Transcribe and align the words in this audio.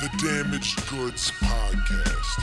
The 0.00 0.08
Damaged 0.18 0.88
Goods 0.88 1.30
Podcast. 1.32 2.40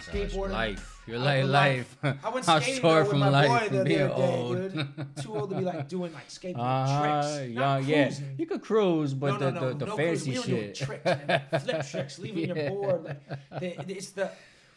Skateboarding. 0.00 0.50
Life. 0.52 1.02
You're 1.06 1.18
like 1.18 1.38
went 1.38 1.48
life. 1.48 1.96
I 2.02 2.28
went 2.30 2.48
I'm 2.48 2.60
skating 2.62 2.80
short 2.82 3.04
though, 3.06 3.10
with 3.12 3.18
my 3.20 3.28
life 3.30 3.48
boy 3.48 3.66
from 3.68 3.76
the 3.78 3.84
being 3.84 4.00
other 4.02 4.14
day, 4.14 4.22
old. 4.22 4.72
dude. 4.72 5.06
Too 5.22 5.34
old 5.36 5.50
to 5.50 5.56
be 5.56 5.64
like 5.64 5.88
doing 5.88 6.12
like 6.12 6.28
skateboard 6.28 6.56
Uh, 6.58 7.22
tricks. 7.32 7.50
yeah, 7.52 7.60
Not 7.60 7.84
yeah. 7.84 8.04
cruising. 8.04 8.34
You 8.38 8.46
could 8.46 8.62
cruise, 8.62 9.14
but 9.14 9.32
no, 9.32 9.38
the, 9.38 9.50
no, 9.52 9.60
no, 9.60 9.68
the, 9.72 9.74
the 9.78 9.86
no 9.86 9.96
fancy 9.96 10.32
cruising. 10.32 10.32
We 10.32 10.38
were 10.38 10.60
doing 10.62 10.74
shit. 10.74 10.86
tricks, 10.86 11.04
man. 11.04 11.42
Flip 11.60 11.86
tricks, 11.86 12.18
leaving 12.18 12.48
Yeah. 12.48 12.54
your 12.62 12.70
board. 12.70 13.16
Like, 13.50 13.86
the, 13.86 13.96
it's 13.96 14.10
the 14.10 14.30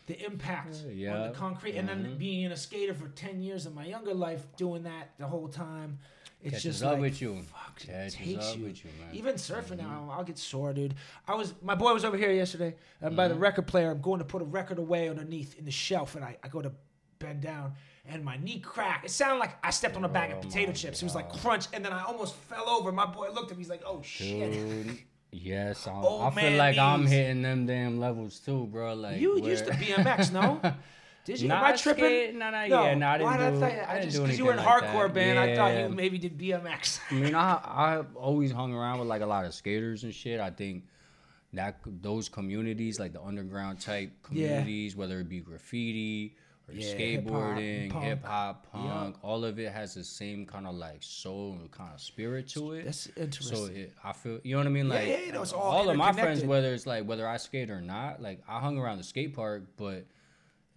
the 0.08 0.26
impact 0.26 0.76
on 0.86 0.98
Yeah. 0.98 1.14
Mm-hmm. 1.14 1.24
the 1.34 1.38
concrete, 1.38 1.76
and 1.76 1.88
then 1.90 2.18
being 2.18 2.52
a 2.52 2.58
skater 2.58 2.94
for 2.94 3.08
ten 3.10 3.42
years 3.42 3.66
in 3.66 3.76
my 3.76 3.86
younger 3.86 4.14
life, 4.14 4.46
doing 4.58 4.84
that 4.84 5.12
the 5.20 5.28
whole 5.28 5.48
time. 5.50 6.00
It's 6.44 6.56
Catches 6.56 6.64
just 6.64 6.84
up 6.84 6.94
like, 6.94 7.02
with 7.02 7.22
you. 7.22 7.36
Fuck, 7.44 7.82
it 7.84 7.88
Catches 7.88 8.16
takes 8.16 8.56
you. 8.56 8.64
with 8.66 8.84
you, 8.84 8.90
man. 9.00 9.10
Even 9.14 9.36
surfing 9.36 9.78
Mm-hmm. 9.78 9.88
now, 10.08 10.10
I'll 10.12 10.24
get 10.24 10.38
sore, 10.38 10.74
dude. 10.74 10.96
I 11.28 11.36
was 11.36 11.54
my 11.62 11.76
boy 11.76 11.94
was 11.94 12.04
over 12.04 12.18
here 12.18 12.32
yesterday, 12.32 12.76
and 13.02 13.16
by 13.16 13.28
the 13.28 13.34
Mm-hmm. 13.36 13.44
record 13.44 13.68
player, 13.68 13.92
I'm 13.92 14.02
going 14.02 14.20
to 14.20 14.26
put 14.26 14.42
a 14.42 14.46
record 14.46 14.80
away 14.80 15.08
underneath 15.10 15.58
in 15.60 15.66
the 15.66 15.72
shelf, 15.72 16.16
and 16.16 16.26
I, 16.26 16.38
I 16.44 16.48
go 16.48 16.62
to 16.62 16.72
bend 17.20 17.42
down. 17.42 17.74
And 18.08 18.26
my 18.26 18.38
knee 18.38 18.60
cracked. 18.60 19.06
It 19.06 19.12
sounded 19.12 19.38
like 19.38 19.56
I 19.64 19.70
stepped 19.70 19.96
on 19.96 20.04
a 20.04 20.10
bag 20.10 20.32
of 20.32 20.38
Oh 20.38 20.42
potato 20.42 20.68
my 20.72 20.74
chips. 20.74 21.04
It 21.04 21.06
was 21.06 21.14
like 21.14 21.32
crunch, 21.32 21.68
and 21.72 21.86
then 21.86 21.94
I 21.94 22.04
almost 22.04 22.34
fell 22.34 22.68
over. 22.68 22.92
My 22.92 23.06
boy 23.06 23.30
looked 23.32 23.52
at 23.52 23.58
me. 23.58 23.62
He's 23.64 23.70
like, 23.70 23.84
"Oh 23.86 24.02
shit!" 24.02 24.52
Dude, 24.52 24.98
yes, 25.32 25.88
I, 25.88 26.32
feel 26.32 26.58
like 26.58 26.80
I'm 26.80 27.06
hitting 27.06 27.44
them 27.44 27.68
damn 27.68 28.00
levels 28.00 28.40
too, 28.40 28.66
bro. 28.72 28.96
Like 28.96 29.20
You 29.22 29.40
where- 29.40 29.52
used 29.52 29.66
to 29.68 29.74
BMX, 29.74 30.32
no? 30.32 30.60
Did 31.24 31.40
you? 31.42 31.52
Am 31.52 31.64
I 31.64 31.70
I 31.70 31.76
tripping? 31.76 32.04
skate- 32.04 32.36
nah, 32.36 32.50
nah, 32.50 32.64
yeah, 32.64 32.94
nah, 32.96 33.12
I 33.12 33.18
didn't 33.18 33.30
Why 33.32 33.38
did 33.38 33.52
do- 33.52 33.58
I, 33.58 33.60
thought, 33.60 33.90
I 33.90 33.92
I 33.92 33.94
didn't 33.96 34.04
just 34.06 34.18
do 34.18 34.24
because 34.24 34.38
you 34.40 34.46
were 34.46 34.52
in 34.52 34.58
like 34.58 34.68
hardcore 34.68 35.08
that. 35.08 35.14
band, 35.14 35.40
I 35.40 35.56
thought 35.56 35.90
you 35.90 35.96
maybe 35.96 36.18
did 36.18 36.38
BMX. 36.38 37.00
I 37.12 37.14
mean, 37.14 37.36
I 37.36 37.52
I 37.54 38.04
always 38.16 38.52
hung 38.52 38.74
around 38.74 39.00
with 39.00 39.08
like 39.08 39.22
a 39.22 39.26
lot 39.28 39.46
of 39.46 39.54
skaters 39.54 40.04
and 40.04 40.14
shit. 40.14 40.40
I 40.40 40.50
think 40.50 40.86
that 41.54 41.80
those 41.86 42.30
communities, 42.30 43.00
like 43.00 43.14
the 43.14 43.22
underground 43.22 43.80
type 43.82 44.12
Yeah. 44.32 44.48
communities, 44.48 44.96
whether 44.96 45.20
it 45.20 45.30
be 45.30 45.42
graffiti 45.42 46.36
or 46.68 46.74
Yeah, 46.74 46.94
hip-hop, 46.96 47.34
skateboarding, 47.34 47.90
punk. 47.92 48.04
hip 48.06 48.24
hop, 48.26 48.72
punk, 48.72 49.18
all 49.22 49.44
of 49.44 49.60
it 49.60 49.72
has 49.72 49.94
the 49.94 50.04
same 50.04 50.46
kind 50.46 50.66
of 50.66 50.76
like 50.76 51.04
soul 51.04 51.58
and 51.60 51.70
kind 51.70 51.94
of 51.94 52.00
spirit 52.02 52.48
to 52.50 52.72
it. 52.74 52.86
That's 52.86 53.04
So 53.04 53.12
interesting. 53.22 53.76
it, 53.76 53.94
I 54.04 54.14
feel, 54.14 54.40
you 54.44 54.54
know 54.54 54.60
what 54.60 54.68
I 54.68 54.70
mean? 54.72 54.88
Like 54.90 55.08
yeah, 55.08 55.20
you 55.20 55.32
know, 55.34 55.42
it's 55.42 55.52
all 55.54 55.90
of 55.90 55.98
my 55.98 56.14
friends, 56.14 56.44
whether 56.44 56.74
it's 56.74 56.88
like 56.88 57.06
whether 57.06 57.28
I 57.28 57.38
skate 57.38 57.70
or 57.70 57.82
not, 57.82 58.22
like 58.22 58.42
I 58.48 58.60
hung 58.60 58.78
around 58.80 58.98
the 59.00 59.04
skate 59.04 59.36
park, 59.36 59.64
but 59.76 60.06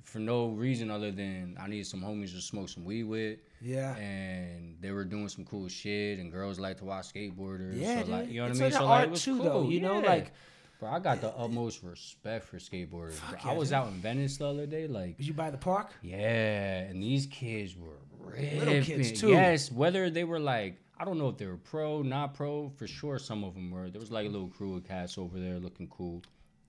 for 0.04 0.18
no 0.20 0.48
reason 0.48 0.90
other 0.90 1.10
than 1.10 1.56
I 1.60 1.66
needed 1.66 1.86
some 1.86 2.00
homies 2.02 2.32
to 2.34 2.40
smoke 2.40 2.68
some 2.68 2.84
weed 2.84 3.04
with. 3.04 3.38
Yeah. 3.60 3.96
And 3.96 4.76
they 4.80 4.90
were 4.92 5.04
doing 5.04 5.28
some 5.28 5.44
cool 5.44 5.68
shit, 5.68 6.18
and 6.18 6.30
girls 6.30 6.58
like 6.60 6.78
to 6.78 6.84
watch 6.84 7.12
skateboarders. 7.12 7.80
Yeah, 7.80 8.04
so 8.04 8.10
like, 8.10 8.28
you 8.30 8.40
know 8.40 8.48
what 8.48 8.56
I 8.56 8.60
mean? 8.60 8.72
So 8.72 8.84
like, 8.86 9.04
it 9.04 9.10
was 9.10 9.22
too, 9.24 9.36
cool. 9.36 9.44
though, 9.44 9.68
you 9.68 9.80
know, 9.80 9.98
like- 10.00 10.32
Bro, 10.80 10.90
I 10.90 10.98
got 10.98 11.20
the 11.20 11.28
utmost 11.36 11.82
respect 11.84 12.44
for 12.46 12.58
skateboarders. 12.58 13.18
bro. 13.20 13.38
Fuck 13.38 13.46
I 13.46 13.54
was 13.54 13.68
dude. 13.68 13.76
out 13.76 13.86
in 13.88 13.94
Venice 13.94 14.36
the 14.38 14.46
other 14.48 14.66
day, 14.66 14.86
like 14.88 15.16
Was 15.18 15.28
you 15.28 15.32
by 15.32 15.50
the 15.50 15.56
park? 15.56 15.92
yeah, 16.02 16.80
and 16.80 17.00
these 17.02 17.26
kids 17.26 17.76
were 17.76 17.94
Little 18.36 18.64
kids, 18.82 18.88
ripping. 18.88 19.14
too. 19.16 19.28
Yes, 19.30 19.70
whether 19.70 20.10
they 20.10 20.24
were 20.24 20.40
like, 20.40 20.80
I 20.98 21.04
don't 21.04 21.16
know 21.18 21.28
if 21.28 21.38
they 21.38 21.46
were 21.46 21.56
pro, 21.58 22.02
not 22.02 22.34
pro. 22.34 22.70
For 22.70 22.86
sure, 22.88 23.18
some 23.20 23.44
of 23.44 23.54
them 23.54 23.70
were. 23.70 23.88
There 23.88 24.00
was 24.00 24.10
like 24.10 24.26
a 24.26 24.28
little 24.28 24.48
crew 24.48 24.76
of 24.76 24.84
cats 24.84 25.16
over 25.16 25.38
there 25.38 25.58
looking 25.58 25.86
cool, 25.88 26.22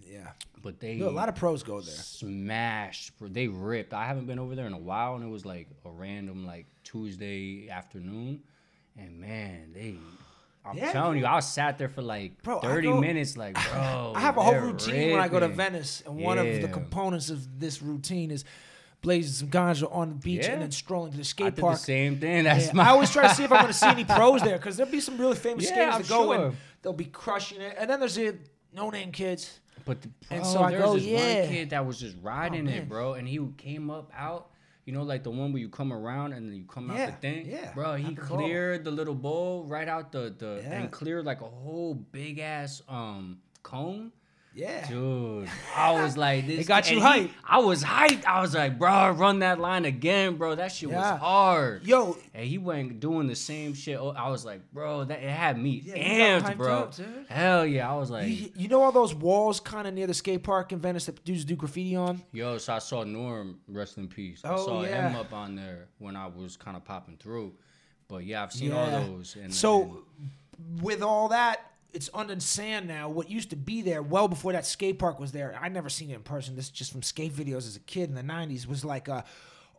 Yeah. 0.05 0.31
but 0.61 0.79
they 0.79 0.95
No, 0.95 1.09
a 1.09 1.11
lot 1.11 1.29
of 1.29 1.35
pros 1.35 1.63
go 1.63 1.81
there. 1.81 1.93
smashed. 1.93 3.11
They 3.21 3.47
ripped. 3.47 3.93
I 3.93 4.05
haven't 4.05 4.25
been 4.27 4.39
over 4.39 4.55
there 4.55 4.67
in 4.67 4.73
a 4.73 4.77
while, 4.79 5.15
and 5.15 5.23
it 5.23 5.29
was 5.29 5.45
like 5.45 5.67
a 5.85 5.89
random 5.89 6.45
like 6.45 6.67
Tuesday 6.83 7.69
afternoon, 7.69 8.41
and 8.97 9.19
man, 9.19 9.71
they. 9.73 9.95
I'm 10.67 10.75
Yeah, 10.77 10.91
telling 10.91 11.19
you, 11.19 11.27
I 11.27 11.39
sat 11.41 11.77
there 11.77 11.89
for 11.89 12.01
like 12.01 12.41
Bro, 12.41 12.61
30 12.61 12.87
go- 12.87 12.99
minutes, 12.99 13.37
like, 13.37 13.53
bro. 13.71 14.13
I 14.15 14.19
have 14.19 14.37
a 14.37 14.41
whole 14.43 14.55
routine 14.59 15.11
when 15.11 15.21
I 15.21 15.27
go 15.27 15.39
to. 15.39 15.47
Venice, 15.47 16.01
and 16.05 16.17
one 16.17 16.39
of 16.39 16.45
the 16.61 16.67
components 16.67 17.29
of 17.29 17.59
this 17.59 17.81
routine 17.83 18.31
is 18.31 18.43
blazing 19.01 19.31
some 19.33 19.49
ganja 19.49 19.87
on 19.95 20.09
the 20.09 20.15
beach 20.15 20.45
Yeah. 20.45 20.53
and 20.53 20.61
then 20.63 20.71
strolling 20.71 21.11
to 21.11 21.17
the 21.17 21.21
I 21.21 21.25
skate 21.25 21.55
did 21.55 21.61
park. 21.61 21.77
the 21.77 21.83
same 21.83 22.19
thing. 22.19 22.45
That's 22.45 22.67
Yeah, 22.67 22.73
my. 22.73 22.85
I 22.85 22.89
always 22.89 23.11
try 23.11 23.27
to 23.27 23.35
see 23.35 23.43
if 23.43 23.51
I'm 23.51 23.59
going 23.61 23.71
to 23.71 23.77
see 23.77 23.85
any 23.87 24.03
pros 24.17 24.41
there 24.41 24.57
because 24.57 24.75
there'll 24.77 24.91
be 24.91 24.99
some 24.99 25.17
really 25.19 25.35
famous 25.35 25.65
Yeah, 25.65 25.69
skaters 25.75 25.93
I'm 25.95 26.01
that 26.01 26.09
go 26.09 26.23
sure. 26.33 26.45
and 26.47 26.57
they'll 26.81 26.93
be 26.93 27.05
crushing 27.05 27.61
it, 27.61 27.75
and 27.77 27.87
then 27.87 27.99
there's 27.99 28.15
the 28.15 28.35
no-name 28.73 29.11
kids. 29.11 29.59
But 29.85 30.01
the, 30.01 30.07
bro, 30.27 30.37
And 30.37 30.45
so 30.45 30.61
I 30.63 30.71
there's 30.71 30.83
go, 30.83 30.93
this 30.95 31.05
yeah. 31.05 31.19
Oh, 31.19 31.39
one 31.41 31.49
kid 31.49 31.69
that 31.69 31.85
was 31.85 31.99
just 31.99 32.17
riding 32.21 32.65
man. 32.65 32.73
it, 32.73 32.89
bro, 32.89 33.13
and 33.13 33.27
he 33.27 33.39
came 33.57 33.89
up 33.89 34.11
out. 34.15 34.49
You 34.85 34.93
know, 34.93 35.01
like 35.01 35.23
the 35.23 35.31
one 35.31 35.51
where 35.51 35.59
you 35.59 35.69
come 35.69 35.91
around 35.91 36.33
and 36.33 36.47
then 36.47 36.55
you 36.55 36.63
come 36.65 36.91
out 36.91 36.97
the 37.07 37.11
thing. 37.13 37.47
yeah, 37.47 37.73
Bro, 37.73 37.95
he 37.95 38.05
out 38.05 38.15
the 38.17 38.21
cleared 38.21 38.83
the 38.83 38.91
little 38.91 39.15
bowl 39.15 39.63
right 39.63 39.87
out 39.87 40.11
the 40.11 40.35
the 40.37 40.61
Yeah. 40.63 40.79
and 40.79 40.91
cleared 40.91 41.25
like 41.25 41.41
a 41.41 41.45
whole 41.49 41.95
big 41.95 42.37
ass 42.37 42.83
um 42.87 43.39
cone. 43.63 44.11
Yeah. 44.55 44.87
Dude, 44.87 45.49
I 45.75 45.91
was 46.01 46.15
like, 46.15 46.47
this. 46.47 46.61
It 46.61 46.67
got 46.67 46.89
you 46.89 47.01
and 47.01 47.15
he- 47.23 47.27
hyped. 47.27 47.31
I 47.43 47.57
was 47.59 47.83
hyped. 47.83 48.23
I 48.25 48.39
was 48.39 48.55
like, 48.55 48.79
bro, 48.79 49.11
run 49.11 49.39
that 49.39 49.59
line 49.59 49.83
again, 49.83 50.37
bro. 50.37 50.55
That 50.55 50.71
shit 50.71 50.89
Yeah. 50.89 51.11
was 51.11 51.19
hard. 51.19 51.85
Yo, 51.85 52.17
And 52.33 52.45
he 52.47 52.57
went 52.57 53.01
doing 53.01 53.27
the 53.27 53.35
same 53.35 53.73
shit. 53.73 53.97
Oh, 53.99 54.13
I 54.17 54.29
was 54.29 54.45
like, 54.45 54.61
bro, 54.71 55.03
that 55.03 55.21
it 55.21 55.29
had 55.29 55.57
me 55.61 55.81
Yeah, 55.83 56.39
amped, 56.39 56.55
bro. 56.55 56.73
up. 56.83 56.93
Hell 57.27 57.65
yeah, 57.65 57.91
I 57.91 57.95
was 57.97 58.09
like, 58.09 58.29
you, 58.29 58.49
you 58.55 58.67
know 58.69 58.81
all 58.81 58.93
those 58.93 59.13
walls 59.13 59.59
kind 59.59 59.87
of 59.87 59.93
near 59.93 60.07
the 60.07 60.13
skate 60.13 60.43
park 60.43 60.71
in 60.71 60.79
Venice 60.79 61.07
that 61.07 61.21
dudes 61.25 61.43
do 61.43 61.57
graffiti 61.57 61.97
on? 61.97 62.23
Yo, 62.31 62.57
so 62.57 62.73
I 62.75 62.79
saw 62.79 63.03
Norm, 63.03 63.59
rest 63.67 63.97
in 63.97 64.07
peace. 64.07 64.39
I 64.45 64.53
Oh, 64.53 64.65
saw 64.65 64.83
yeah. 64.83 65.09
him 65.09 65.17
up 65.17 65.33
on 65.33 65.55
there 65.57 65.89
when 65.99 66.15
I 66.15 66.27
was 66.27 66.55
kind 66.55 66.77
of 66.77 66.85
popping 66.85 67.17
through. 67.17 67.53
But 68.07 68.23
yeah, 68.23 68.41
I've 68.43 68.53
seen 68.53 68.71
all 68.71 68.89
those. 68.89 69.35
And, 69.35 69.53
So, 69.53 70.03
with 70.81 71.01
all 71.01 71.27
that, 71.29 71.59
it's 71.95 72.09
under 72.13 72.37
sand 72.39 72.87
now. 72.87 73.09
What 73.09 73.29
used 73.29 73.49
to 73.51 73.55
be 73.55 73.81
there, 73.81 74.03
well 74.03 74.27
before 74.27 74.51
that 74.51 74.65
skate 74.65 74.99
park 74.99 75.19
was 75.19 75.31
there, 75.31 75.57
I 75.59 75.69
never 75.69 75.89
seen 75.89 76.11
it 76.11 76.15
in 76.15 76.21
person. 76.21 76.55
This 76.55 76.65
is 76.65 76.71
just 76.71 76.91
from 76.91 77.01
skate 77.01 77.33
videos 77.33 77.59
as 77.67 77.75
a 77.75 77.79
kid 77.79 78.09
in 78.09 78.15
the 78.15 78.21
'90s. 78.21 78.67
Was 78.67 78.83
like 78.83 79.07
uh, 79.07 79.23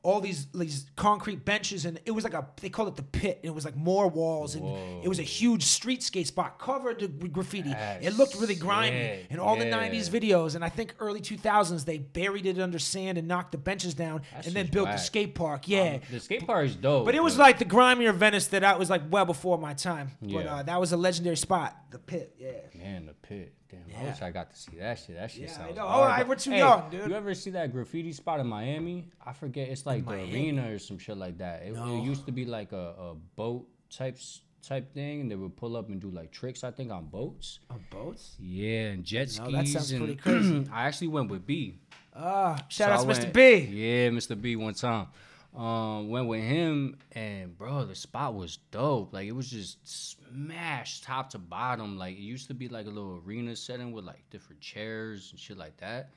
all 0.07 0.21
these 0.21 0.47
these 0.55 0.87
concrete 0.95 1.45
benches, 1.45 1.85
and 1.85 1.99
it 2.07 2.13
was 2.13 2.23
like 2.23 2.33
a 2.35 2.47
they 2.61 2.69
called 2.69 2.89
it 2.89 2.97
the 2.97 3.03
pit. 3.03 3.41
And 3.43 3.47
it 3.51 3.55
was 3.55 3.65
like 3.65 3.77
more 3.77 4.07
walls, 4.09 4.55
and 4.55 4.65
it 5.05 5.09
was 5.09 5.19
a 5.19 5.23
huge 5.25 5.65
street 5.65 6.03
skate 6.03 6.29
spot 6.29 6.59
covered 6.61 7.01
with 7.03 7.33
graffiti. 7.33 7.71
That's 7.71 8.07
it 8.07 8.17
looked 8.17 8.37
really 8.37 8.55
grimy 8.55 8.97
sick, 8.97 9.27
in 9.31 9.41
all 9.41 9.57
the 9.57 9.65
'90s 9.65 10.09
videos, 10.09 10.55
and 10.55 10.65
I 10.65 10.69
think 10.69 10.95
early 11.01 11.21
2000s 11.21 11.85
they 11.85 11.99
buried 11.99 12.47
it 12.47 12.59
under 12.61 12.79
sand 12.79 13.19
and 13.19 13.27
knocked 13.27 13.51
the 13.53 13.59
benches 13.59 13.95
down, 13.95 14.23
and 14.33 14.55
then 14.55 14.69
built 14.69 14.87
the 14.89 14.97
skate 14.97 15.35
park. 15.35 15.67
Yeah. 15.69 15.95
Um, 15.95 16.01
the 16.11 16.21
skate 16.21 16.47
park 16.47 16.67
is 16.67 16.77
dope. 16.77 17.05
But 17.05 17.15
it 17.17 17.23
was 17.23 17.37
like 17.37 17.59
the 17.59 17.65
grimier 17.65 18.13
Venice 18.13 18.47
that 18.49 18.63
I 18.63 18.77
was 18.77 18.89
like 18.89 19.03
well 19.11 19.25
before 19.25 19.59
my 19.59 19.75
time. 19.75 20.13
But 20.23 20.31
Yeah. 20.31 20.55
uh, 20.57 20.63
that 20.63 20.79
was 20.81 20.93
a 20.93 20.97
legendary 20.97 21.37
spot, 21.37 21.77
the 21.91 21.99
pit. 21.99 22.35
Yeah. 22.39 22.53
man, 22.77 23.07
the 23.07 23.15
pit. 23.15 23.53
Damn, 23.69 23.81
I 24.01 24.05
wish 24.05 24.23
I 24.23 24.31
got 24.31 24.51
to 24.51 24.57
see 24.57 24.77
that 24.79 24.99
shit. 24.99 25.17
That 25.17 25.31
shit 25.31 25.43
Yeah, 25.43 25.49
sounds. 25.53 25.79
Oh. 25.79 25.85
I- 25.87 26.23
we're 26.23 26.37
too 26.37 26.51
Hey, 26.53 26.59
young, 26.59 26.89
dude. 26.91 27.09
You 27.09 27.15
ever 27.17 27.35
see 27.35 27.51
that 27.51 27.73
graffiti 27.73 28.13
spot 28.13 28.41
in 28.41 28.47
Miami? 28.47 29.09
I 29.25 29.33
forget. 29.33 29.69
It's 29.69 29.85
like 29.87 30.05
the 30.05 30.13
Miami? 30.13 30.33
arena 30.33 30.73
or 30.73 30.79
some 30.79 30.99
shit 30.99 31.17
like 31.17 31.39
that. 31.39 31.63
It, 31.63 31.75
it 31.77 32.05
used 32.05 32.27
to 32.27 32.33
be 32.33 32.45
like 32.45 32.73
a, 32.73 32.95
a 32.99 33.15
boat 33.37 33.67
type 33.91 34.19
type 34.67 34.93
thing, 34.95 35.21
and 35.23 35.31
they 35.31 35.37
would 35.37 35.57
pull 35.57 35.77
up 35.77 35.89
and 35.89 36.01
do 36.01 36.11
like 36.11 36.31
tricks. 36.33 36.65
I 36.65 36.71
think 36.71 36.91
on 36.93 37.07
boats. 37.07 37.61
On 37.71 37.85
boats? 37.91 38.37
Yeah, 38.39 38.91
and 38.91 39.05
jet 39.05 39.31
skis. 39.31 39.41
No, 39.41 39.51
that 39.53 39.69
sounds 39.69 39.91
and 39.93 40.01
pretty 40.01 40.17
crazy. 40.17 40.67
I 40.73 40.87
actually 40.87 41.09
went 41.09 41.31
with 41.31 41.47
B. 41.47 41.79
Ah, 42.15 42.57
shout 42.69 43.01
So 43.01 43.09
out 43.11 43.15
to 43.15 43.21
Mr. 43.21 43.33
B. 43.33 43.57
Yeah, 43.59 44.09
Mr. 44.11 44.41
B 44.41 44.57
one 44.57 44.75
time. 44.75 45.09
Um, 45.57 46.11
went 46.11 46.27
with 46.29 46.43
him 46.43 46.99
and 47.13 47.57
bro, 47.57 47.85
the 47.87 47.95
spot 47.95 48.35
was 48.35 48.59
dope. 48.71 49.15
Like 49.15 49.27
it 49.27 49.33
was 49.33 49.49
just 49.51 49.79
smashed 49.89 51.05
top 51.05 51.31
to 51.31 51.39
bottom. 51.39 51.97
Like 51.97 52.17
it 52.17 52.21
used 52.21 52.49
to 52.49 52.55
be 52.55 52.69
like 52.69 52.87
a 52.87 52.91
little 52.91 53.23
arena 53.25 53.57
setting 53.57 53.93
with 53.93 54.05
like 54.05 54.23
different 54.31 54.61
chairs 54.61 55.29
and 55.31 55.41
shit 55.41 55.57
like 55.57 55.77
that. 55.79 56.11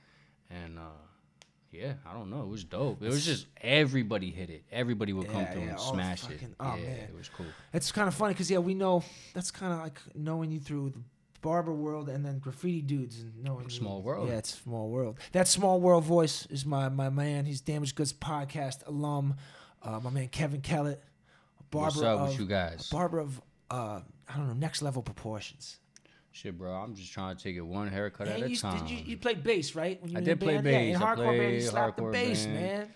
And 0.49 0.77
uh 0.77 0.81
yeah, 1.71 1.93
I 2.05 2.13
don't 2.13 2.31
know. 2.31 2.41
It 2.41 2.47
was 2.47 2.63
dope. 2.63 3.01
It 3.03 3.09
was 3.09 3.23
just 3.23 3.45
everybody 3.61 4.31
hit 4.31 4.49
it. 4.49 4.63
Everybody 4.71 5.13
would 5.13 5.27
come 5.27 5.41
Yeah, 5.41 5.51
through 5.53 5.61
yeah, 5.63 5.69
and 5.71 5.79
smash 5.79 6.21
fucking- 6.21 6.49
it. 6.49 6.55
oh, 6.59 6.75
yeah, 6.75 6.83
man. 6.83 6.99
it 7.09 7.15
was 7.15 7.29
cool. 7.29 7.45
It's 7.73 7.91
kind 7.91 8.07
of 8.07 8.15
funny 8.15 8.33
because, 8.33 8.49
yeah, 8.49 8.57
we 8.57 8.73
know 8.73 9.03
that's 9.35 9.51
kind 9.51 9.71
of 9.73 9.79
like 9.79 10.01
knowing 10.15 10.51
you 10.51 10.59
through 10.59 10.89
the 10.89 10.99
barber 11.41 11.73
world 11.73 12.09
and 12.09 12.25
then 12.25 12.39
graffiti 12.39 12.81
dudes 12.81 13.19
and 13.21 13.33
you- 13.45 13.69
Small 13.69 14.01
world. 14.01 14.29
Yeah, 14.29 14.37
it's 14.37 14.57
small 14.59 14.89
world. 14.89 15.17
That 15.31 15.47
small 15.47 15.79
world 15.79 16.03
voice 16.03 16.45
is 16.47 16.65
my 16.65 16.89
my 16.89 17.09
man. 17.09 17.45
He's 17.45 17.61
Damaged 17.61 17.95
Goods 17.95 18.13
podcast 18.13 18.85
alum. 18.87 19.35
Uh, 19.81 19.99
my 20.03 20.09
man 20.09 20.27
Kevin 20.27 20.61
Kellett, 20.61 21.01
barber 21.71 21.85
What's 21.87 22.01
up 22.01 22.19
of 22.19 22.29
with 22.29 22.39
you 22.39 22.45
guys? 22.45 22.89
barber 22.89 23.19
of 23.19 23.41
uh, 23.71 24.01
I 24.27 24.37
don't 24.37 24.47
know 24.47 24.53
next 24.53 24.81
level 24.81 25.01
proportions. 25.01 25.77
Shit, 26.31 26.57
bro. 26.57 26.71
I'm 26.73 26.93
just 26.95 27.11
trying 27.11 27.35
to 27.35 27.43
take 27.43 27.55
it 27.55 27.61
one 27.61 27.87
haircut 27.87 28.27
And 28.27 28.43
at 28.43 28.47
a 28.47 28.49
you, 28.51 28.55
time. 28.57 28.79
did 28.85 28.89
you, 28.89 28.97
you 29.03 29.17
played 29.17 29.43
bass, 29.43 29.75
right? 29.75 30.01
When 30.01 30.11
you 30.11 30.17
I 30.19 30.21
did 30.21 30.39
play 30.39 30.55
band? 30.55 30.65
Yeah, 30.65 30.79
in 30.79 30.93
bass. 30.93 31.01
I 31.01 31.05
hardcore 31.15 31.37
band, 31.37 31.53
you 31.55 31.61
slapped 31.61 31.97
the 31.97 32.03
bass, 32.03 32.45
band. 32.45 32.55
man. 32.55 32.93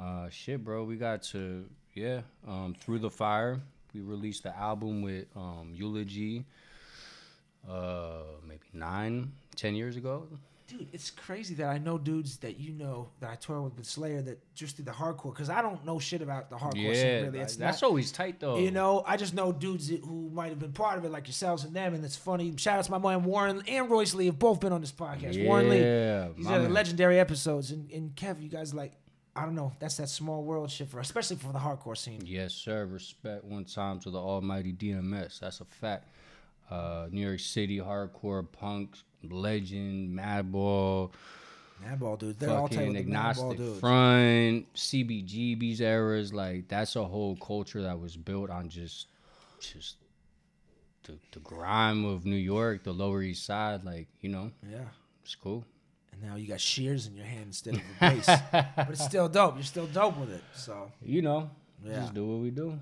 Uh, 0.00 0.28
shit, 0.30 0.64
bro. 0.64 0.84
We 0.84 0.96
got 0.96 1.22
to 1.24 1.64
yeah. 1.94 2.20
Um, 2.46 2.74
through 2.80 3.00
the 3.00 3.10
fire. 3.10 3.60
We 3.92 4.00
released 4.02 4.44
the 4.44 4.56
album 4.56 5.02
with 5.02 5.26
um, 5.34 5.72
Eulogy. 5.74 6.44
Uh, 7.68 8.22
maybe 8.46 8.60
nine, 8.72 9.32
ten 9.56 9.74
years 9.74 9.96
ago. 9.96 10.26
Dude, 10.66 10.86
it's 10.92 11.10
crazy 11.10 11.54
that 11.56 11.66
I 11.68 11.78
know 11.78 11.98
dudes 11.98 12.36
that 12.38 12.60
you 12.60 12.72
know 12.72 13.08
that 13.18 13.30
I 13.30 13.34
tour 13.34 13.60
with 13.60 13.76
with 13.76 13.86
Slayer 13.86 14.22
that 14.22 14.38
just 14.54 14.76
did 14.76 14.86
the 14.86 14.92
hardcore 14.92 15.32
because 15.34 15.50
I 15.50 15.62
don't 15.62 15.84
know 15.84 15.98
shit 15.98 16.22
about 16.22 16.48
the 16.48 16.54
hardcore 16.56 16.74
Yeah, 16.76 16.94
scene 16.94 17.24
really. 17.26 17.40
It's 17.40 17.56
that's 17.56 17.82
not, 17.82 17.88
always 17.88 18.12
tight 18.12 18.38
though. 18.38 18.56
you 18.58 18.70
know, 18.70 19.02
I 19.04 19.16
just 19.16 19.34
know 19.34 19.50
dudes 19.52 19.88
that- 19.88 20.04
who 20.04 20.30
might 20.32 20.50
have 20.50 20.60
been 20.60 20.72
part 20.72 20.96
of 20.96 21.04
it, 21.04 21.10
like 21.10 21.26
yourselves 21.26 21.64
and 21.64 21.74
them, 21.74 21.92
and 21.94 22.04
it's 22.04 22.14
funny. 22.16 22.54
Shout 22.56 22.78
out 22.78 22.84
to 22.84 22.90
my 22.92 22.98
man 22.98 23.24
Warren 23.24 23.62
and 23.66 23.90
Royce 23.90 24.14
Lee 24.14 24.26
have 24.26 24.38
both 24.38 24.60
been 24.60 24.72
on 24.72 24.80
this 24.80 24.92
podcast. 24.92 25.44
Warren 25.44 25.68
Lee, 25.70 25.80
Yeah, 25.80 26.28
these 26.36 26.46
are 26.46 26.60
the 26.62 26.68
legendary 26.68 27.18
episodes, 27.18 27.72
and, 27.72 27.90
and 27.90 28.14
Kev, 28.14 28.40
you 28.40 28.48
guys 28.48 28.72
like, 28.72 28.92
I 29.34 29.44
don't 29.44 29.56
know, 29.56 29.72
that's 29.80 29.96
that 29.96 30.08
small 30.08 30.44
world 30.44 30.70
shit 30.70 30.88
for, 30.88 31.00
especially 31.00 31.36
for 31.36 31.52
the 31.52 31.58
hardcore 31.58 31.96
scene. 31.98 32.22
Yes, 32.24 32.54
sir. 32.54 32.86
Respect 32.86 33.44
one 33.44 33.64
time 33.64 33.98
to 34.00 34.10
the 34.10 34.18
almighty 34.18 34.72
DMS. 34.72 35.40
That's 35.40 35.60
a 35.60 35.64
fact. 35.64 36.06
Uh, 36.70 37.08
New 37.10 37.26
York 37.26 37.40
City 37.40 37.78
hardcore 37.78 38.46
punk 38.50 38.96
legend, 39.28 40.16
Madball, 40.16 41.10
Madball 41.84 42.18
dudes, 42.18 42.38
they're 42.38 42.50
all 42.50 42.68
tight 42.68 42.76
fucking 42.76 42.94
with 42.94 42.96
the 43.06 43.10
Madball 43.12 43.28
agnostic 43.30 43.56
dudes. 43.58 43.80
front, 43.80 44.74
CBGB's 44.74 45.80
eras. 45.80 46.32
Like 46.32 46.68
that's 46.68 46.94
a 46.96 47.04
whole 47.04 47.36
culture 47.36 47.82
that 47.82 47.98
was 47.98 48.16
built 48.16 48.50
on 48.50 48.68
just, 48.68 49.08
just 49.58 49.96
the 51.04 51.18
the 51.32 51.40
grime 51.40 52.04
of 52.04 52.24
New 52.24 52.36
York, 52.36 52.84
the 52.84 52.92
Lower 52.92 53.22
East 53.22 53.44
Side. 53.46 53.84
Like 53.84 54.06
you 54.20 54.28
know, 54.30 54.52
Yeah. 54.70 54.84
it's 55.24 55.34
cool. 55.34 55.64
And 56.12 56.22
now 56.22 56.36
you 56.36 56.46
got 56.46 56.60
shears 56.60 57.06
in 57.06 57.14
your 57.16 57.24
hand 57.26 57.46
instead 57.46 57.74
of 57.74 57.80
a 57.80 58.00
bass, 58.00 58.26
but 58.76 58.90
it's 58.90 59.04
still 59.04 59.28
dope. 59.28 59.54
You're 59.56 59.64
still 59.64 59.86
dope 59.86 60.18
with 60.18 60.30
it. 60.32 60.42
So 60.54 60.92
You 61.02 61.22
know, 61.22 61.50
Yeah. 61.84 62.00
just 62.00 62.14
do 62.14 62.24
what 62.26 62.40
we 62.40 62.50
do. 62.50 62.78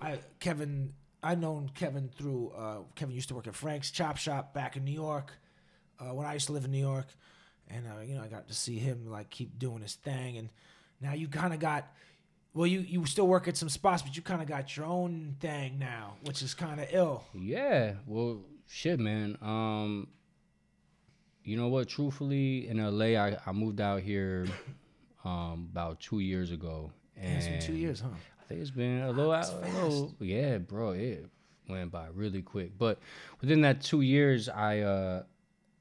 I 0.00 0.18
Kevin, 0.40 0.92
I 1.24 1.34
known 1.34 1.70
Kevin 1.74 2.10
through 2.14 2.52
uh, 2.56 2.76
Kevin 2.94 3.14
used 3.14 3.28
to 3.30 3.34
work 3.34 3.46
at 3.46 3.54
Frank's 3.54 3.90
Chop 3.90 4.18
Shop 4.18 4.52
back 4.52 4.76
in 4.76 4.84
New 4.84 4.92
York 4.92 5.32
uh, 5.98 6.12
when 6.12 6.26
I 6.26 6.34
used 6.34 6.46
to 6.48 6.52
live 6.52 6.66
in 6.66 6.70
New 6.70 6.78
York, 6.78 7.06
and 7.68 7.86
uh, 7.86 8.02
you 8.02 8.14
know 8.14 8.22
I 8.22 8.28
got 8.28 8.46
to 8.48 8.54
see 8.54 8.78
him 8.78 9.10
like 9.10 9.30
keep 9.30 9.58
doing 9.58 9.80
his 9.80 9.94
thing, 9.94 10.36
and 10.36 10.50
now 11.00 11.14
you 11.14 11.28
kind 11.28 11.54
of 11.54 11.60
got. 11.60 11.88
Well, 12.52 12.68
you, 12.68 12.80
you 12.80 13.04
still 13.06 13.26
work 13.26 13.48
at 13.48 13.56
some 13.56 13.68
spots, 13.68 14.02
but 14.02 14.14
you 14.16 14.22
kind 14.22 14.40
of 14.40 14.46
got 14.46 14.76
your 14.76 14.86
own 14.86 15.34
thing 15.40 15.76
now, 15.76 16.14
which 16.22 16.40
is 16.40 16.54
kind 16.54 16.80
of 16.80 16.86
ill. 16.92 17.24
Yeah, 17.34 17.94
well, 18.06 18.42
shit, 18.68 19.00
man. 19.00 19.36
Um, 19.42 20.06
you 21.42 21.56
know 21.56 21.66
what? 21.66 21.88
Truthfully, 21.88 22.68
in 22.68 22.76
LA, 22.78 23.20
I, 23.20 23.38
I 23.44 23.50
moved 23.50 23.80
out 23.80 24.02
here 24.02 24.46
um 25.24 25.68
about 25.72 25.98
two 26.00 26.20
years 26.20 26.52
ago, 26.52 26.92
and 27.16 27.32
Yeah, 27.32 27.38
it's 27.38 27.46
been 27.48 27.74
two 27.74 27.80
years, 27.80 28.00
huh? 28.00 28.08
I 28.44 28.48
think 28.48 28.60
it's 28.60 28.70
been 28.70 29.00
a 29.00 29.10
little, 29.10 29.32
out, 29.32 29.48
a 29.48 29.82
little, 29.82 30.14
yeah, 30.20 30.58
bro. 30.58 30.90
It 30.90 31.26
went 31.66 31.90
by 31.90 32.08
really 32.12 32.42
quick, 32.42 32.76
but 32.76 32.98
within 33.40 33.62
that 33.62 33.80
two 33.80 34.02
years, 34.02 34.50
I, 34.50 34.80
uh, 34.80 35.22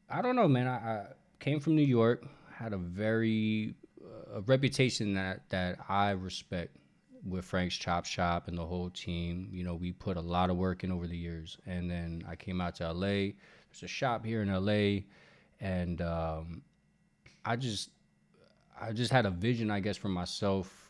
I 0.10 0.22
don't 0.22 0.38
know, 0.38 0.48
man. 0.48 0.68
I, 0.68 0.76
I 0.76 1.06
came 1.40 1.60
from 1.60 1.76
New 1.76 1.86
York, 1.86 2.26
had 2.56 2.72
a 2.72 2.78
very 2.78 3.76
uh, 4.02 4.38
a 4.38 4.42
reputation 4.42 5.14
that 5.16 5.50
that 5.50 5.78
I 5.90 6.12
respect 6.12 6.78
with 7.26 7.44
Frank's 7.44 7.76
Chop 7.76 8.06
Shop 8.06 8.48
and 8.48 8.58
the 8.58 8.66
whole 8.66 8.90
team. 8.90 9.50
You 9.52 9.66
know, 9.66 9.76
we 9.76 9.92
put 9.92 10.16
a 10.16 10.22
lot 10.22 10.50
of 10.50 10.56
work 10.56 10.86
in 10.86 10.92
over 10.92 11.06
the 11.06 11.18
years, 11.18 11.58
and 11.66 11.92
then 11.92 12.24
I 12.30 12.38
came 12.38 12.62
out 12.62 12.76
to 12.76 12.94
LA. 12.94 13.08
There's 13.08 13.84
a 13.84 13.88
shop 13.88 14.26
here 14.26 14.42
in 14.42 14.54
LA, 14.54 15.02
and 15.60 16.02
um, 16.02 16.62
I 17.44 17.58
just 17.58 17.90
I 18.80 18.94
just 18.94 19.12
had 19.12 19.26
a 19.26 19.32
vision, 19.32 19.70
I 19.70 19.82
guess, 19.82 19.98
for 19.98 20.10
myself 20.10 20.83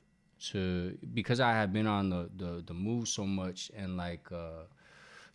to 0.51 0.97
because 1.13 1.39
I 1.39 1.51
had 1.51 1.71
been 1.71 1.87
on 1.87 2.09
the 2.09 2.29
the, 2.35 2.63
the 2.65 2.73
move 2.73 3.07
so 3.07 3.25
much 3.25 3.71
and 3.75 3.97
like 3.97 4.31
uh, 4.31 4.63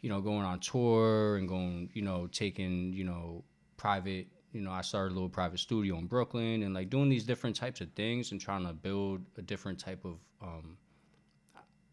you 0.00 0.08
know 0.08 0.20
going 0.20 0.44
on 0.44 0.60
tour 0.60 1.36
and 1.36 1.48
going 1.48 1.90
you 1.94 2.02
know 2.02 2.26
taking 2.28 2.92
you 2.92 3.04
know 3.04 3.44
private 3.76 4.26
you 4.52 4.60
know 4.60 4.70
I 4.70 4.82
started 4.82 5.12
a 5.12 5.14
little 5.14 5.28
private 5.28 5.58
studio 5.60 5.96
in 5.98 6.06
Brooklyn 6.06 6.62
and 6.62 6.74
like 6.74 6.90
doing 6.90 7.08
these 7.08 7.24
different 7.24 7.56
types 7.56 7.80
of 7.80 7.90
things 7.92 8.32
and 8.32 8.40
trying 8.40 8.66
to 8.66 8.72
build 8.72 9.22
a 9.36 9.42
different 9.42 9.78
type 9.78 10.04
of 10.04 10.18
um, 10.42 10.76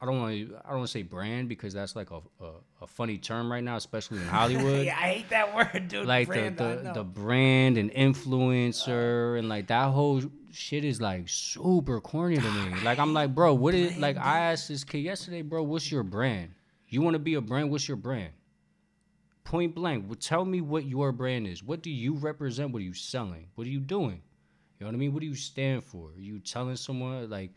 I 0.01 0.05
don't 0.05 0.19
want 0.19 0.33
to 0.33 0.55
I 0.65 0.69
don't 0.69 0.79
want 0.79 0.87
to 0.87 0.91
say 0.91 1.03
brand 1.03 1.47
because 1.49 1.73
that's 1.73 1.95
like 1.95 2.11
a, 2.11 2.21
a, 2.41 2.51
a 2.81 2.87
funny 2.87 3.17
term 3.17 3.51
right 3.51 3.63
now 3.63 3.75
especially 3.77 4.19
in 4.19 4.27
Hollywood 4.27 4.85
yeah, 4.85 4.95
I 4.97 5.07
hate 5.13 5.29
that 5.29 5.55
word, 5.73 5.87
dude. 5.87 6.05
like 6.05 6.27
Brand, 6.27 6.57
the 6.57 6.81
the, 6.83 6.91
the 6.95 7.03
brand 7.03 7.77
and 7.77 7.91
influencer 7.91 9.39
and 9.39 9.47
like 9.47 9.67
that 9.67 9.91
whole 9.91 10.21
shit 10.55 10.85
is 10.85 11.01
like 11.01 11.27
super 11.27 11.99
corny 12.01 12.37
to 12.37 12.51
me. 12.51 12.73
Like 12.83 12.99
I'm 12.99 13.13
like, 13.13 13.35
bro, 13.35 13.53
what 13.53 13.73
is 13.73 13.97
like 13.97 14.17
I 14.17 14.39
asked 14.51 14.67
this 14.67 14.83
kid 14.83 14.99
yesterday, 14.99 15.41
bro, 15.41 15.63
what's 15.63 15.91
your 15.91 16.03
brand? 16.03 16.51
You 16.87 17.01
want 17.01 17.15
to 17.15 17.19
be 17.19 17.33
a 17.35 17.41
brand? 17.41 17.71
What's 17.71 17.87
your 17.87 17.97
brand? 17.97 18.31
Point 19.43 19.75
blank, 19.75 20.05
well, 20.07 20.15
tell 20.15 20.43
me 20.43 20.61
what 20.61 20.85
your 20.85 21.11
brand 21.11 21.45
is. 21.45 21.61
What 21.61 21.83
do 21.83 21.91
you 21.91 22.15
represent? 22.15 22.71
What 22.71 22.79
are 22.79 22.85
you 22.85 22.93
selling? 22.93 23.47
What 23.55 23.67
are 23.67 23.69
you 23.69 23.79
doing? 23.79 24.21
You 24.79 24.85
know 24.85 24.87
what 24.87 24.95
I 24.95 24.97
mean? 24.97 25.13
What 25.13 25.21
do 25.21 25.27
you 25.27 25.35
stand 25.35 25.83
for? 25.83 26.09
Are 26.09 26.19
you 26.19 26.39
telling 26.39 26.75
someone 26.75 27.29
like, 27.29 27.51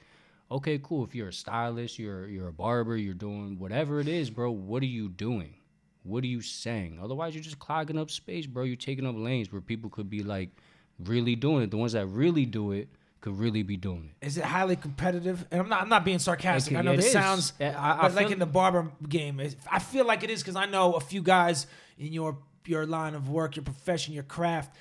okay, 0.51 0.79
cool. 0.83 1.05
If 1.05 1.15
you're 1.15 1.29
a 1.29 1.33
stylist, 1.33 1.99
you're 1.99 2.29
you're 2.29 2.49
a 2.49 2.53
barber, 2.53 2.97
you're 2.97 3.15
doing 3.15 3.59
whatever 3.59 4.01
it 4.01 4.09
is, 4.09 4.31
bro. 4.31 4.51
What 4.51 4.83
are 4.83 4.87
you 4.87 5.09
doing? 5.09 5.55
What 6.03 6.25
are 6.25 6.29
you 6.29 6.41
saying? 6.41 6.99
Otherwise, 7.03 7.35
you're 7.35 7.45
just 7.45 7.59
clogging 7.59 7.99
up 7.99 8.11
space, 8.11 8.47
bro. 8.47 8.65
You're 8.65 8.77
taking 8.77 9.07
up 9.07 9.15
lanes 9.17 9.53
where 9.53 9.61
people 9.61 9.91
could 9.91 10.09
be 10.09 10.23
like 10.23 10.51
really 10.99 11.37
doing 11.37 11.63
it. 11.63 11.71
The 11.71 11.77
ones 11.77 11.93
that 11.93 12.07
really 12.07 12.47
do 12.47 12.73
it 12.73 12.89
could 13.21 13.39
really 13.39 13.63
be 13.63 13.77
doing 13.77 14.11
it. 14.21 14.27
Is 14.27 14.39
it 14.39 14.45
highly 14.45 14.77
competitive? 14.77 15.45
And 15.51 15.61
I'm 15.61 15.69
not. 15.69 15.83
I'm 15.83 15.89
not 15.89 16.05
being 16.05 16.19
sarcastic. 16.19 16.77
I 16.77 16.83
know 16.83 16.95
this 16.97 17.07
is. 17.07 17.13
sounds, 17.13 17.53
I- 17.61 17.67
I 17.67 17.99
but 18.03 18.15
like 18.15 18.31
in 18.31 18.39
the 18.39 18.47
barber 18.47 18.91
game, 19.09 19.41
I 19.71 19.79
feel 19.79 20.05
like 20.07 20.23
it 20.23 20.31
is 20.31 20.43
because 20.43 20.57
I 20.57 20.67
know 20.67 20.95
a 20.95 21.01
few 21.01 21.23
guys 21.23 21.67
in 21.99 22.13
your 22.13 22.39
your 22.67 22.87
line 22.87 23.15
of 23.15 23.29
work, 23.29 23.57
your 23.57 23.65
profession, 23.65 24.15
your 24.15 24.23
craft, 24.25 24.75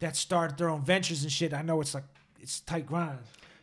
that 0.00 0.16
started 0.16 0.56
their 0.58 0.68
own 0.68 0.82
ventures 0.82 1.22
and 1.22 1.30
shit. 1.30 1.52
I 1.54 1.62
know 1.62 1.80
it's 1.80 1.94
like 1.94 2.04
it's 2.40 2.60
tight 2.60 2.86
grind. 2.86 3.18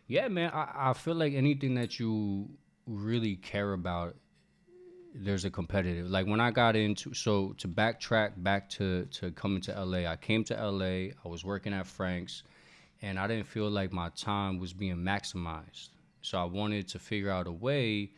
Yeah, 0.07 0.27
man. 0.27 0.51
I, 0.53 0.89
I 0.89 0.93
feel 0.93 1.15
like 1.15 1.33
anything 1.33 1.75
that 1.75 1.99
you 1.99 2.49
really 2.85 3.35
care 3.35 3.73
about, 3.73 4.15
there's 5.13 5.45
a 5.45 5.49
competitive. 5.49 6.09
Like 6.09 6.25
when 6.25 6.39
I 6.39 6.51
got 6.51 6.75
into 6.75 7.13
so 7.13 7.53
to 7.59 7.67
backtrack 7.67 8.31
back 8.37 8.69
to 8.71 9.05
to 9.05 9.31
coming 9.31 9.61
to 9.61 9.83
LA, 9.83 10.09
I 10.09 10.15
came 10.15 10.43
to 10.45 10.53
LA. 10.55 11.11
I 11.23 11.27
was 11.27 11.45
working 11.45 11.73
at 11.73 11.87
Frank's, 11.87 12.43
and 13.01 13.19
I 13.19 13.27
didn't 13.27 13.47
feel 13.47 13.69
like 13.69 13.91
my 13.91 14.09
time 14.09 14.59
was 14.59 14.73
being 14.73 14.97
maximized. 14.97 15.89
So 16.21 16.37
I 16.37 16.45
wanted 16.45 16.87
to 16.89 16.99
figure 16.99 17.29
out 17.29 17.47
a 17.47 17.51
way, 17.51 18.11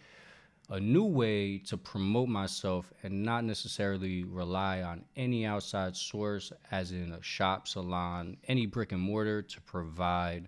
a 0.69 0.79
new 0.79 1.05
way 1.05 1.57
to 1.59 1.75
promote 1.75 2.29
myself 2.29 2.93
and 3.03 3.23
not 3.23 3.43
necessarily 3.43 4.23
rely 4.23 4.83
on 4.83 5.03
any 5.15 5.45
outside 5.45 5.95
source, 5.95 6.53
as 6.71 6.91
in 6.91 7.11
a 7.11 7.21
shop, 7.23 7.67
salon, 7.67 8.37
any 8.47 8.67
brick 8.67 8.91
and 8.91 9.01
mortar 9.01 9.41
to 9.41 9.61
provide 9.61 10.47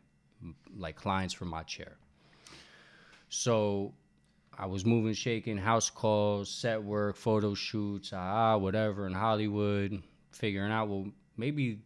like 0.77 0.95
clients 0.95 1.33
for 1.33 1.45
my 1.45 1.63
chair. 1.63 1.97
So 3.29 3.93
I 4.57 4.65
was 4.65 4.85
moving, 4.85 5.13
shaking, 5.13 5.57
house 5.57 5.89
calls, 5.89 6.49
set 6.49 6.83
work, 6.83 7.15
photo 7.15 7.53
shoots, 7.53 8.11
ah, 8.11 8.53
ah, 8.53 8.57
whatever 8.57 9.05
in 9.05 9.13
Hollywood, 9.13 10.01
figuring 10.31 10.71
out, 10.71 10.89
well, 10.89 11.05
maybe 11.37 11.79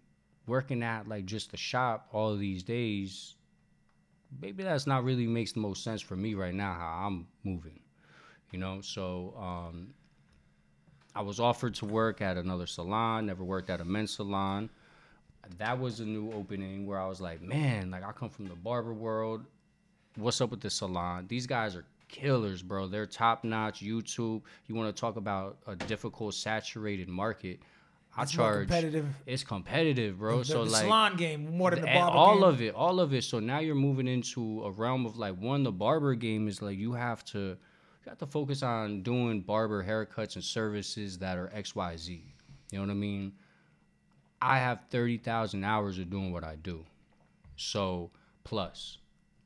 working 0.48 0.82
at 0.82 1.08
like 1.08 1.26
just 1.26 1.52
the 1.52 1.58
shop 1.58 2.08
all 2.14 2.38
these 2.38 2.64
days, 2.64 3.36
maybe 4.42 4.64
that's 4.64 4.88
not 4.88 5.04
really 5.04 5.28
makes 5.28 5.52
the 5.52 5.60
most 5.60 5.84
sense 5.84 6.02
for 6.02 6.16
me 6.16 6.34
right 6.34 6.54
now, 6.54 6.74
how 6.74 7.08
I'm 7.08 7.28
moving, 7.44 7.80
you 8.52 8.60
know? 8.60 8.80
So, 8.80 9.36
um, 9.38 9.94
I 11.14 11.22
was 11.22 11.42
offered 11.42 11.76
to 11.76 11.86
work 11.86 12.22
at 12.22 12.38
another 12.38 12.68
salon, 12.68 13.26
never 13.26 13.44
worked 13.44 13.70
at 13.70 13.82
a 13.82 13.86
men's 13.86 14.12
salon. 14.12 14.70
That 15.58 15.78
was 15.78 16.00
a 16.00 16.06
new 16.06 16.32
opening 16.32 16.86
where 16.86 16.98
I 16.98 17.06
was 17.06 17.20
like, 17.20 17.42
man, 17.42 17.92
like 17.92 18.06
I 18.06 18.14
come 18.14 18.30
from 18.30 18.48
the 18.48 18.56
barber 18.56 18.94
world 18.94 19.46
what's 20.16 20.42
up 20.42 20.52
with 20.52 20.62
the 20.62 20.70
salon? 20.70 21.26
These 21.28 21.48
guys 21.48 21.76
are 21.76 21.86
killers, 22.12 22.62
bro. 22.62 22.88
They're 22.88 23.08
top 23.08 23.44
notch. 23.44 23.82
YouTube. 23.82 24.42
You 24.68 24.76
want 24.76 24.96
to 24.96 25.00
talk 25.00 25.16
about 25.16 25.58
a 25.66 25.76
difficult, 25.76 26.36
saturated 26.36 27.10
market? 27.10 27.60
I 28.16 28.24
It's 28.24 28.34
charge. 28.34 28.68
competitive. 28.68 29.08
It's 29.26 29.44
competitive, 29.44 30.20
bro. 30.20 30.40
The, 30.40 30.46
so 30.46 30.66
the 30.66 30.72
like 30.72 30.82
salon 30.84 31.16
game 31.16 31.58
more 31.58 31.72
than 31.72 31.82
the 31.82 31.90
and 31.90 32.00
barber 32.00 32.18
all 32.18 32.36
game. 32.36 32.44
of 32.44 32.62
it, 32.62 32.76
all 32.76 33.00
of 33.00 33.14
it. 33.14 33.24
So 33.24 33.40
now 33.40 33.60
you're 33.60 33.74
moving 33.74 34.08
into 34.08 34.64
a 34.64 34.72
realm 34.72 35.06
of 35.06 35.18
like 35.18 35.38
one. 35.38 35.64
The 35.64 35.72
barber 35.72 36.14
game 36.16 36.48
is 36.50 36.62
like 36.62 36.78
you 36.78 36.92
have 36.92 37.24
to, 37.26 37.40
you 37.40 38.10
have 38.10 38.18
to 38.18 38.28
focus 38.28 38.64
on 38.64 39.02
doing 39.02 39.40
barber 39.42 39.82
haircuts 39.84 40.36
and 40.36 40.44
services 40.44 41.18
that 41.20 41.38
are 41.38 41.50
X 41.54 41.74
Y 41.74 41.96
Z. 41.96 42.22
You 42.72 42.80
know 42.80 42.86
what 42.86 42.92
I 42.92 42.96
mean? 42.96 43.32
I 44.42 44.58
have 44.60 44.82
thirty 44.90 45.18
thousand 45.18 45.64
hours 45.64 45.98
of 45.98 46.10
doing 46.10 46.34
what 46.34 46.44
I 46.44 46.58
do, 46.58 46.84
so 47.56 48.12
plus. 48.44 48.98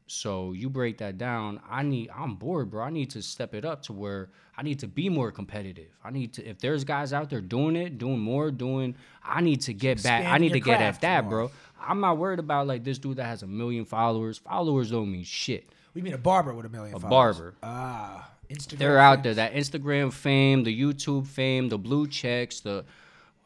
So 0.07 0.51
you 0.51 0.69
break 0.69 0.99
that 0.99 1.17
down. 1.17 1.59
I 1.69 1.81
need. 1.81 2.09
I'm 2.15 2.35
bored, 2.35 2.69
bro. 2.69 2.83
I 2.83 2.89
need 2.91 3.09
to 3.11 3.21
step 3.21 3.55
it 3.55 3.65
up 3.65 3.81
to 3.83 3.93
where 3.93 4.29
I 4.55 4.61
need 4.61 4.79
to 4.79 4.87
be 4.87 5.09
more 5.09 5.31
competitive. 5.31 5.89
I 6.03 6.11
need 6.11 6.33
to. 6.33 6.47
If 6.47 6.59
there's 6.59 6.83
guys 6.83 7.11
out 7.11 7.29
there 7.29 7.41
doing 7.41 7.75
it, 7.75 7.97
doing 7.97 8.19
more, 8.19 8.51
doing. 8.51 8.95
I 9.23 9.41
need 9.41 9.61
to 9.61 9.73
get 9.73 10.03
back. 10.03 10.25
I 10.25 10.37
need 10.37 10.53
to 10.53 10.59
get 10.59 10.79
at 10.81 11.01
that, 11.01 11.23
more. 11.23 11.31
bro. 11.31 11.51
I'm 11.81 11.99
not 11.99 12.17
worried 12.17 12.39
about 12.39 12.67
like 12.67 12.83
this 12.83 12.99
dude 12.99 13.17
that 13.17 13.25
has 13.25 13.41
a 13.41 13.47
million 13.47 13.83
followers. 13.85 14.37
Followers 14.37 14.91
don't 14.91 15.11
mean 15.11 15.23
shit. 15.23 15.67
We 15.95 16.01
mean 16.01 16.13
a 16.13 16.19
barber 16.19 16.53
with 16.53 16.65
a 16.67 16.69
million. 16.69 16.95
A 16.95 16.99
followers. 16.99 17.37
barber. 17.37 17.55
Ah, 17.63 18.29
Instagram. 18.49 18.77
They're 18.77 18.99
out 18.99 19.23
there. 19.23 19.33
That 19.33 19.53
Instagram 19.53 20.13
fame, 20.13 20.63
the 20.63 20.79
YouTube 20.79 21.25
fame, 21.25 21.69
the 21.69 21.79
blue 21.79 22.07
checks, 22.07 22.59
the 22.59 22.85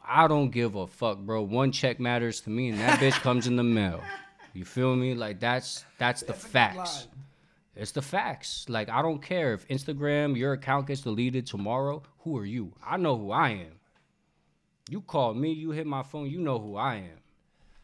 I 0.06 0.28
don't 0.28 0.50
give 0.50 0.74
a 0.74 0.86
fuck, 0.86 1.18
bro. 1.18 1.40
One 1.42 1.72
check 1.72 2.00
matters 2.00 2.40
to 2.42 2.50
me, 2.50 2.68
and 2.68 2.80
that 2.80 2.98
bitch 2.98 3.18
comes 3.22 3.46
in 3.46 3.56
the 3.56 3.62
mail. 3.62 4.02
You 4.52 4.64
feel 4.64 4.96
me? 4.96 5.14
Like 5.14 5.40
that's 5.40 5.84
that's 5.98 6.22
the 6.22 6.32
facts. 6.32 7.06
It's 7.76 7.92
the 7.92 8.02
facts. 8.02 8.66
Like 8.68 8.88
I 8.88 9.00
don't 9.02 9.22
care 9.22 9.54
if 9.54 9.66
Instagram 9.68 10.36
your 10.36 10.52
account 10.54 10.86
gets 10.88 11.02
deleted 11.02 11.46
tomorrow. 11.46 12.02
Who 12.20 12.36
are 12.38 12.44
you? 12.44 12.72
I 12.84 12.96
know 12.96 13.16
who 13.16 13.30
I 13.30 13.50
am. 13.50 13.80
You 14.88 15.00
call 15.00 15.34
me, 15.34 15.52
you 15.52 15.70
hit 15.70 15.86
my 15.86 16.02
phone, 16.02 16.28
you 16.28 16.40
know 16.40 16.58
who 16.58 16.76
I 16.76 16.96
am. 16.96 17.18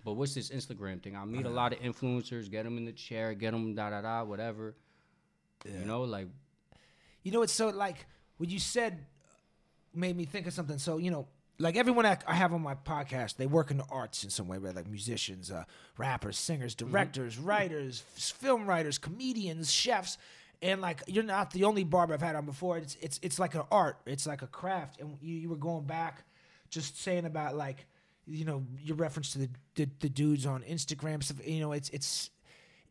But 0.04 0.14
what's 0.14 0.34
this 0.34 0.50
Instagram 0.50 1.02
thing? 1.02 1.16
I 1.16 1.24
meet 1.24 1.46
a 1.46 1.50
lot 1.50 1.72
of 1.72 1.78
influencers, 1.80 2.50
get 2.50 2.64
them 2.64 2.78
in 2.78 2.84
the 2.84 2.92
chair, 2.92 3.34
get 3.34 3.52
them 3.52 3.74
da 3.74 3.90
da 3.90 4.02
da, 4.02 4.24
whatever. 4.24 4.74
You 5.64 5.84
know, 5.84 6.02
like 6.02 6.28
You 7.22 7.32
know, 7.32 7.42
it's 7.42 7.52
so 7.52 7.68
like 7.68 8.06
what 8.36 8.50
you 8.50 8.58
said 8.58 8.92
uh, 9.24 9.34
made 9.94 10.16
me 10.16 10.24
think 10.24 10.46
of 10.46 10.52
something. 10.52 10.78
So 10.78 10.98
you 10.98 11.10
know, 11.10 11.28
like 11.58 11.76
everyone 11.76 12.04
I, 12.04 12.18
I 12.26 12.34
have 12.34 12.52
on 12.52 12.62
my 12.62 12.74
podcast, 12.74 13.36
they 13.36 13.46
work 13.46 13.70
in 13.70 13.78
the 13.78 13.86
arts 13.90 14.24
in 14.24 14.30
some 14.30 14.48
way, 14.48 14.58
right? 14.58 14.74
Like 14.74 14.88
musicians, 14.88 15.50
uh, 15.50 15.64
rappers, 15.96 16.38
singers, 16.38 16.74
directors, 16.74 17.38
writers, 17.38 18.00
film 18.16 18.66
writers, 18.66 18.98
comedians, 18.98 19.70
chefs. 19.70 20.18
And 20.62 20.80
like 20.80 21.02
you're 21.06 21.24
not 21.24 21.50
the 21.52 21.64
only 21.64 21.84
barber 21.84 22.14
I've 22.14 22.22
had 22.22 22.36
on 22.36 22.46
before. 22.46 22.78
It's 22.78 22.96
it's 23.00 23.20
it's 23.22 23.38
like 23.38 23.54
an 23.54 23.62
art. 23.70 23.98
It's 24.06 24.26
like 24.26 24.42
a 24.42 24.46
craft. 24.46 25.00
And 25.00 25.16
you, 25.20 25.36
you 25.36 25.48
were 25.48 25.56
going 25.56 25.84
back, 25.84 26.24
just 26.70 27.00
saying 27.00 27.26
about 27.26 27.56
like, 27.56 27.86
you 28.26 28.44
know, 28.44 28.64
your 28.82 28.96
reference 28.96 29.32
to 29.32 29.38
the 29.38 29.48
the, 29.74 29.88
the 30.00 30.08
dudes 30.08 30.46
on 30.46 30.62
Instagram 30.62 31.22
stuff. 31.22 31.46
You 31.46 31.60
know, 31.60 31.72
it's 31.72 31.90
it's 31.90 32.30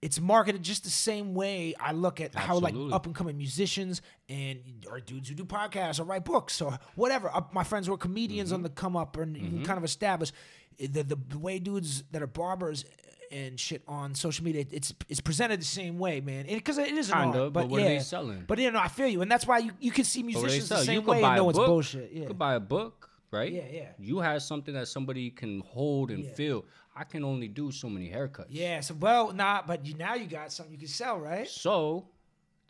it's 0.05 0.19
marketed 0.19 0.61
just 0.71 0.83
the 0.83 0.89
same 1.09 1.33
way 1.33 1.73
I 1.79 1.91
look 1.93 2.21
at 2.25 2.35
how 2.35 2.59
like 2.59 2.75
up 2.91 3.05
and 3.07 3.15
coming 3.15 3.37
musicians 3.37 4.01
and 4.29 4.59
or 4.89 4.99
dudes 4.99 5.27
who 5.29 5.35
do 5.35 5.45
podcasts 5.45 5.99
or 5.99 6.03
write 6.03 6.25
books 6.25 6.61
or 6.61 6.77
whatever. 6.95 7.27
Uh, 7.33 7.41
my 7.59 7.63
friends 7.63 7.87
who 7.87 7.93
are 7.93 7.97
comedians 7.97 8.49
Mm-hmm. 8.49 8.55
on 8.55 8.63
the 8.63 8.69
come 8.83 8.95
up 8.95 9.17
and 9.17 9.35
even 9.37 9.63
kind 9.63 9.77
of 9.77 9.83
established. 9.83 10.33
The, 10.77 10.87
the 11.11 11.17
the 11.35 11.39
way 11.39 11.57
dudes 11.59 12.03
that 12.11 12.21
are 12.21 12.27
barbers 12.43 12.85
and 13.31 13.59
shit 13.59 13.81
on 13.87 14.13
social 14.13 14.45
media, 14.45 14.65
it's 14.71 14.93
it's 15.09 15.21
presented 15.21 15.59
the 15.59 15.65
same 15.81 15.97
way, 15.97 16.21
man. 16.21 16.45
Because 16.47 16.77
it 16.77 16.91
is 16.93 17.09
Kinda, 17.11 17.43
art, 17.45 17.53
but 17.53 17.61
but, 17.61 17.69
what 17.69 17.81
are 17.81 17.85
they 17.85 17.99
selling? 17.99 18.43
But 18.47 18.59
you 18.59 18.69
know, 18.71 18.79
I 18.79 18.89
feel 18.89 19.07
you, 19.07 19.21
and 19.23 19.31
that's 19.31 19.47
why 19.47 19.57
you, 19.59 19.71
you 19.79 19.91
can 19.91 20.03
see 20.03 20.21
But 20.21 20.27
what 20.27 20.33
they 20.35 20.41
musicians 20.59 20.69
the 20.69 20.83
same 20.83 21.01
you 21.01 21.07
way 21.11 21.23
and 21.23 21.35
know 21.37 21.49
it's 21.49 21.57
bullshit. 21.57 22.11
You 22.11 22.21
Yeah. 22.21 22.27
could 22.27 22.37
buy 22.37 22.53
a 22.55 22.59
book, 22.59 23.09
right? 23.31 23.51
Yeah, 23.51 23.67
yeah. 23.71 23.89
You 23.97 24.19
have 24.19 24.41
something 24.43 24.73
that 24.73 24.87
somebody 24.87 25.29
can 25.29 25.61
hold 25.61 26.11
and 26.11 26.23
Yeah. 26.23 26.33
feel. 26.33 26.65
I 26.95 27.03
can 27.03 27.23
only 27.23 27.47
do 27.47 27.71
so 27.71 27.89
many 27.89 28.09
haircuts. 28.09 28.47
Yeah, 28.49 28.79
so 28.79 28.93
well, 28.95 29.33
nah, 29.33 29.61
but 29.65 29.85
you 29.85 29.95
now 29.95 30.15
you 30.15 30.27
got 30.27 30.51
something 30.51 30.71
you 30.73 30.79
can 30.79 30.87
sell, 30.87 31.19
right? 31.19 31.47
So, 31.47 32.07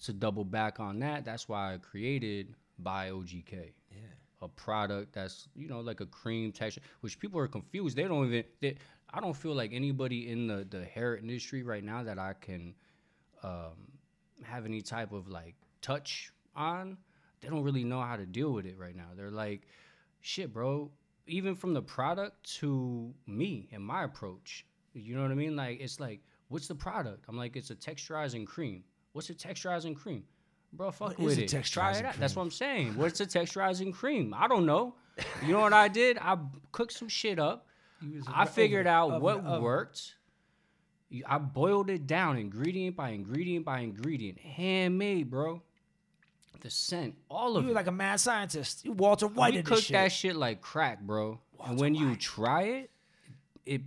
to 0.04 0.14
double 0.14 0.44
back 0.44 0.80
on 0.80 1.00
that, 1.00 1.26
that's 1.26 1.48
why 1.48 1.74
I 1.74 1.78
created 1.78 2.56
by 2.80 3.12
OGK. 3.12 3.74
Yeah. 3.92 3.98
A 4.42 4.48
product 4.48 5.14
that's 5.14 5.48
you 5.56 5.68
know 5.68 5.80
like 5.82 6.02
a 6.02 6.06
cream 6.08 6.52
texture, 6.52 6.82
which 7.02 7.20
people 7.20 7.40
are 7.40 7.48
confused. 7.48 7.96
They 7.96 8.04
don't 8.04 8.26
even. 8.28 8.44
They, 8.62 8.76
I 9.14 9.22
don't 9.22 9.36
feel 9.36 9.54
like 9.54 9.72
anybody 9.74 10.30
in 10.30 10.48
the 10.48 10.66
the 10.70 10.84
hair 10.84 11.16
industry 11.16 11.64
right 11.64 11.84
now 11.84 12.04
that 12.04 12.18
I 12.20 12.34
can 12.34 12.76
um, 13.44 13.92
have 14.44 14.66
any 14.66 14.82
type 14.82 15.12
of 15.12 15.28
like 15.28 15.56
touch 15.82 16.32
on. 16.56 16.98
They 17.42 17.50
don't 17.50 17.64
really 17.64 17.84
know 17.84 18.02
how 18.02 18.16
to 18.16 18.26
deal 18.26 18.52
with 18.52 18.66
it 18.66 18.78
right 18.78 18.96
now. 18.96 19.10
They're 19.16 19.30
like, 19.32 19.68
shit, 20.26 20.52
bro. 20.52 20.92
Even 21.28 21.56
from 21.56 21.74
the 21.74 21.82
product 21.82 22.58
to 22.60 23.14
me 23.28 23.70
and 23.72 23.84
my 23.84 24.04
approach, 24.04 24.66
you 24.94 25.16
know 25.16 25.22
what 25.22 25.32
I 25.32 25.36
mean? 25.36 25.56
Like, 25.56 25.80
it's 25.80 26.00
like, 26.00 26.22
what's 26.50 26.68
the 26.68 26.76
product? 26.76 27.26
I'm 27.28 27.38
like, 27.38 27.56
it's 27.56 27.70
a 27.70 27.76
texturizing 27.76 28.46
cream. 28.46 28.84
What's 29.14 29.30
a 29.30 29.34
texturizing 29.34 29.96
cream? 29.96 30.24
Bro, 30.74 30.92
fuck 30.92 31.10
What 31.10 31.20
is 31.20 31.26
with 31.26 31.38
a 31.40 31.44
it. 31.44 31.48
Try 31.50 31.62
texturizing 31.62 32.00
it 32.00 32.06
out. 32.06 32.20
That's 32.20 32.36
what 32.36 32.44
I'm 32.44 32.52
saying. 32.52 32.98
What's 32.98 33.20
a 33.22 33.26
texturizing 33.26 33.94
cream? 33.94 34.34
I 34.38 34.48
don't 34.48 34.66
know. 34.66 34.96
You 35.46 35.54
know 35.54 35.62
what 35.62 35.74
I 35.74 35.88
did? 35.88 36.18
I 36.20 36.38
cooked 36.72 36.94
some 36.94 37.08
shit 37.08 37.40
up. 37.40 37.68
I 38.28 38.46
figured 38.46 38.86
out 38.86 39.10
oven, 39.10 39.22
what 39.22 39.38
oven. 39.38 39.62
worked. 39.62 40.16
I 41.26 41.38
boiled 41.38 41.90
it 41.90 42.06
down 42.08 42.38
ingredient 42.38 42.96
by 42.98 43.12
ingredient 43.12 43.64
by 43.64 43.80
ingredient, 43.80 44.38
handmade, 44.40 45.30
bro. 45.30 45.62
The 46.62 46.70
scent, 46.70 47.16
all 47.30 47.58
of 47.58 47.64
You 47.66 47.72
it. 47.72 47.74
like 47.76 47.88
a 47.88 47.92
mad 47.92 48.20
scientist. 48.20 48.84
You 48.86 48.92
Walter 48.94 49.28
White 49.28 49.54
we 49.56 49.62
cook 49.64 49.84
that 49.88 50.12
shit 50.12 50.36
like 50.36 50.62
crack, 50.62 51.02
bro. 51.02 51.40
Walter 51.58 51.72
and 51.72 51.80
when 51.80 51.96
you 51.96 52.10
White. 52.10 52.20
try 52.20 52.62
it, 52.64 52.92
it 53.66 53.82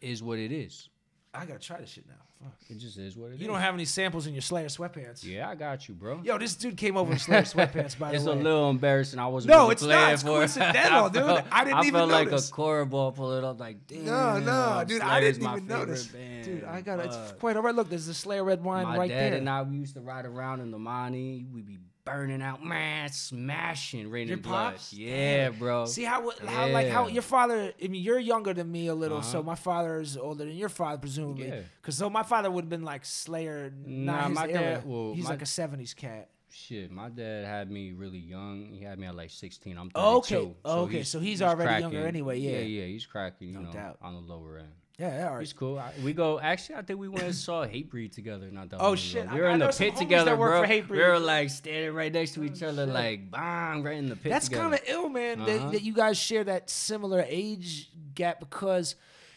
is 0.00 0.22
what 0.22 0.38
it 0.38 0.52
is. 0.52 0.88
I 1.32 1.46
gotta 1.46 1.58
try 1.58 1.80
this 1.80 1.90
shit 1.90 2.06
now. 2.06 2.14
Fuck. 2.44 2.52
It 2.70 2.78
just 2.78 2.98
is 2.98 3.16
what 3.16 3.30
it 3.30 3.34
is. 3.34 3.40
You 3.40 3.46
don't 3.46 3.60
have 3.60 3.74
any 3.74 3.84
samples 3.86 4.26
in 4.26 4.34
your 4.34 4.42
Slayer 4.42 4.66
sweatpants. 4.66 5.24
Yeah, 5.24 5.48
I 5.48 5.54
got 5.54 5.88
you, 5.88 5.94
bro. 5.94 6.20
Yo, 6.22 6.36
this 6.38 6.54
dude 6.54 6.76
came 6.76 6.96
over 6.96 7.12
in 7.12 7.18
Slayer 7.18 7.42
sweatpants. 7.42 7.98
By 7.98 8.12
it's 8.12 8.24
the 8.24 8.30
way, 8.30 8.36
It's 8.36 8.42
a 8.42 8.44
little 8.44 8.70
embarrassing. 8.70 9.18
I 9.18 9.26
wasn't 9.26 9.52
No, 9.54 9.62
really 9.62 9.72
it's 9.72 9.82
not. 9.82 10.12
It's 10.12 10.22
for 10.22 10.28
coincidental, 10.28 11.08
dude. 11.10 11.22
I 11.50 11.64
didn't 11.64 11.76
I 11.76 11.80
even 11.80 11.92
felt 11.94 12.10
like 12.10 12.28
a 12.30 12.34
cornball 12.36 13.14
pull 13.14 13.32
it 13.32 13.44
up 13.44 13.58
like, 13.58 13.86
damn. 13.86 14.04
no, 14.04 14.38
no, 14.40 14.84
dude, 14.86 15.02
I 15.02 15.20
didn't 15.20 15.42
my 15.42 15.56
even 15.56 15.66
notice. 15.66 16.06
band. 16.06 16.44
Dude, 16.44 16.64
I 16.64 16.80
got 16.82 17.00
it. 17.00 17.06
It's 17.06 17.32
quite 17.40 17.56
all 17.56 17.62
right. 17.62 17.74
Look, 17.74 17.88
there's 17.88 18.06
the 18.06 18.14
Slayer 18.14 18.44
red 18.44 18.62
wine 18.62 18.84
My 18.84 18.98
right 18.98 19.08
dad 19.08 19.32
there. 19.32 19.38
and 19.38 19.48
I 19.48 19.62
we 19.62 19.76
used 19.78 19.94
to 19.94 20.00
ride 20.00 20.26
around 20.26 20.60
in 20.60 20.70
the 20.70 20.78
money. 20.78 21.46
We'd 21.52 21.66
be 21.66 21.78
burning 22.04 22.42
out, 22.42 22.62
man, 22.64 23.10
smashing, 23.10 24.10
raining 24.10 24.28
Your 24.28 24.36
blood. 24.38 24.72
pops? 24.74 24.92
Yeah, 24.92 25.50
bro. 25.50 25.86
See 25.86 26.04
how 26.04 26.30
how 26.46 26.68
like 26.68 26.88
how 26.88 27.08
your 27.08 27.22
father? 27.22 27.72
I 27.82 27.88
mean, 27.88 28.02
you're 28.02 28.18
younger 28.18 28.52
than 28.54 28.70
me 28.70 28.88
a 28.88 28.94
little, 28.94 29.22
so 29.22 29.38
Uh-huh. 29.38 29.46
my 29.46 29.54
father 29.54 30.00
is 30.00 30.16
older 30.16 30.44
than 30.44 30.54
your 30.56 30.68
father, 30.68 30.98
presumably. 30.98 31.48
Yeah. 31.48 31.60
Because 31.80 31.96
so 31.96 32.10
my 32.10 32.22
father 32.22 32.50
would 32.50 32.64
have 32.64 32.70
been 32.70 32.82
like 32.82 33.04
Slayer, 33.04 33.72
Nah, 33.86 34.12
not 34.12 34.28
his 34.28 34.34
my 34.34 34.48
era. 34.48 34.52
dad- 34.76 34.86
well, 34.86 35.14
He's 35.14 35.24
my- 35.24 35.30
like 35.30 35.42
a 35.42 35.46
'70s 35.46 35.94
cat. 35.94 36.28
Shit, 36.50 36.92
my 36.92 37.08
dad 37.08 37.46
had 37.46 37.68
me 37.68 37.90
really 37.92 38.18
young. 38.20 38.66
He 38.72 38.84
had 38.84 38.96
me 38.96 39.08
at 39.08 39.16
like 39.16 39.30
16. 39.30 39.76
I'm 39.76 39.90
32. 39.90 39.96
Oh, 39.96 40.16
okay. 40.18 40.54
Oh, 40.64 40.80
okay, 40.82 41.02
so 41.02 41.18
he's 41.18 41.42
already 41.42 41.80
younger 41.80 42.06
anyway, 42.06 42.38
yeah. 42.38 42.58
yeah, 42.58 42.82
yeah. 42.82 42.84
He's 42.86 43.06
cracking. 43.06 43.48
You 43.48 43.54
No 43.54 43.60
know, 43.62 43.72
doubt. 43.72 43.98
on 44.00 44.14
the 44.14 44.20
lower 44.20 44.58
end. 44.58 44.68
Yeah, 44.98 45.16
yeah, 45.18 45.26
all 45.28 45.34
right. 45.34 45.40
He's 45.40 45.52
cool. 45.52 45.76
I, 45.78 45.92
we 46.04 46.12
go. 46.12 46.38
Actually, 46.38 46.76
I 46.76 46.82
think 46.82 47.00
we 47.00 47.08
went 47.08 47.24
and 47.24 47.34
saw 47.34 47.66
Hatebreed 47.66 48.12
together. 48.12 48.48
Not 48.52 48.70
that 48.70 48.76
Oh, 48.80 48.84
long 48.84 48.92
ago. 48.92 48.96
shit. 48.96 49.24
We 49.28 49.38
I- 49.38 49.40
were 49.40 49.48
I 49.48 49.52
in 49.54 49.58
the 49.58 49.68
pit 49.68 49.96
together, 49.96 50.36
bro. 50.36 50.62
We 50.62 50.82
were 50.98 51.18
like 51.18 51.50
standing 51.50 51.92
right 51.94 52.12
next 52.12 52.34
to 52.34 52.44
each 52.44 52.62
other, 52.62 52.86
shit. 52.86 52.94
like 52.94 53.30
bang, 53.30 53.82
right 53.82 53.96
in 53.96 54.08
the 54.08 54.14
pit. 54.14 54.30
That's 54.30 54.48
kind 54.48 54.72
of 54.72 54.80
ill, 54.86 55.08
man. 55.08 55.40
Uh-huh. 55.40 55.46
That, 55.50 55.72
that 55.72 55.82
you 55.82 55.94
guys 55.94 56.16
share 56.16 56.44
that 56.44 56.70
similar 56.70 57.24
age 57.26 57.90
gap 58.14 58.38
because 58.38 58.94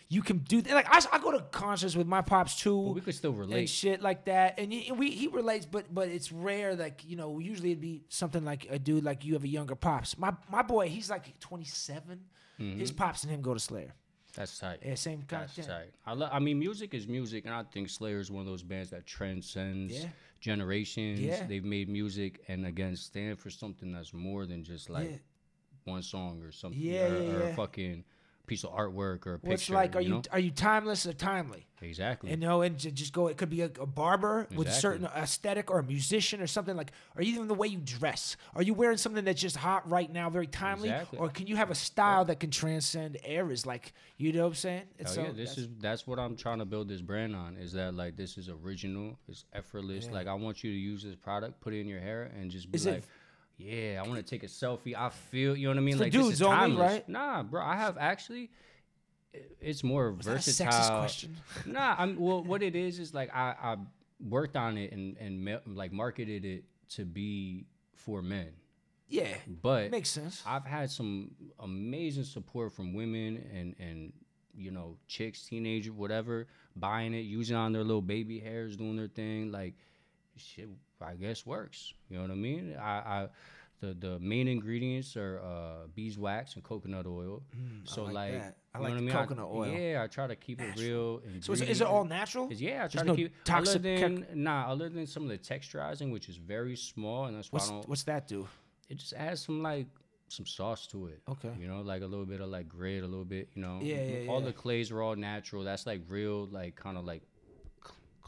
you 0.10 0.22
can 0.22 0.38
do 0.38 0.62
th- 0.62 0.76
like 0.76 0.88
I 1.12 1.18
go 1.20 1.32
to 1.32 1.40
concerts 1.52 1.96
with 1.96 2.06
my 2.06 2.22
pops 2.22 2.60
too. 2.60 2.80
But 2.86 2.94
we 2.94 3.02
could 3.02 3.16
still 3.16 3.32
and 3.32 3.40
relate. 3.40 3.68
shit 3.70 4.00
like 4.02 4.26
that, 4.26 4.60
and, 4.60 4.72
and 4.72 5.00
we 5.00 5.10
he 5.10 5.28
relates, 5.28 5.66
but 5.66 5.92
but 5.92 6.08
it's 6.08 6.32
rare. 6.32 6.76
Like 6.76 7.02
you 7.04 7.16
know, 7.16 7.40
usually 7.40 7.72
it'd 7.72 7.82
be 7.82 8.04
something 8.10 8.46
like 8.46 8.68
a 8.70 8.78
dude 8.78 9.04
like 9.04 9.26
you 9.26 9.34
have 9.34 9.44
a 9.44 9.48
younger 9.48 9.76
pops. 9.76 10.20
My 10.20 10.34
my 10.52 10.62
boy, 10.62 10.88
he's 10.90 11.10
like 11.10 11.40
twenty 11.40 11.66
Mm-hmm. 11.66 12.80
His 12.80 12.92
pops 12.92 13.24
and 13.24 13.32
him 13.32 13.42
go 13.42 13.54
to 13.54 13.60
Slayer. 13.60 13.94
That's 14.38 14.58
tight. 14.60 14.79
Yeah, 14.86 14.96
same 14.96 15.24
kind 15.24 15.50
That's 15.56 15.67
tight. 15.67 15.94
I, 16.06 16.13
lo- 16.13 16.29
I 16.32 16.39
mean, 16.39 16.60
music 16.60 16.94
is 16.94 17.08
music, 17.08 17.46
and 17.46 17.53
I 17.53 17.63
think 17.63 17.89
Slayer 17.89 18.20
is 18.20 18.32
one 18.32 18.41
of 18.41 18.48
those 18.48 18.63
bands 18.63 18.91
that 18.91 19.06
transcends 19.06 19.94
Yeah. 19.94 20.08
generations. 20.39 21.20
Yeah. 21.20 21.46
They've 21.46 21.63
made 21.65 21.89
music, 21.89 22.41
and 22.48 22.65
again, 22.65 22.96
stand 22.96 23.39
for 23.39 23.50
something 23.50 23.91
that's 23.91 24.13
more 24.13 24.46
than 24.46 24.63
just 24.63 24.89
like 24.89 25.10
Yeah. 25.10 25.17
one 25.86 26.01
song 26.03 26.41
or 26.44 26.51
something, 26.51 26.79
Yeah, 26.79 27.08
or, 27.08 27.24
yeah, 27.24 27.29
or 27.32 27.39
yeah. 27.48 27.56
fucking 27.56 28.03
piece 28.48 28.63
of 28.63 28.72
artwork 28.74 29.27
or 29.27 29.36
a 29.36 29.38
What's 29.42 29.63
picture. 29.63 29.74
like? 29.74 29.96
Are 29.96 30.01
you, 30.01 30.10
know? 30.10 30.22
are 30.32 30.39
you 30.39 30.51
timeless 30.51 31.06
or 31.06 31.13
timely? 31.13 31.66
exactly? 31.80 32.32
You 32.32 32.38
know, 32.38 32.63
and 32.63 32.75
ju- 32.80 32.89
just 32.89 33.13
go. 33.13 33.27
It 33.27 33.38
could 33.38 33.51
be 33.51 33.62
a, 33.62 33.66
a 33.80 33.86
barber 33.86 34.48
with 34.56 34.68
a 34.68 34.72
certain 34.72 35.06
aesthetic, 35.06 35.70
or 35.70 35.77
a 35.80 35.84
musician, 35.84 36.42
or 36.42 36.48
something 36.48 36.75
like. 36.75 36.92
Or 37.16 37.22
even 37.22 37.48
the 37.48 37.54
way 37.54 37.68
you 37.68 37.77
dress. 37.77 38.36
Are 38.56 38.63
you 38.63 38.74
wearing 38.74 38.98
something 38.98 39.24
that's 39.25 39.39
just 39.39 39.58
hot 39.58 39.88
right 39.88 40.12
now, 40.12 40.30
very 40.32 40.48
timely, 40.48 40.89
Exactly. 40.89 41.20
or 41.20 41.30
can 41.30 41.46
you 41.46 41.56
have 41.56 41.70
a 41.70 41.75
style 41.75 42.25
that 42.25 42.39
can 42.39 42.50
transcend 42.50 43.18
eras? 43.24 43.66
Like 43.68 43.94
you 44.18 44.34
know 44.34 44.42
what 44.44 44.48
I'm 44.48 44.54
saying? 44.56 44.84
And 44.98 45.08
Hell 45.08 45.16
so 45.16 45.22
yeah, 45.22 45.27
this 45.34 45.50
that's- 45.50 45.58
is 45.58 45.68
that's 45.80 46.08
what 46.08 46.18
I'm 46.18 46.36
trying 46.36 46.60
to 46.60 46.66
build 46.66 46.88
this 46.89 47.01
brand 47.01 47.36
on. 47.36 47.58
Is 47.58 47.74
that 47.74 47.94
like 47.94 48.16
this 48.16 48.38
is 48.39 48.50
original, 48.50 49.20
it's 49.27 49.46
effortless. 49.54 50.06
Yeah. 50.08 50.13
Like 50.13 50.27
I 50.27 50.34
want 50.34 50.63
you 50.63 50.72
to 50.72 50.77
use 50.77 51.04
this 51.04 51.16
product, 51.16 51.62
put 51.62 51.74
it 51.74 51.82
in 51.82 51.88
your 51.88 52.00
hair, 52.00 52.32
and 52.39 52.50
just 52.50 52.72
be 52.72 52.75
Is 52.77 52.86
it- 52.88 52.92
like, 52.94 53.04
yeah, 53.58 54.02
I 54.04 54.08
want 54.08 54.18
to 54.18 54.24
take 54.24 54.44
a 54.44 54.48
selfie. 54.48 54.96
I 54.96 55.10
feel, 55.10 55.56
you 55.58 55.68
know 55.68 55.72
what 55.72 55.78
I 55.78 55.82
mean? 55.82 55.98
like 55.98 56.12
this 56.12 56.22
dudes 56.22 56.34
is 56.36 56.42
only, 56.42 56.56
timeless. 56.58 56.92
right? 56.92 57.10
Nah, 57.10 57.44
bro, 57.44 57.64
I 57.64 57.76
have 57.76 57.98
actually. 57.98 58.50
It's 59.62 59.84
more 59.84 60.12
Was 60.14 60.26
that 60.26 60.32
a 60.32 60.36
versatile. 60.36 60.72
sexist 60.72 61.00
question? 61.00 61.36
Nah, 61.66 61.96
I'm 61.98 62.18
well. 62.20 62.44
What 62.44 62.64
it 62.64 62.76
is 62.76 62.98
is 63.00 63.14
like 63.14 63.30
I 63.36 63.56
I 63.62 63.76
worked 64.28 64.56
on 64.56 64.78
it 64.78 64.92
and 64.94 65.18
and 65.18 65.44
ma- 65.44 65.60
like 65.68 65.92
marketed 65.92 66.44
it 66.46 66.64
to 66.96 67.06
be 67.06 67.66
for 67.94 68.22
men, 68.22 68.50
Yeah, 69.10 69.36
but 69.62 69.92
makes 69.92 70.10
sense. 70.10 70.42
I've 70.46 70.66
had 70.66 70.90
some 70.90 71.32
amazing 71.60 72.24
support 72.24 72.72
from 72.74 72.94
women 72.94 73.44
and 73.54 73.76
and 73.80 74.14
you 74.56 74.72
know 74.72 74.98
chicks, 75.08 75.44
teenagers, 75.44 75.92
whatever, 75.92 76.48
buying 76.76 77.14
it, 77.14 77.20
using 77.26 77.56
it 77.56 77.60
on 77.60 77.74
their 77.74 77.84
little 77.84 78.02
baby 78.02 78.40
hairs, 78.40 78.76
doing 78.78 78.96
their 78.96 79.08
thing. 79.10 79.52
Like 79.52 79.76
shit, 80.38 80.70
I 81.01 81.13
guess 81.13 81.46
works. 81.46 81.94
You 82.10 82.17
know 82.17 82.24
what 82.24 82.32
I 82.32 82.36
mean? 82.36 82.75
I, 82.79 82.91
I 82.91 83.27
the 83.79 83.94
the 83.94 84.20
main 84.20 84.48
ingredients 84.48 85.15
are 85.15 85.39
uh, 85.39 85.88
beeswax 85.94 86.56
and 86.56 86.63
coconut 86.63 87.06
oil. 87.06 87.44
so 87.84 88.03
like 88.03 88.13
like, 88.13 88.32
that. 88.34 88.58
I 88.74 88.79
like 88.79 88.94
I 88.94 89.00
mean? 89.00 89.12
coconut 89.12 89.46
I, 89.46 89.56
oil. 89.56 89.67
Yeah, 89.67 90.03
I 90.03 90.08
try 90.08 90.27
to 90.27 90.36
keep 90.36 90.62
it 90.62 90.79
real. 90.79 91.22
So 91.41 91.53
is, 91.53 91.62
is 91.62 91.82
it 91.82 91.88
all 91.88 92.03
natural? 92.03 92.51
Yeah, 92.51 92.86
I 92.86 92.88
try 92.88 92.88
There's 92.88 93.01
to 93.01 93.06
no 93.06 93.15
keep 93.15 93.44
toxic 93.44 93.79
other 93.79 93.98
than 93.98 94.25
nah, 94.34 94.72
other 94.72 94.89
than 94.89 95.06
some 95.06 95.24
of 95.24 95.29
the 95.29 95.38
texturizing, 95.38 96.12
which 96.12 96.29
is 96.29 96.38
very 96.38 96.75
small, 96.75 97.25
and 97.25 97.38
that's 97.38 97.51
why 97.51 97.58
What's 97.58 97.70
I 97.70 97.74
don't. 97.74 97.89
what's 97.89 98.03
that 98.03 98.27
do? 98.27 98.48
It 98.89 98.98
just 98.98 99.13
adds 99.13 99.46
some 99.46 99.62
like 99.62 99.88
some 100.29 100.46
sauce 100.46 100.88
to 100.88 101.08
it. 101.08 101.22
Okay. 101.29 101.51
You 101.60 101.67
know, 101.67 101.82
like 101.82 102.01
a 102.01 102.06
little 102.06 102.25
bit 102.25 102.41
of 102.41 102.50
like 102.50 102.67
grit, 102.67 103.03
a 103.03 103.08
little 103.08 103.25
bit, 103.25 103.50
you 103.53 103.62
know. 103.62 103.79
Yeah, 103.82 104.03
yeah, 104.03 104.29
All 104.29 104.39
yeah. 104.39 104.48
the 104.48 104.53
clays 104.53 104.91
are 104.91 105.01
all 105.01 105.15
natural. 105.15 105.63
That's 105.63 105.86
like 105.86 106.01
real, 106.08 106.48
like 106.48 106.75
kind 106.75 106.98
of 106.98 107.06
like 107.06 107.24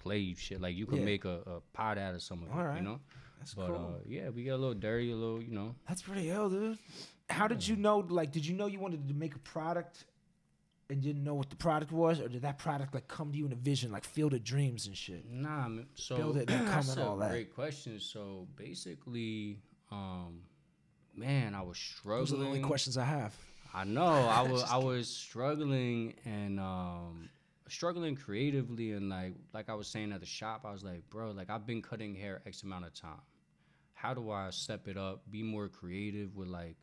clay 0.01 0.33
shit. 0.35 0.61
Like 0.61 0.75
you 0.75 0.85
can 0.85 0.99
Yeah. 0.99 1.05
make 1.05 1.25
a, 1.25 1.41
a 1.45 1.61
pot 1.73 1.97
out 1.97 2.15
of 2.15 2.21
some 2.21 2.43
of 2.43 2.49
it, 2.49 2.53
All 2.55 2.63
right. 2.63 2.77
you 2.77 2.83
know. 2.87 2.99
That's 3.39 3.53
But 3.53 3.67
cool. 3.67 3.95
uh, 3.97 4.03
yeah, 4.07 4.29
we 4.29 4.43
get 4.43 4.49
a 4.53 4.57
little 4.57 4.73
dirty, 4.73 5.11
a 5.11 5.15
little, 5.15 5.41
you 5.41 5.51
know. 5.53 5.75
That's 5.87 6.01
pretty 6.01 6.29
ill, 6.29 6.49
dude. 6.49 6.77
How 7.29 7.47
did 7.47 7.65
you 7.67 7.75
know? 7.75 7.99
Like, 7.99 8.31
did 8.31 8.45
you 8.45 8.53
know 8.55 8.65
you 8.67 8.79
wanted 8.79 9.07
to 9.07 9.13
make 9.13 9.35
a 9.35 9.39
product 9.39 10.05
and 10.89 11.01
didn't 11.01 11.23
know 11.23 11.35
what 11.35 11.49
the 11.49 11.55
product 11.55 11.91
was, 11.91 12.19
or 12.19 12.27
did 12.27 12.41
that 12.41 12.57
product 12.57 12.93
like 12.95 13.07
come 13.07 13.31
to 13.31 13.37
you 13.37 13.45
in 13.45 13.51
a 13.53 13.55
vision, 13.55 13.91
like 13.91 14.03
Field 14.03 14.33
of 14.33 14.43
Dreams 14.43 14.87
and 14.87 14.97
shit? 14.97 15.23
Nah, 15.29 15.67
man. 15.69 15.85
So 15.95 16.17
Build 16.17 16.37
it 16.37 16.49
and 16.49 16.67
that's 16.67 16.95
and 16.95 16.99
a 17.07 17.15
that. 17.19 17.29
great 17.31 17.53
question. 17.53 17.99
So 17.99 18.47
basically, 18.57 19.59
um, 19.91 20.41
man, 21.15 21.53
I 21.55 21.61
was 21.61 21.77
struggling. 21.77 22.19
Those 22.21 22.33
are 22.33 22.37
the 22.37 22.45
only 22.45 22.61
questions 22.61 22.97
I 22.97 23.05
have. 23.05 23.35
I 23.73 23.83
know. 23.83 24.03
I 24.05 24.41
was 24.51 24.63
I 24.63 24.77
was 24.77 25.07
struggling 25.07 26.15
and 26.25 26.59
um 26.59 27.29
struggling 27.69 28.15
creatively 28.15 28.91
and 28.91 29.09
like 29.09 29.35
like 29.53 29.69
I 29.69 29.73
was 29.75 29.87
saying 29.87 30.11
at 30.11 30.19
the 30.19 30.25
shop, 30.25 30.65
I 30.65 30.71
was 30.71 30.83
like, 30.83 31.09
bro, 31.09 31.31
like 31.31 31.49
I've 31.49 31.65
been 31.65 31.81
cutting 31.81 32.15
hair 32.15 32.41
X 32.45 32.63
amount 32.63 32.85
of 32.85 32.93
time. 32.93 33.21
How 33.93 34.13
do 34.13 34.31
I 34.31 34.49
step 34.51 34.87
it 34.87 34.97
up, 34.97 35.23
be 35.29 35.43
more 35.43 35.67
creative 35.67 36.35
with 36.35 36.47
like 36.47 36.77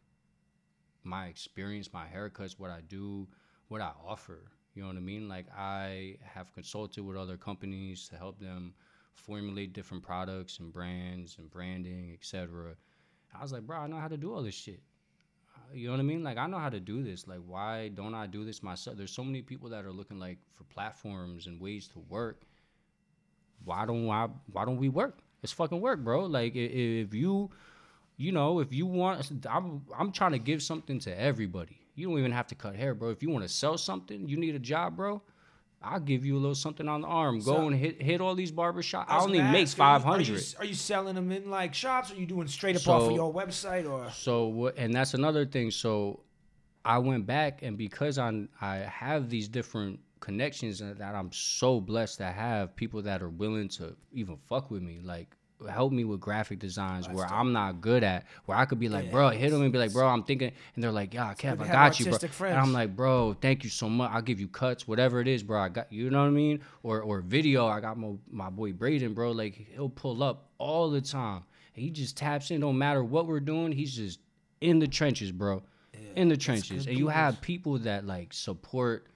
my 1.02 1.26
experience, 1.26 1.93
my 1.93 2.07
haircuts, 2.07 2.59
what 2.59 2.71
I 2.71 2.81
do, 2.87 3.26
what 3.69 3.81
I 3.81 3.93
offer. 4.05 4.50
You 4.75 4.83
know 4.83 4.88
what 4.88 4.97
I 4.97 5.00
mean? 5.00 5.28
Like 5.28 5.47
I 5.57 6.16
have 6.23 6.52
consulted 6.52 7.02
with 7.02 7.16
other 7.16 7.37
companies 7.37 8.09
to 8.09 8.16
help 8.16 8.38
them 8.38 8.75
formulate 9.14 9.73
different 9.73 10.02
products 10.02 10.59
and 10.59 10.73
brands 10.73 11.37
and 11.38 11.50
branding, 11.50 12.12
etc. 12.12 12.75
I 13.35 13.43
was 13.43 13.52
like, 13.52 13.62
bro, 13.62 13.78
I 13.78 13.87
know 13.87 13.99
how 13.99 14.09
to 14.09 14.16
do 14.16 14.35
all 14.35 14.43
this 14.43 14.55
shit. 14.55 14.81
You 15.73 15.87
know 15.87 15.95
what 15.95 16.01
I 16.01 16.05
mean? 16.05 16.23
Like 16.23 16.39
I 16.39 16.47
know 16.47 16.59
how 16.59 16.71
to 16.71 16.81
do 16.81 17.03
this. 17.03 17.27
Like 17.27 17.41
why 17.47 17.89
don't 17.89 18.15
I 18.15 18.27
do 18.27 18.45
this 18.45 18.63
myself? 18.63 18.97
There's 18.97 19.13
so 19.13 19.25
many 19.25 19.43
people 19.43 19.69
that 19.71 19.85
are 19.85 19.93
looking 19.93 20.19
like 20.19 20.39
for 20.55 20.65
platforms 20.65 21.47
and 21.47 21.61
ways 21.61 21.89
to 21.89 21.99
work. 22.09 22.43
Why 23.65 23.87
don't 23.87 24.09
I? 24.09 24.29
Why 24.53 24.65
don't 24.65 24.79
we 24.79 24.89
work? 24.89 25.19
It's 25.43 25.53
fucking 25.53 25.81
work, 25.81 26.01
bro. 26.01 26.25
Like 26.27 26.55
if 26.55 27.13
you, 27.15 27.51
you 28.17 28.33
know, 28.33 28.61
if 28.61 28.73
you 28.73 28.87
want, 28.87 29.31
I'm 29.51 29.83
I'm 29.97 30.13
trying 30.13 30.33
to 30.33 30.39
give 30.39 30.63
something 30.63 30.99
to 31.01 31.19
everybody. 31.19 31.79
You 31.95 32.09
don't 32.09 32.19
even 32.19 32.33
have 32.33 32.47
to 32.49 32.55
cut 32.55 32.77
hair, 32.77 32.95
bro. 32.95 33.11
If 33.11 33.23
you 33.23 33.31
want 33.31 33.45
to 33.45 33.49
sell 33.49 33.79
something, 33.79 34.29
you 34.29 34.37
need 34.37 34.55
a 34.55 34.59
job, 34.61 34.97
bro. 34.97 35.23
I'll 35.83 36.00
give 36.00 36.25
you 36.25 36.37
a 36.37 36.40
little 36.40 36.54
something 36.54 36.88
on 36.88 37.02
the 37.02 37.06
arm. 37.06 37.38
Go 37.40 37.56
So- 37.56 37.66
and 37.68 37.76
hit 37.76 38.00
hit 38.02 38.21
all 38.21 38.35
these 38.35 38.50
barbershops. 38.52 39.06
I 39.09 39.16
was 39.16 39.25
only 39.26 39.38
make 39.40 39.47
are 39.47 39.59
you- 39.59 39.83
Are 39.83 40.00
hundred. 40.00 40.54
are 40.59 40.64
you 40.64 40.75
selling 40.75 41.14
them 41.14 41.30
in 41.30 41.50
like 41.50 41.75
shops? 41.75 42.11
Or 42.11 42.14
are 42.14 42.18
you 42.18 42.26
doing 42.26 42.49
straight 42.49 42.76
up 42.76 42.88
off 42.88 43.02
of 43.11 43.12
your 43.12 43.33
website? 43.33 43.88
Or 43.88 44.11
So? 44.11 44.68
And 44.76 44.92
that's 44.95 45.14
another 45.14 45.45
thing. 45.47 45.71
So 45.71 46.21
I 46.85 46.99
went 46.99 47.26
back, 47.26 47.62
and 47.62 47.76
because 47.76 48.18
I'm 48.18 48.49
I 48.61 48.76
have 48.78 49.28
these 49.28 49.49
different 49.49 50.00
connections 50.21 50.78
that 50.80 51.00
I'm 51.14 51.30
so 51.33 51.80
blessed 51.80 52.18
to 52.18 52.26
have 52.26 52.75
people 52.75 53.02
that 53.02 53.23
are 53.23 53.28
willing 53.28 53.68
to 53.68 53.95
even 54.12 54.37
fuck 54.49 54.71
with 54.71 54.83
me, 54.83 54.99
like 55.02 55.37
help 55.69 55.93
me 55.93 56.05
with 56.05 56.21
graphic 56.21 56.59
designs 56.59 57.09
where 57.09 57.27
I'm 57.27 57.53
not 57.53 57.81
good 57.81 58.05
at, 58.05 58.27
where 58.45 58.59
I 58.59 58.65
could 58.67 58.79
be 58.79 58.89
like, 58.89 59.11
bro, 59.11 59.31
hit 59.31 59.51
them 59.51 59.63
and 59.63 59.73
be 59.73 59.79
like, 59.79 59.93
bro, 59.93 60.07
I'm 60.07 60.23
thinking, 60.23 60.53
and 60.75 60.85
they're 60.85 60.93
like, 60.93 61.15
yeah, 61.15 61.33
Kev, 61.35 61.61
I 61.61 61.69
got 61.69 61.99
you, 61.99 62.07
bro. 62.07 62.15
artistic 62.15 62.41
And 62.41 62.59
I'm 62.59 62.73
like, 62.73 62.95
bro, 62.95 63.35
thank 63.41 63.65
you 63.65 63.71
so 63.71 63.89
much. 63.89 64.11
I'll 64.13 64.23
give 64.23 64.41
you 64.41 64.49
cuts, 64.49 64.87
whatever 64.87 65.21
it 65.21 65.29
is, 65.29 65.43
bro. 65.43 65.61
I 65.61 65.69
got 65.69 65.93
you 65.93 66.11
know 66.11 66.21
what 66.21 66.29
I 66.29 66.31
mean? 66.31 66.61
Or 66.83 67.01
or 67.01 67.21
video, 67.21 67.67
I 67.67 67.81
got 67.81 67.99
my 67.99 68.13
my 68.31 68.51
boy 68.51 68.73
Braden, 68.73 69.15
bro. 69.15 69.33
Like 69.33 69.55
he'll 69.75 69.89
pull 69.89 70.23
up 70.23 70.51
all 70.59 70.91
the 70.91 71.01
time. 71.01 71.45
He 71.73 71.91
just 71.91 72.17
taps 72.17 72.51
in, 72.51 72.61
don't 72.61 72.79
matter 72.79 73.05
what 73.05 73.27
we're 73.27 73.41
doing, 73.41 73.73
he's 73.73 73.95
just 73.95 74.21
in 74.61 74.79
the 74.79 74.89
trenches, 74.89 75.33
bro. 75.33 75.63
in 76.15 76.29
the 76.29 76.37
trenches. 76.37 76.87
And 76.87 76.99
you 76.99 77.09
have 77.09 77.41
people 77.41 77.79
that 77.81 78.07
like 78.07 78.33
support 78.33 79.07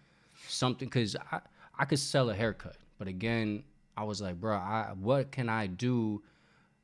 something 0.47 0.89
because 0.89 1.17
I, 1.33 1.41
I 1.79 1.85
could 1.85 1.99
sell 1.99 2.31
a 2.31 2.35
haircut. 2.35 2.77
But 2.99 3.09
again, 3.09 3.65
I 4.01 4.05
was 4.05 4.23
like, 4.23 4.41
bro, 4.41 4.57
I 4.57 4.93
what 4.99 5.31
can 5.31 5.51
I 5.51 5.67
do? 5.67 6.23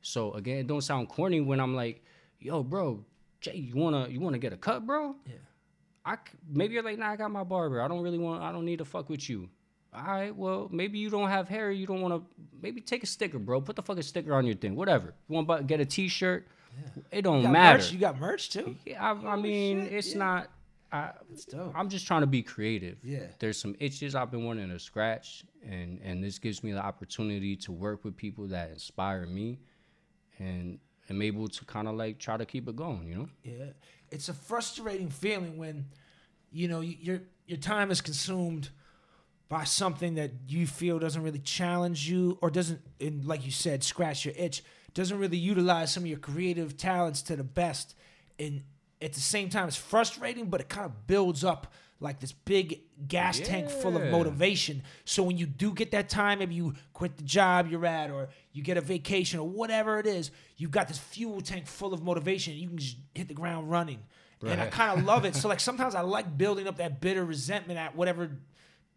So 0.01 0.33
again, 0.33 0.59
it 0.59 0.67
don't 0.67 0.81
sound 0.81 1.09
corny 1.09 1.41
when 1.41 1.59
I'm 1.59 1.75
like, 1.75 2.03
yo, 2.39 2.61
bro, 2.61 3.03
Jay, 3.41 3.55
you 3.55 3.75
wanna 3.75 4.07
you 4.07 4.19
wanna 4.19 4.37
get 4.37 4.53
a 4.53 4.57
cut, 4.57 4.85
bro? 4.85 5.15
Yeah. 5.25 5.33
I 6.05 6.17
maybe 6.47 6.75
you're 6.75 6.83
like, 6.83 6.99
nah, 6.99 7.09
I 7.09 7.15
got 7.15 7.31
my 7.31 7.43
barber. 7.43 7.81
I 7.81 7.87
don't 7.87 8.03
really 8.03 8.19
want. 8.19 8.43
I 8.43 8.51
don't 8.51 8.65
need 8.65 8.77
to 8.77 8.85
fuck 8.85 9.09
with 9.09 9.27
you. 9.27 9.49
All 9.91 10.03
right, 10.03 10.35
well, 10.35 10.69
maybe 10.71 10.99
you 10.99 11.09
don't 11.09 11.29
have 11.29 11.49
hair. 11.49 11.71
You 11.71 11.87
don't 11.87 12.01
want 12.01 12.13
to. 12.13 12.21
Maybe 12.61 12.81
take 12.81 13.01
a 13.01 13.07
sticker, 13.07 13.39
bro. 13.39 13.61
Put 13.61 13.77
the 13.77 13.81
fucking 13.81 14.03
sticker 14.03 14.35
on 14.35 14.45
your 14.45 14.55
thing. 14.55 14.75
Whatever. 14.75 15.15
You 15.27 15.35
want 15.35 15.47
to 15.47 15.63
get 15.63 15.79
a 15.79 15.85
T-shirt? 15.85 16.47
Yeah. 16.77 17.17
It 17.17 17.21
don't 17.23 17.41
you 17.41 17.47
matter. 17.47 17.79
merch? 17.79 17.91
You 17.91 17.97
got 17.97 18.19
merch 18.19 18.51
too? 18.51 18.75
Yeah, 18.85 19.03
I, 19.03 19.33
I 19.33 19.35
mean, 19.37 19.85
shit, 19.85 19.93
it's 19.93 20.11
yeah. 20.11 20.19
not. 20.19 20.51
I, 20.91 21.11
It's 21.31 21.45
dope. 21.45 21.73
I'm 21.75 21.89
just 21.89 22.07
trying 22.07 22.21
to 22.21 22.27
be 22.27 22.41
creative. 22.41 22.97
Yeah. 23.03 23.27
There's 23.39 23.57
some 23.59 23.75
itches 23.79 24.15
I've 24.15 24.31
been 24.31 24.45
wanting 24.45 24.69
to 24.69 24.79
scratch, 24.79 25.43
and 25.67 25.99
and 26.03 26.23
this 26.23 26.39
gives 26.39 26.63
me 26.63 26.71
the 26.71 26.83
opportunity 26.83 27.55
to 27.57 27.71
work 27.71 28.05
with 28.05 28.15
people 28.15 28.47
that 28.47 28.71
inspire 28.71 29.25
me, 29.25 29.59
and 30.39 30.79
am 31.09 31.21
able 31.21 31.47
to 31.47 31.65
kind 31.65 31.87
of 31.87 31.95
like 31.95 32.19
try 32.19 32.37
to 32.37 32.45
keep 32.45 32.67
it 32.67 32.75
going. 32.75 33.07
You 33.07 33.15
know. 33.15 33.29
Yeah, 33.43 33.65
it's 34.11 34.29
a 34.29 34.33
frustrating 34.33 35.09
feeling 35.09 35.57
when, 35.57 35.87
you 36.51 36.67
know, 36.67 36.79
your 36.81 37.21
your 37.45 37.57
time 37.57 37.91
is 37.91 38.01
consumed 38.01 38.69
by 39.49 39.63
something 39.63 40.15
that 40.15 40.31
you 40.47 40.67
feel 40.67 40.99
doesn't 40.99 41.23
really 41.23 41.39
challenge 41.39 42.09
you 42.09 42.37
or 42.41 42.49
doesn't, 42.49 42.81
and 42.99 43.25
like 43.25 43.45
you 43.45 43.51
said, 43.51 43.83
scratch 43.83 44.25
your 44.25 44.33
itch. 44.37 44.63
Doesn't 44.93 45.19
really 45.19 45.37
utilize 45.37 45.93
some 45.93 46.03
of 46.03 46.07
your 46.07 46.17
creative 46.17 46.75
talents 46.75 47.21
to 47.23 47.35
the 47.35 47.43
best, 47.43 47.95
and 48.39 48.63
at 49.01 49.13
the 49.13 49.19
same 49.19 49.49
time, 49.49 49.67
it's 49.67 49.77
frustrating, 49.77 50.49
but 50.49 50.61
it 50.61 50.69
kind 50.69 50.85
of 50.85 51.07
builds 51.07 51.43
up 51.43 51.73
like 51.99 52.19
this 52.19 52.31
big 52.31 52.81
gas 53.07 53.39
tank 53.39 53.69
full 53.69 53.97
of 53.97 54.11
motivation. 54.11 54.83
So 55.03 55.23
when 55.23 55.37
you 55.37 55.47
do 55.47 55.73
get 55.73 55.91
that 55.91 56.09
time, 56.09 56.39
maybe 56.39 56.53
you 56.53 56.75
quit 56.93 57.17
the 57.17 57.23
job 57.23 57.67
you're 57.69 57.85
at, 57.85 58.11
or 58.11 58.29
you 58.53 58.61
get 58.61 58.77
a 58.77 58.81
vacation, 58.81 59.39
or 59.39 59.47
whatever 59.47 59.99
it 59.99 60.05
is, 60.05 60.29
you've 60.57 60.71
got 60.71 60.87
this 60.87 60.99
fuel 60.99 61.41
tank 61.41 61.65
full 61.65 61.93
of 61.93 62.03
motivation. 62.03 62.53
You 62.53 62.67
can 62.67 62.77
just 62.77 62.97
hit 63.15 63.27
the 63.27 63.33
ground 63.33 63.69
running, 63.71 63.99
and 64.43 64.61
I 64.61 64.67
kind 64.67 64.99
of 64.99 65.05
love 65.05 65.25
it. 65.25 65.35
So 65.35 65.47
like 65.47 65.59
sometimes 65.69 65.95
I 65.95 66.01
like 66.01 66.37
building 66.37 66.67
up 66.67 66.77
that 66.77 67.01
bitter 67.01 67.25
resentment 67.25 67.79
at 67.79 67.95
whatever 67.95 68.29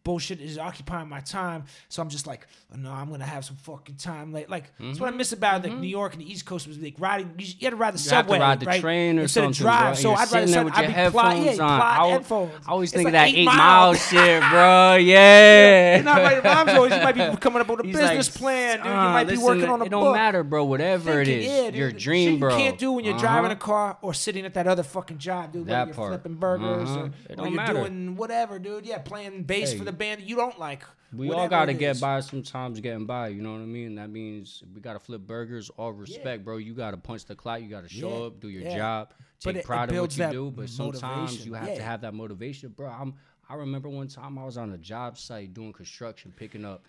bullshit 0.04 0.40
is 0.40 0.58
occupying 0.58 1.08
my 1.08 1.20
time. 1.20 1.64
So 1.88 2.00
I'm 2.02 2.08
just 2.08 2.26
like, 2.26 2.46
oh, 2.72 2.76
no, 2.76 2.90
I'm 2.90 3.10
gonna 3.10 3.24
have 3.24 3.44
some 3.44 3.56
fucking 3.56 3.96
time. 3.96 4.32
Like, 4.32 4.48
like 4.48 4.72
that's 4.78 4.98
what 5.00 5.12
I 5.12 5.16
miss 5.16 5.32
about 5.32 5.62
like 5.62 5.74
New 5.76 5.88
York 5.88 6.14
and 6.14 6.22
the 6.22 6.30
East 6.30 6.46
Coast 6.46 6.66
was 6.66 6.78
like 6.78 6.94
riding. 6.98 7.30
You, 7.38 7.46
you 7.46 7.64
had 7.66 7.70
to 7.70 7.76
ride 7.76 7.94
the 7.94 7.98
Mm-hmm. 7.98 8.04
You 8.04 8.10
subway, 8.10 8.38
ride 8.38 8.60
the 8.60 8.66
right? 8.66 8.80
train 8.80 9.18
or 9.18 9.22
Instead 9.22 9.42
something, 9.44 9.50
of 9.50 9.56
drive. 9.56 9.94
bro. 9.94 10.02
So 10.02 10.10
I'd 10.12 10.18
rather 10.18 10.26
sitting 10.30 10.50
there 10.52 10.64
with 10.64 10.74
I'd 10.74 10.80
your 10.80 10.88
be 10.88 10.92
headphones 10.94 11.34
pli- 11.34 11.56
yeah, 11.56 11.62
on. 11.64 11.80
I, 11.80 11.96
al- 11.96 12.10
headphones. 12.10 12.52
I 12.66 12.70
always 12.70 12.92
think 12.92 13.04
like 13.04 13.08
of 13.08 13.12
that 13.12 13.28
eight 13.28 13.36
eight, 13.38 13.44
mile 13.44 13.94
shit, 13.94 14.42
bro. 14.50 14.96
Yeah. 14.96 15.94
You're 15.96 16.04
not 16.04 16.44
mom's 16.44 16.70
always 16.70 16.92
you 16.94 17.00
might 17.02 17.14
be 17.14 17.36
coming 17.40 17.60
up 17.60 17.68
with 17.68 17.80
a 17.80 17.82
He's 17.86 17.96
business 17.96 18.30
like, 18.34 18.40
plan, 18.40 18.76
dude. 18.78 18.86
You 18.86 18.92
"Uh, 18.92 19.12
might 19.12 19.28
be 19.28 19.36
working 19.36 19.64
on 19.68 19.82
a 19.82 19.84
It 19.84 19.90
don't 19.90 20.12
matter, 20.14 20.42
bro. 20.42 20.64
Whatever 20.64 21.20
it 21.20 21.28
is, 21.28 21.44
yeah, 21.46 21.64
dude, 21.66 21.74
your 21.76 21.92
dream, 21.92 22.38
bro. 22.40 22.50
You 22.56 22.56
can't 22.62 22.78
do 22.78 22.92
when 22.92 23.04
you're 23.04 23.18
driving 23.18 23.50
a 23.50 23.54
Uh-huh. 23.54 23.60
car 23.60 23.98
or 24.02 24.14
sitting 24.14 24.44
at 24.44 24.54
that 24.54 24.66
other 24.66 24.82
fucking 24.82 25.18
job, 25.18 25.52
dude. 25.52 25.66
That 25.66 25.92
part. 25.92 26.10
flipping 26.10 26.34
burgers 26.34 26.88
Uh-huh. 26.88 27.00
or, 27.00 27.06
It 27.28 27.50
you're 27.52 27.66
doing 27.66 28.16
whatever, 28.16 28.58
dude. 28.58 28.86
Yeah, 28.86 28.98
playing 28.98 29.42
bass 29.44 29.74
for 29.74 29.84
the 29.90 29.96
band 29.96 30.20
that 30.20 30.26
you 30.28 30.36
don't 30.36 30.58
like. 30.58 30.82
We 31.12 31.30
all 31.32 31.48
got 31.48 31.64
to 31.66 31.74
get 31.74 32.00
by 32.00 32.20
sometimes 32.20 32.78
getting 32.80 33.04
by, 33.04 33.28
you 33.28 33.42
know 33.42 33.52
what 33.52 33.60
I 33.62 33.64
mean? 33.66 33.96
That 33.96 34.10
means 34.10 34.62
we 34.72 34.80
got 34.80 34.92
to 34.92 35.00
flip 35.00 35.22
burgers, 35.22 35.68
all 35.76 35.92
respect, 35.92 36.44
bro. 36.44 36.58
You 36.58 36.72
got 36.72 36.92
to 36.92 36.96
punch 36.96 37.24
the 37.24 37.34
clock, 37.34 37.60
you 37.60 37.68
got 37.68 37.82
to 37.82 37.88
show 37.88 38.08
Yeah, 38.20 38.26
up, 38.26 38.40
do 38.40 38.48
your 38.48 38.62
yeah. 38.62 38.76
job, 38.76 39.12
take 39.40 39.56
it- 39.56 39.58
it 39.60 39.64
pride 39.64 39.90
in 39.90 40.00
what 40.00 40.16
you 40.16 40.30
do, 40.30 40.50
but 40.52 40.68
sometimes 40.68 41.44
you 41.44 41.54
have 41.54 41.74
to 41.74 41.82
have 41.82 42.00
that 42.02 42.14
motivation, 42.14 42.70
bro. 42.70 42.88
I'm 42.88 43.14
I 43.48 43.54
remember 43.56 43.88
one 43.88 44.06
time 44.06 44.38
I 44.38 44.44
was 44.44 44.56
on 44.56 44.70
a 44.70 44.78
job 44.78 45.18
site 45.18 45.52
doing 45.52 45.72
construction, 45.72 46.32
picking 46.36 46.64
up 46.64 46.86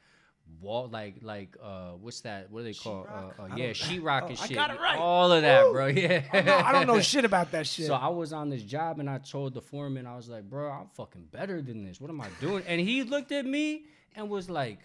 wall 0.60 0.88
like 0.90 1.16
like 1.22 1.56
uh 1.64 1.92
what's 1.92 2.22
that? 2.22 2.52
What 2.52 2.62
do 2.62 2.64
they 2.66 2.74
call? 2.74 3.08
Uh, 3.10 3.42
uh, 3.44 3.56
yeah, 3.56 3.72
sheetrock 3.72 4.24
Oh, 4.24 4.28
and 4.28 4.38
I 4.40 4.46
shit. 4.48 4.56
got 4.56 4.70
it 4.72 4.80
right. 4.80 4.98
All 4.98 5.32
of 5.32 5.42
that, 5.44 5.66
Woo! 5.68 5.72
bro. 5.74 5.88
Yeah. 6.02 6.24
No, 6.46 6.58
I 6.58 6.72
don't 6.72 6.88
know 6.88 7.00
shit 7.00 7.26
about 7.26 7.52
that 7.52 7.66
shit. 7.74 7.86
So 7.88 7.94
I 7.94 8.08
was 8.10 8.34
on 8.34 8.50
this 8.50 8.64
job 8.64 9.00
and 9.00 9.10
I 9.10 9.18
told 9.20 9.54
the 9.54 9.62
foreman, 9.62 10.06
I 10.08 10.16
was 10.16 10.28
like, 10.30 10.50
bro, 10.50 10.70
I'm 10.72 10.88
fucking 10.96 11.28
better 11.32 11.62
than 11.62 11.86
this. 11.86 12.02
What 12.02 12.10
am 12.10 12.20
I 12.22 12.28
doing? 12.40 12.64
And 12.68 12.82
he 12.82 13.04
looked 13.04 13.32
at 13.32 13.46
me 13.46 13.86
and 14.16 14.30
was 14.30 14.50
like, 14.50 14.80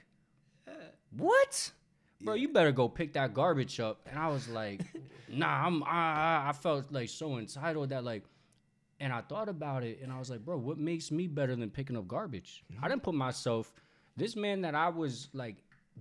what? 1.17 1.71
Bro, 2.23 2.35
you 2.35 2.49
better 2.49 2.73
go 2.73 2.89
pick 2.89 3.13
that 3.15 3.35
garbage 3.35 3.79
up. 3.81 4.01
And 4.11 4.19
I 4.19 4.29
was 4.29 4.49
like, 4.49 4.81
nah, 5.29 5.67
I'm 5.67 5.83
I, 5.85 5.89
I- 5.89 6.45
I 6.49 6.53
felt 6.53 6.91
like 6.93 7.09
so 7.09 7.39
entitled 7.39 7.91
that 7.91 8.05
like 8.05 8.25
and 8.99 9.13
I 9.13 9.21
thought 9.21 9.51
about 9.51 9.85
it 9.85 10.01
and 10.03 10.11
I 10.11 10.19
was 10.19 10.31
like, 10.31 10.41
bro, 10.45 10.57
what 10.57 10.79
makes 10.79 11.11
me 11.11 11.27
better 11.27 11.55
than 11.55 11.69
picking 11.71 11.97
up 11.97 12.09
garbage? 12.09 12.65
I 12.83 12.89
didn't 12.89 13.03
put 13.03 13.15
myself 13.15 13.71
this 14.17 14.37
man 14.37 14.63
that 14.63 14.75
I 14.75 14.89
was 14.89 15.29
like 15.33 15.57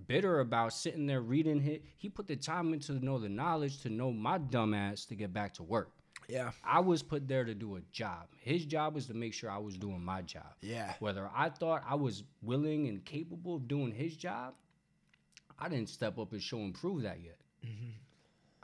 bitter 0.06 0.40
about 0.40 0.72
sitting 0.72 1.06
there 1.06 1.20
reading 1.20 1.64
it, 1.66 1.82
he 1.96 2.08
put 2.08 2.26
the 2.26 2.36
time 2.36 2.72
into 2.72 2.98
to 2.98 3.04
know 3.04 3.18
the 3.18 3.28
knowledge 3.28 3.80
to 3.82 3.88
know 3.90 4.12
my 4.12 4.38
dumb 4.38 4.74
ass 4.74 5.04
to 5.06 5.14
get 5.14 5.32
back 5.32 5.54
to 5.54 5.62
work. 5.62 5.90
yeah, 6.28 6.50
I 6.64 6.80
was 6.80 7.02
put 7.02 7.28
there 7.28 7.44
to 7.44 7.54
do 7.54 7.76
a 7.76 7.80
job. 7.92 8.28
His 8.40 8.64
job 8.64 8.94
was 8.94 9.06
to 9.06 9.14
make 9.14 9.32
sure 9.32 9.50
I 9.50 9.58
was 9.58 9.76
doing 9.76 10.04
my 10.04 10.22
job. 10.22 10.54
yeah. 10.60 10.94
Whether 10.98 11.30
I 11.34 11.48
thought 11.50 11.82
I 11.88 11.94
was 11.94 12.24
willing 12.42 12.88
and 12.88 13.04
capable 13.04 13.56
of 13.56 13.68
doing 13.68 13.92
his 13.92 14.16
job, 14.16 14.54
I 15.58 15.68
didn't 15.68 15.88
step 15.88 16.18
up 16.18 16.32
and 16.32 16.42
show 16.42 16.58
and 16.58 16.74
prove 16.74 17.02
that 17.02 17.20
yet. 17.22 17.38
Mm-hmm. 17.64 17.90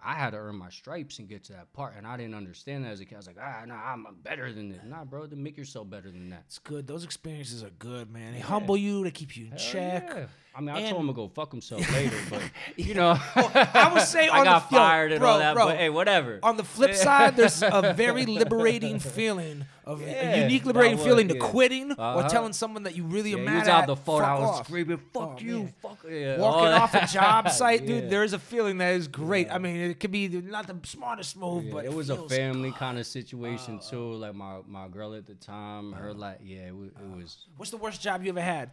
I 0.05 0.15
had 0.15 0.31
to 0.31 0.37
earn 0.39 0.57
my 0.57 0.69
stripes 0.71 1.19
and 1.19 1.29
get 1.29 1.45
to 1.45 1.53
that 1.53 1.73
part, 1.73 1.95
and 1.97 2.07
I 2.07 2.17
didn't 2.17 2.35
understand 2.35 2.85
that 2.85 2.91
as 2.91 3.01
a 3.01 3.05
kid. 3.05 3.15
I 3.15 3.19
was 3.19 3.27
like, 3.27 3.37
ah, 3.41 3.65
nah, 3.67 3.75
I'm 3.75 4.05
better 4.23 4.53
than 4.53 4.69
this. 4.69 4.81
Nah, 4.85 5.05
bro, 5.05 5.27
then 5.27 5.43
make 5.43 5.57
yourself 5.57 5.89
better 5.89 6.11
than 6.11 6.31
that. 6.31 6.43
It's 6.47 6.59
good. 6.59 6.87
Those 6.87 7.05
experiences 7.05 7.63
are 7.63 7.71
good, 7.79 8.11
man. 8.11 8.33
They 8.35 8.41
humble 8.41 8.77
you. 8.77 9.05
They 9.05 9.11
keep 9.13 9.37
you 9.37 9.45
in 9.47 9.51
Hell 9.53 9.59
check. 9.61 10.05
yeah. 10.09 10.27
I 10.55 10.61
mean, 10.61 10.69
I 10.71 10.81
And- 10.81 10.91
told 10.91 11.01
him 11.03 11.07
to 11.09 11.13
go 11.15 11.29
fuck 11.29 11.51
himself 11.51 11.81
later, 11.95 12.17
but 12.29 12.43
you 12.77 12.93
know, 12.95 13.19
I 13.37 13.91
would 13.93 14.03
say 14.03 14.29
I 14.33 14.45
got 14.45 14.69
the 14.69 14.75
yo, 14.77 14.81
fired 14.83 15.13
and 15.13 15.21
bro, 15.21 15.31
all 15.31 15.39
that. 15.39 15.55
bro, 15.55 15.67
but 15.67 15.77
hey, 15.79 15.89
whatever. 15.89 16.41
On 16.43 16.57
the 16.59 16.65
flip 16.65 16.95
side, 16.95 17.37
there's 17.37 17.63
a 17.63 17.95
very 17.97 18.27
liberating 18.27 18.99
feeling 18.99 19.65
of 19.87 20.01
a 20.03 20.41
unique 20.43 20.65
liberating 20.67 20.99
was- 20.99 21.07
feeling 21.07 21.29
to 21.29 21.35
quitting 21.39 21.93
or 21.93 21.97
Uh-huh. 22.01 22.29
telling 22.29 22.53
someone 22.53 22.83
that 22.85 22.95
you 22.95 23.03
really 23.05 23.33
are 23.35 23.39
Yeah, 23.39 23.43
he 23.45 23.47
mad 23.49 23.59
was 23.61 23.69
at. 23.69 23.75
out 23.81 23.87
the 23.87 23.97
phone. 23.97 24.23
I 24.23 24.39
was 24.39 24.59
screaming, 24.67 24.99
"Fuck 25.13 25.23
Oh, 25.23 25.39
you, 25.41 25.59
man. 25.59 25.75
fuck 25.83 25.99
yeah." 26.09 26.39
Walking 26.39 26.69
off 26.69 26.95
a 26.95 27.07
job 27.07 27.49
site, 27.51 27.87
dude, 27.87 28.05
Yeah. 28.05 28.11
there 28.11 28.23
is 28.23 28.33
a 28.35 28.39
feeling 28.39 28.77
that 28.79 28.93
is 28.95 29.09
great. 29.09 29.51
I 29.51 29.57
mean, 29.59 29.77
it 29.77 29.99
could 30.01 30.13
be 30.13 30.29
not 30.29 30.67
the 30.67 30.77
smartest 30.87 31.37
move, 31.37 31.65
Yeah, 31.65 31.73
but 31.73 31.85
it 31.87 31.93
was 31.95 32.11
a 32.11 32.29
family 32.29 32.73
kind 32.73 32.99
of 32.99 33.07
situation 33.07 33.79
Uh, 33.79 33.91
too. 33.91 34.13
Like 34.13 34.35
my 34.35 34.59
my 34.69 34.87
girl 34.89 35.15
at 35.15 35.27
the 35.27 35.35
time, 35.35 35.93
her 35.93 36.13
like 36.13 36.41
yeah, 36.45 36.59
it, 36.69 36.75
it 36.75 37.17
was 37.17 37.47
What's 37.57 37.71
the 37.71 37.79
worst 37.79 38.03
job 38.03 38.23
you 38.23 38.29
ever 38.31 38.41
had? 38.43 38.71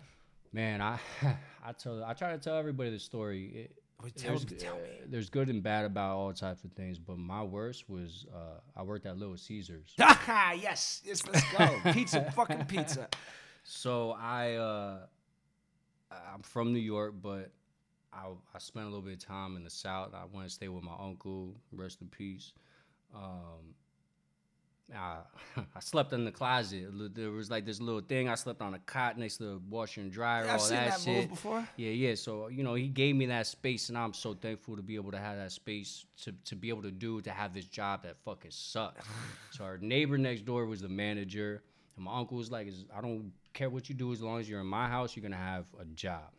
Man. 0.51 0.81
I 0.81 0.99
I 1.65 1.71
tell 1.73 2.03
I 2.03 2.13
try 2.13 2.31
to 2.31 2.37
tell 2.37 2.57
everybody 2.57 2.89
the 2.89 2.99
story. 2.99 3.45
It, 3.65 3.75
tell 4.15 4.37
there's, 4.37 4.45
tell 4.45 4.75
me. 4.75 5.01
there's 5.07 5.29
good 5.29 5.49
and 5.49 5.61
bad 5.61 5.85
about 5.85 6.15
all 6.15 6.33
types 6.33 6.63
of 6.63 6.71
things, 6.71 6.97
but 6.97 7.17
my 7.17 7.43
worst 7.43 7.89
was 7.89 8.25
uh, 8.33 8.59
I 8.75 8.83
worked 8.83 9.05
at 9.05 9.17
Little 9.17 9.37
Caesars. 9.37 9.93
Ah, 9.99 10.51
yes, 10.61 11.01
yes, 11.03 11.21
let's 11.27 11.45
go. 11.53 11.91
pizza, 11.91 12.31
fucking 12.31 12.65
pizza. 12.65 13.09
So 13.63 14.15
I 14.19 14.53
uh, 14.55 14.97
I'm 16.33 16.41
from 16.41 16.73
New 16.73 16.79
York, 16.79 17.15
but 17.21 17.51
I 18.13 18.27
I 18.53 18.59
spent 18.59 18.85
a 18.85 18.89
little 18.89 19.03
bit 19.03 19.13
of 19.13 19.25
time 19.25 19.57
in 19.57 19.63
the 19.63 19.69
South. 19.69 20.13
I 20.13 20.23
went 20.31 20.47
to 20.47 20.53
stay 20.53 20.69
with 20.69 20.83
my 20.83 20.95
uncle. 20.99 21.55
Rest 21.71 22.01
in 22.01 22.07
peace. 22.07 22.53
Um, 23.13 23.75
I, 24.95 25.17
I 25.75 25.79
slept 25.79 26.13
in 26.13 26.25
the 26.25 26.31
closet. 26.31 26.87
There 27.15 27.31
was 27.31 27.49
like 27.49 27.65
this 27.65 27.79
little 27.79 28.01
thing. 28.01 28.29
I 28.29 28.35
slept 28.35 28.61
on 28.61 28.73
a 28.73 28.79
cot 28.79 29.17
next 29.17 29.37
to 29.37 29.43
the 29.43 29.61
washer 29.69 30.01
and 30.01 30.11
dryer. 30.11 30.45
I've 30.45 30.51
all 30.51 30.59
seen 30.59 30.77
that, 30.77 30.91
that 30.91 30.99
shit. 30.99 31.17
move 31.17 31.29
before. 31.29 31.67
Yeah, 31.77 31.91
yeah. 31.91 32.15
So 32.15 32.47
you 32.47 32.63
know, 32.63 32.73
he 32.73 32.87
gave 32.87 33.15
me 33.15 33.27
that 33.27 33.47
space, 33.47 33.89
and 33.89 33.97
I'm 33.97 34.13
so 34.13 34.33
thankful 34.33 34.75
to 34.75 34.81
be 34.81 34.95
able 34.95 35.11
to 35.11 35.19
have 35.19 35.37
that 35.37 35.51
space 35.51 36.05
to 36.23 36.33
to 36.45 36.55
be 36.55 36.69
able 36.69 36.83
to 36.83 36.91
do 36.91 37.21
to 37.21 37.31
have 37.31 37.53
this 37.53 37.65
job 37.65 38.03
that 38.03 38.17
fucking 38.23 38.51
sucked. 38.51 39.05
so 39.51 39.63
our 39.63 39.77
neighbor 39.77 40.17
next 40.17 40.45
door 40.45 40.65
was 40.65 40.81
the 40.81 40.89
manager, 40.89 41.63
and 41.95 42.05
my 42.05 42.17
uncle 42.17 42.37
was 42.37 42.51
like, 42.51 42.67
"I 42.95 43.01
don't 43.01 43.31
care 43.53 43.69
what 43.69 43.89
you 43.89 43.95
do 43.95 44.11
as 44.11 44.21
long 44.21 44.39
as 44.39 44.49
you're 44.49 44.61
in 44.61 44.67
my 44.67 44.87
house, 44.87 45.15
you're 45.15 45.23
gonna 45.23 45.35
have 45.37 45.65
a 45.79 45.85
job." 45.85 46.31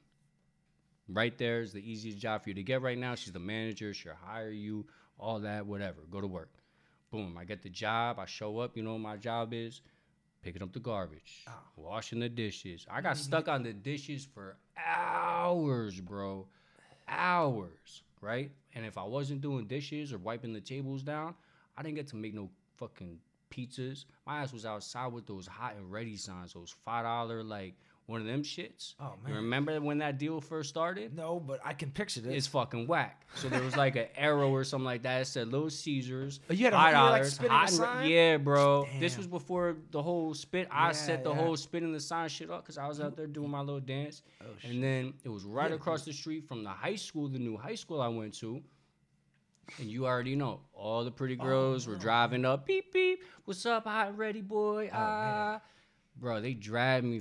Right 1.09 1.37
there 1.37 1.61
is 1.61 1.73
the 1.73 1.81
easiest 1.81 2.19
job 2.19 2.45
for 2.45 2.51
you 2.51 2.55
to 2.55 2.63
get 2.63 2.83
right 2.83 2.97
now. 2.97 3.17
She's 3.17 3.33
the 3.33 3.41
manager. 3.41 3.93
She'll 3.93 4.13
hire 4.15 4.51
you, 4.51 4.87
all 5.19 5.41
that, 5.41 5.67
whatever. 5.67 6.03
Go 6.09 6.21
to 6.21 6.27
work. 6.29 6.51
Boom. 7.11 7.37
I 7.39 7.45
get 7.45 7.63
the 7.63 7.69
job. 7.69 8.19
I 8.19 8.27
show 8.27 8.59
up. 8.59 8.77
You 8.77 8.83
know 8.83 8.93
what 8.93 9.01
my 9.01 9.17
job 9.17 9.53
is? 9.53 9.81
Picking 10.43 10.63
up 10.63 10.73
the 10.73 10.81
garbage, 10.81 11.45
ah. 11.49 11.61
washing 11.77 12.21
the 12.21 12.29
dishes. 12.29 12.87
I 12.91 13.03
got 13.03 13.17
mm-hmm. 13.17 13.25
stuck 13.25 13.49
on 13.49 13.63
the 13.63 13.75
dishes 13.75 14.27
for 14.33 14.57
hours, 14.79 16.01
bro. 16.01 16.47
Hours, 17.09 18.03
right? 18.23 18.51
And 18.75 18.87
if 18.87 18.97
I 18.97 19.03
wasn't 19.03 19.43
doing 19.43 19.67
dishes 19.67 20.13
or 20.13 20.19
wiping 20.19 20.55
the 20.55 20.61
tables 20.61 21.03
down, 21.03 21.35
I 21.77 21.83
didn't 21.83 21.97
get 21.97 22.07
to 22.09 22.17
make 22.17 22.33
no 22.33 22.49
fucking 22.79 23.19
pizzas. 23.51 24.07
My 24.27 24.41
ass 24.41 24.53
was 24.53 24.65
outside 24.65 25.13
with 25.13 25.27
those 25.27 25.47
hot 25.47 25.75
and 25.77 25.91
ready 25.91 26.17
signs, 26.17 26.55
those 26.55 26.75
five 26.85 27.05
dollar 27.05 27.43
like 27.43 27.75
one 28.11 28.21
of 28.21 28.27
them 28.27 28.43
shits. 28.43 28.95
Oh, 28.99 29.15
man! 29.23 29.29
You 29.31 29.35
remember 29.37 29.81
when 29.81 29.99
that 29.99 30.19
deal 30.19 30.41
first 30.41 30.69
started? 30.69 31.15
No, 31.15 31.39
but 31.39 31.61
I 31.65 31.73
can 31.75 31.93
picture 31.93 32.21
this. 32.21 32.35
It's 32.35 32.47
fucking 32.49 32.89
whack. 32.89 33.23
So 33.37 33.49
there 33.49 33.63
was 33.63 33.77
like 33.77 33.95
an 33.95 34.07
arrow 34.17 34.51
or 34.51 34.65
something 34.65 34.85
like 34.85 35.03
that. 35.05 35.21
It 35.23 35.25
said 35.27 35.47
Little 35.49 35.71
Caesars. 35.71 36.41
Oh, 36.51 36.53
you 36.53 36.65
had 36.65 36.73
a- 36.73 36.77
five 36.77 36.95
like, 36.95 36.95
dollars. 36.95 37.39
the 37.39 37.49
hot 37.49 37.71
sign? 37.71 38.11
Yeah, 38.11 38.37
bro. 38.39 38.89
This 38.99 39.17
was 39.17 39.29
before 39.29 39.77
the 39.93 40.03
whole 40.03 40.35
spit. 40.35 40.67
I 40.73 40.89
Yeah, 40.89 40.93
set 40.93 41.23
the 41.23 41.31
yeah. 41.31 41.37
whole 41.37 41.57
spinning 41.57 41.93
the 41.93 42.01
sign 42.01 42.29
shit 42.29 42.51
up 42.51 42.63
because 42.65 42.79
I 42.79 42.89
was 42.89 43.01
out 43.01 43.17
there 43.17 43.29
doing 43.29 43.49
my 43.51 43.61
little 43.61 43.79
dance. 43.81 44.23
Oh, 44.43 44.47
shit. 44.59 44.73
and 44.73 44.83
then 44.83 45.15
it 45.23 45.29
was 45.29 45.45
right 45.45 45.71
across 45.71 46.05
the 46.05 46.13
street 46.13 46.49
from 46.49 46.65
the 46.65 46.71
high 46.71 46.97
school, 46.97 47.29
the 47.29 47.39
new 47.39 47.57
high 47.57 47.77
school 47.77 48.01
I 48.03 48.09
went 48.09 48.35
to. 48.41 48.61
And 49.79 49.89
you 49.89 50.05
already 50.07 50.35
know, 50.35 50.63
all 50.73 51.05
the 51.05 51.13
pretty 51.13 51.37
girls 51.37 51.87
were 51.87 51.95
driving 51.95 52.45
up. 52.45 52.67
Beep 52.67 52.93
beep. 52.93 53.23
What's 53.45 53.65
up, 53.67 53.85
hot 53.85 54.19
ready 54.19 54.41
boy? 54.41 54.91
ah, 54.93 55.61
bro, 56.17 56.41
they 56.41 56.55
dragged 56.55 57.07
me 57.07 57.21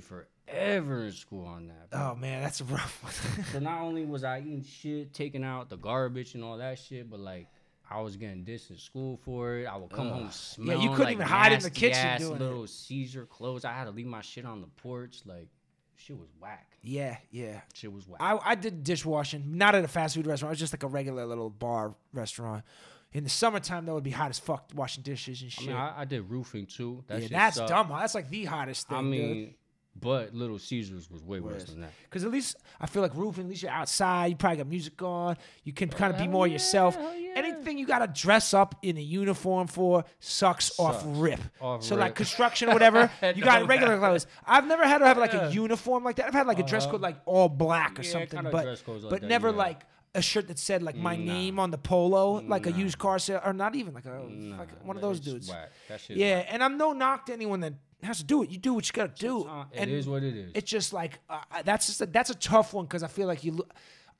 forever 0.50 1.04
in 1.04 1.12
school 1.12 1.46
on 1.46 1.68
that. 1.68 1.90
bro. 1.90 2.00
oh 2.00 2.14
man, 2.14 2.42
that's 2.42 2.60
a 2.60 2.64
rough 2.64 3.02
one. 3.02 3.44
So 3.52 3.58
not 3.58 3.80
only 3.80 4.04
was 4.04 4.24
I 4.24 4.40
eating 4.40 4.64
shit, 4.64 5.12
taking 5.14 5.44
out 5.44 5.68
the 5.68 5.76
garbage 5.76 6.34
and 6.34 6.44
all 6.44 6.58
that 6.58 6.78
shit, 6.78 7.10
but 7.10 7.20
like 7.20 7.48
I 7.90 8.00
was 8.00 8.16
getting 8.16 8.44
dissed 8.44 8.70
in 8.70 8.78
school 8.78 9.18
for 9.24 9.56
it. 9.56 9.66
I 9.66 9.76
would 9.76 9.90
come 9.90 10.08
home 10.08 10.30
smelling 10.30 10.88
couldn't 10.90 11.04
like 11.04 11.12
even 11.14 11.26
hide 11.26 11.52
in 11.52 11.60
the 11.60 11.70
kitchen 11.70 12.06
ass 12.06 12.20
doing 12.20 12.36
it. 12.36 12.40
little 12.40 12.66
Caesar 12.66 13.26
clothes. 13.26 13.64
I 13.64 13.72
had 13.72 13.84
to 13.84 13.90
leave 13.90 14.06
my 14.06 14.20
shit 14.20 14.46
on 14.46 14.60
the 14.60 14.68
porch. 14.68 15.22
Like 15.26 15.48
shit 15.96 16.16
was 16.16 16.28
whack. 16.40 16.76
yeah, 16.82 17.16
yeah. 17.30 17.60
Shit 17.74 17.92
was 17.92 18.06
whack. 18.08 18.20
I, 18.22 18.38
I 18.44 18.54
did 18.54 18.84
dishwashing, 18.84 19.56
not 19.58 19.74
at 19.74 19.84
a 19.84 19.88
fast 19.88 20.14
food 20.14 20.26
restaurant. 20.26 20.50
It 20.50 20.54
was 20.54 20.60
just 20.60 20.72
like 20.72 20.82
a 20.82 20.88
regular 20.88 21.26
little 21.26 21.50
bar 21.50 21.94
restaurant. 22.12 22.64
In 23.12 23.24
the 23.24 23.30
summertime, 23.30 23.86
that 23.86 23.92
would 23.92 24.04
be 24.04 24.12
hot 24.12 24.30
as 24.30 24.38
fuck 24.38 24.70
washing 24.72 25.02
dishes 25.02 25.42
and 25.42 25.48
I 25.48 25.50
shit. 25.50 25.66
mean, 25.66 25.76
I, 25.76 26.00
I 26.02 26.04
did 26.04 26.30
roofing 26.30 26.66
too. 26.66 27.02
That 27.08 27.22
yeah, 27.22 27.28
that's 27.28 27.56
sucked. 27.56 27.68
dumb. 27.68 27.88
That's 27.88 28.14
like 28.14 28.30
the 28.30 28.44
hottest 28.44 28.86
thing. 28.86 28.96
I 28.96 29.02
mean, 29.02 29.54
but 29.98 30.34
Little 30.34 30.58
Caesars 30.58 31.10
was 31.10 31.22
way 31.22 31.40
worse 31.40 31.54
Worse. 31.54 31.64
than 31.64 31.80
that. 31.82 31.90
because 32.04 32.24
at 32.24 32.30
least 32.30 32.56
I 32.80 32.86
feel 32.86 33.02
like 33.02 33.14
roofing. 33.14 33.44
At 33.44 33.50
least 33.50 33.62
you're 33.62 33.72
outside. 33.72 34.26
You 34.26 34.36
probably 34.36 34.58
got 34.58 34.66
music 34.68 35.00
on. 35.02 35.36
You 35.64 35.72
can 35.72 35.88
kind 35.90 36.12
of 36.12 36.18
be 36.18 36.26
oh, 36.26 36.30
more 36.30 36.46
yourself. 36.46 36.94
hell 36.96 37.14
yeah. 37.16 37.32
Anything 37.36 37.76
you 37.78 37.86
gotta 37.86 38.06
dress 38.06 38.54
up 38.54 38.76
in 38.82 38.96
a 38.96 39.00
uniform 39.00 39.66
for 39.66 40.04
sucks, 40.20 40.78
off 40.78 41.02
Sucks. 41.02 41.06
rip. 41.18 41.40
Off 41.60 41.82
so 41.82 41.96
like 41.96 42.10
rip. 42.10 42.16
construction 42.16 42.68
or 42.70 42.72
whatever, 42.72 43.10
you 43.34 43.42
got 43.42 43.62
No 43.62 43.66
regular 43.66 43.96
matter. 43.96 44.00
clothes. 44.08 44.26
I've 44.46 44.66
never 44.66 44.86
had 44.86 44.98
to 44.98 45.06
have 45.06 45.18
like 45.18 45.32
Yeah. 45.32 45.48
a 45.48 45.50
uniform 45.50 46.04
like 46.04 46.16
that. 46.16 46.26
I've 46.26 46.34
had 46.34 46.46
like 46.46 46.58
a 46.58 46.62
dress 46.64 46.84
uh-huh. 46.84 46.92
code 46.92 47.00
like 47.02 47.16
all 47.26 47.48
black 47.48 47.98
or 47.98 48.02
Yeah, 48.02 48.10
something, 48.10 48.28
kinda 48.38 48.50
but 48.50 48.62
dress 48.64 48.80
codes 48.82 49.04
like 49.04 49.10
but 49.10 49.20
that, 49.22 49.26
never 49.28 49.50
yeah. 49.50 49.56
like 49.56 49.80
a 50.14 50.20
shirt 50.22 50.48
that 50.48 50.58
said 50.58 50.82
like 50.82 50.96
my 50.96 51.14
Nah. 51.16 51.32
name 51.32 51.58
on 51.58 51.70
the 51.70 51.78
polo, 51.78 52.40
like 52.40 52.66
a 52.66 52.72
used 52.72 52.98
car 52.98 53.18
sale, 53.18 53.40
or 53.44 53.52
not 53.52 53.74
even 53.76 53.94
like 53.94 54.06
a 54.06 54.24
Nah, 54.28 54.58
like 54.58 54.84
one 54.84 54.96
of 54.96 55.02
those 55.02 55.20
dudes. 55.20 55.48
whack. 55.48 55.70
That 55.88 56.00
shit 56.00 56.16
Yeah, 56.16 56.36
whack. 56.38 56.46
and 56.50 56.64
I'm 56.64 56.76
no 56.78 56.92
knock 56.92 57.26
to 57.26 57.32
anyone 57.32 57.60
that 57.60 57.74
has 58.02 58.18
to 58.18 58.24
do 58.24 58.42
it. 58.42 58.50
You 58.50 58.58
do 58.58 58.74
what 58.74 58.88
you 58.88 58.92
gotta 58.92 59.12
do. 59.14 59.44
Uh, 59.44 59.66
It 59.72 59.78
and 59.82 59.90
is 59.90 60.08
what 60.08 60.22
it 60.22 60.34
is. 60.36 60.50
it's 60.54 60.70
just 60.70 60.92
like 60.92 61.20
uh, 61.28 61.40
that's 61.64 61.86
just 61.86 62.00
a, 62.00 62.06
that's 62.06 62.30
a 62.30 62.34
tough 62.34 62.72
one 62.74 62.86
because 62.86 63.02
I 63.02 63.08
feel 63.08 63.26
like 63.28 63.44
you 63.44 63.52
lo- 63.52 63.68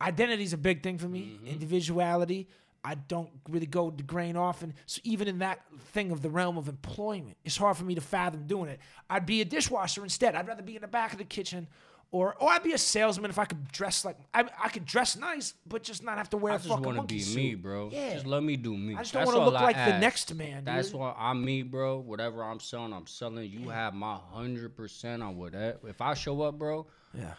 identity 0.00 0.44
is 0.44 0.52
a 0.52 0.58
big 0.58 0.82
thing 0.82 0.96
for 0.98 1.08
me. 1.08 1.22
Mm-hmm. 1.38 1.46
Individuality. 1.48 2.48
I 2.82 2.94
don't 2.94 3.28
really 3.48 3.66
go 3.66 3.90
the 3.90 4.02
grain 4.02 4.36
often. 4.36 4.72
so 4.86 5.00
even 5.04 5.28
in 5.28 5.40
that 5.40 5.60
thing 5.92 6.10
of 6.12 6.22
the 6.22 6.30
realm 6.30 6.56
of 6.56 6.66
employment, 6.66 7.36
it's 7.44 7.58
hard 7.58 7.76
for 7.76 7.84
me 7.84 7.94
to 7.94 8.00
fathom 8.00 8.46
doing 8.46 8.70
it. 8.70 8.80
I'd 9.10 9.26
be 9.26 9.42
a 9.42 9.44
dishwasher 9.44 10.02
instead. 10.02 10.34
I'd 10.34 10.48
rather 10.48 10.62
be 10.62 10.76
in 10.76 10.80
the 10.82 10.88
back 10.88 11.12
of 11.12 11.18
the 11.18 11.24
kitchen, 11.24 11.68
or 12.12 12.34
or 12.40 12.50
I'd 12.50 12.62
be 12.62 12.72
a 12.72 12.78
salesman 12.78 13.30
if 13.30 13.38
I 13.38 13.44
could 13.44 13.70
dress 13.70 14.04
like 14.04 14.16
I, 14.34 14.44
I 14.62 14.68
could 14.68 14.84
dress 14.84 15.16
nice, 15.16 15.54
but 15.66 15.82
just 15.82 16.02
not 16.02 16.18
have 16.18 16.30
to 16.30 16.36
wear 16.36 16.52
I 16.52 16.56
a 16.56 16.58
just 16.58 16.68
want 16.80 16.96
to 16.96 17.02
be 17.14 17.20
suit. 17.20 17.36
me, 17.36 17.54
bro. 17.54 17.88
Yeah. 17.92 18.14
Just 18.14 18.26
let 18.26 18.42
me 18.42 18.56
do 18.56 18.76
me. 18.76 18.94
I 18.94 18.98
just 18.98 19.12
don't 19.12 19.26
wanna 19.26 19.44
look 19.44 19.54
I 19.54 19.62
like 19.64 19.76
the 19.76 19.98
next 19.98 20.34
man, 20.34 20.64
That's 20.64 20.88
dude. 20.90 20.98
why 21.00 21.14
I'm 21.16 21.44
me, 21.44 21.62
bro. 21.62 21.98
Whatever 21.98 22.42
I'm 22.42 22.60
selling, 22.60 22.92
I'm 22.92 23.06
selling. 23.06 23.48
You 23.50 23.68
have 23.68 23.94
my 23.94 24.16
hundred 24.32 24.76
percent 24.76 25.22
on 25.22 25.36
whatever. 25.36 25.78
If 25.88 26.00
I 26.00 26.14
show 26.14 26.42
up, 26.42 26.58
bro, 26.58 26.86
Yeah. 27.14 27.34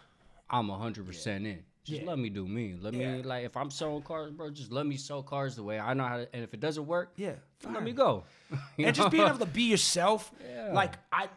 I'm 0.49 0.69
hundred 0.69 1.05
percent 1.05 1.45
in. 1.45 1.63
Just 1.83 2.01
Yeah. 2.03 2.09
let 2.09 2.19
me 2.19 2.29
do 2.29 2.47
me. 2.47 2.75
Let 2.79 2.93
Yeah. 2.93 3.15
me 3.17 3.23
like 3.23 3.43
if 3.43 3.57
I'm 3.57 3.71
selling 3.71 4.03
cars, 4.03 4.31
bro. 4.31 4.51
Just 4.51 4.71
let 4.71 4.85
me 4.85 4.95
sell 4.97 5.23
cars 5.23 5.55
the 5.55 5.63
way 5.63 5.79
I 5.79 5.93
know 5.95 6.03
how 6.05 6.17
to. 6.17 6.29
And 6.33 6.43
if 6.43 6.53
it 6.53 6.59
doesn't 6.59 6.85
work, 6.85 7.11
Yeah. 7.17 7.33
then 7.61 7.73
let 7.73 7.83
me 7.83 7.91
go. 7.91 8.23
You 8.77 8.85
and 8.85 8.95
just 8.95 9.09
being 9.11 9.25
able 9.27 9.39
to 9.39 9.45
be 9.45 9.63
yourself. 9.63 10.31
Yeah. 10.47 10.73
Like 10.73 10.93
I, 11.11 11.27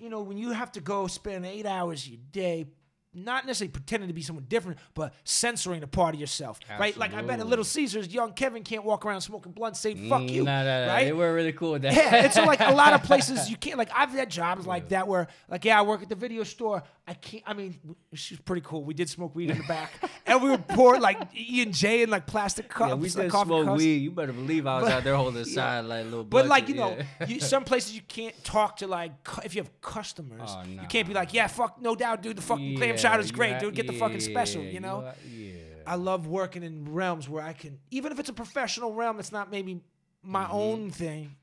you 0.00 0.08
know, 0.10 0.22
when 0.22 0.36
you 0.38 0.50
have 0.50 0.72
to 0.72 0.80
go 0.80 1.06
spend 1.06 1.46
eight 1.46 1.66
hours 1.66 2.06
a 2.08 2.16
day, 2.16 2.66
not 3.14 3.46
necessarily 3.46 3.70
pretending 3.72 4.08
to 4.08 4.14
be 4.14 4.22
someone 4.22 4.46
different, 4.48 4.78
but 4.94 5.12
censoring 5.24 5.82
a 5.82 5.86
part 5.86 6.14
of 6.14 6.20
yourself, 6.20 6.58
right? 6.78 6.96
Like 6.96 7.12
I 7.14 7.22
bet 7.22 7.40
at 7.40 7.46
Little 7.46 7.64
Caesars, 7.64 8.08
young 8.12 8.32
Kevin 8.32 8.62
can't 8.62 8.84
walk 8.84 9.04
around 9.04 9.20
smoking 9.20 9.52
blunt, 9.52 9.76
saying 9.76 10.08
"fuck 10.08 10.22
mm, 10.22 10.30
you," 10.30 10.44
Nah, 10.44 10.62
nah, 10.64 10.86
nah. 10.86 10.92
right? 10.92 11.04
They 11.04 11.12
were 11.12 11.34
really 11.34 11.52
cool 11.52 11.72
with 11.72 11.82
that. 11.82 11.94
yeah, 11.94 12.24
and 12.24 12.32
so 12.32 12.44
like 12.44 12.60
a 12.60 12.72
lot 12.72 12.92
of 12.92 13.02
places 13.10 13.50
you 13.50 13.56
can't 13.56 13.76
like 13.78 13.90
I've 13.94 14.10
had 14.10 14.30
jobs 14.30 14.66
like 14.66 14.88
that 14.90 15.06
where 15.06 15.28
like 15.48 15.64
yeah 15.64 15.78
I 15.78 15.82
work 15.82 16.02
at 16.02 16.08
the 16.08 16.14
video 16.14 16.42
store 16.44 16.82
I 17.06 17.14
can't 17.14 17.42
I 17.46 17.52
mean 17.54 17.78
she's 18.14 18.38
pretty 18.40 18.62
cool 18.64 18.84
we 18.84 18.94
did 18.94 19.08
smoke 19.08 19.34
weed 19.34 19.50
in 19.50 19.58
the 19.58 19.64
back 19.64 19.90
and 20.26 20.42
we 20.42 20.50
would 20.50 20.66
pour 20.68 20.98
like 21.00 21.18
E 21.36 21.62
and 21.62 21.74
J 21.74 22.02
in 22.02 22.10
like 22.10 22.26
plastic 22.26 22.68
cups 22.68 22.88
Yeah, 22.90 22.94
we 22.94 23.08
like 23.08 23.16
did 23.24 23.30
coffee 23.30 23.48
smoke 23.48 23.64
cups. 23.66 23.78
weed. 23.82 23.96
You 23.96 24.10
better 24.10 24.32
believe 24.32 24.66
I 24.66 24.76
was 24.76 24.84
But- 24.84 24.92
out 24.92 25.04
there 25.04 25.16
holding 25.16 25.36
yeah. 25.36 25.42
aside 25.42 25.84
like 25.86 26.04
little. 26.04 26.24
But 26.24 26.46
like 26.46 26.68
you 26.68 26.76
know, 26.76 26.96
yeah. 27.20 27.26
you, 27.26 27.40
some 27.40 27.64
places 27.64 27.94
you 27.94 28.02
can't 28.08 28.42
talk 28.44 28.76
to 28.78 28.86
like 28.86 29.22
cu- 29.24 29.42
if 29.44 29.54
you 29.54 29.60
have 29.62 29.80
customers, 29.80 30.40
Oh, 30.52 30.62
you 30.66 30.80
can't 30.88 31.06
be 31.08 31.14
like, 31.14 31.34
yeah, 31.34 31.46
fuck, 31.46 31.80
no 31.80 31.94
doubt, 31.94 32.22
dude. 32.22 32.36
The 32.36 32.42
fucking 32.42 32.76
clam 32.78 32.96
Chowder's 33.02 33.30
you 33.30 33.36
great, 33.36 33.58
dude. 33.60 33.74
Get 33.74 33.86
the 33.86 33.92
fucking 33.92 34.20
special, 34.20 34.62
you 34.62 34.80
know. 34.80 35.12
yeah. 35.30 35.52
I 35.86 35.96
love 35.96 36.26
working 36.26 36.62
in 36.62 36.92
realms 36.92 37.28
where 37.28 37.42
I 37.42 37.52
can, 37.52 37.78
even 37.90 38.12
if 38.12 38.20
it's 38.20 38.28
a 38.28 38.32
professional 38.32 38.94
realm 38.94 39.18
it's 39.18 39.32
not 39.32 39.50
maybe 39.50 39.80
my 40.22 40.44
Mm-hmm. 40.44 40.54
own 40.54 40.90
thing, 40.90 41.34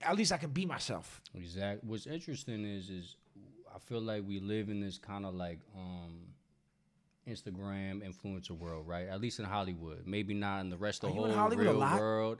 at 0.00 0.16
least 0.16 0.32
I 0.32 0.36
can 0.36 0.50
be 0.50 0.66
myself. 0.66 1.20
Exactly. 1.34 1.88
What's 1.88 2.06
interesting 2.06 2.64
is 2.64 2.90
is 2.90 3.16
I 3.74 3.78
feel 3.78 4.00
like 4.00 4.24
we 4.26 4.40
live 4.40 4.68
in 4.68 4.80
this 4.80 4.98
kind 4.98 5.24
of 5.24 5.34
like 5.34 5.60
um 5.76 6.26
Instagram 7.28 8.02
influencer 8.02 8.50
world, 8.50 8.86
right? 8.88 9.06
At 9.08 9.20
least 9.20 9.38
in 9.38 9.44
Hollywood. 9.44 10.02
Maybe 10.06 10.34
not 10.34 10.60
in 10.60 10.70
the 10.70 10.76
rest 10.76 11.04
of 11.04 11.10
the 11.10 11.14
whole 11.14 11.48
real 11.50 11.74
lot? 11.74 11.98
world. 12.00 12.38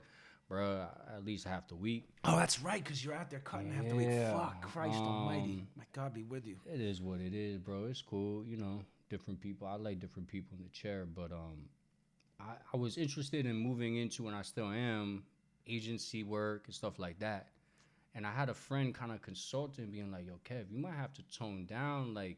Bro, 0.53 0.85
at 1.15 1.25
least 1.25 1.47
half 1.47 1.67
the 1.67 1.75
week. 1.75 2.07
Oh, 2.23 2.37
that's 2.37 2.61
right, 2.61 2.83
because 2.83 3.03
you're 3.03 3.15
out 3.15 3.31
there 3.31 3.39
cutting 3.39 3.71
half 3.71 3.87
the 3.89 3.95
week. 3.95 4.07
Fuck, 4.11 4.61
Christ 4.61 4.99
Almighty. 4.99 5.61
um, 5.61 5.67
My 5.75 5.83
God, 5.93 6.13
be 6.13 6.21
with 6.21 6.45
you. 6.45 6.57
It 6.71 6.79
is 6.79 7.01
what 7.01 7.19
it 7.19 7.33
is, 7.33 7.57
bro. 7.57 7.85
It's 7.85 8.03
cool, 8.03 8.45
you 8.45 8.57
know. 8.57 8.83
Different 9.09 9.41
people. 9.41 9.65
I 9.67 9.77
like 9.77 9.99
different 9.99 10.27
people 10.27 10.55
in 10.55 10.63
the 10.63 10.69
chair, 10.69 11.07
but 11.07 11.31
um, 11.31 11.57
I, 12.39 12.51
I 12.71 12.77
was 12.77 12.99
interested 12.99 13.47
in 13.47 13.55
moving 13.55 13.97
into, 13.97 14.27
and 14.27 14.35
I 14.35 14.43
still 14.43 14.69
am, 14.69 15.23
agency 15.65 16.21
work 16.21 16.63
and 16.67 16.75
stuff 16.75 16.99
like 16.99 17.17
that. 17.17 17.47
And 18.13 18.27
I 18.27 18.31
had 18.31 18.49
a 18.49 18.53
friend 18.53 18.93
kind 18.93 19.11
of 19.11 19.23
consulting, 19.23 19.87
being 19.87 20.11
like, 20.11 20.27
"Yo, 20.27 20.39
Kev, 20.47 20.65
you 20.69 20.77
might 20.77 20.93
have 20.93 21.13
to 21.13 21.23
tone 21.35 21.65
down 21.65 22.13
like 22.13 22.37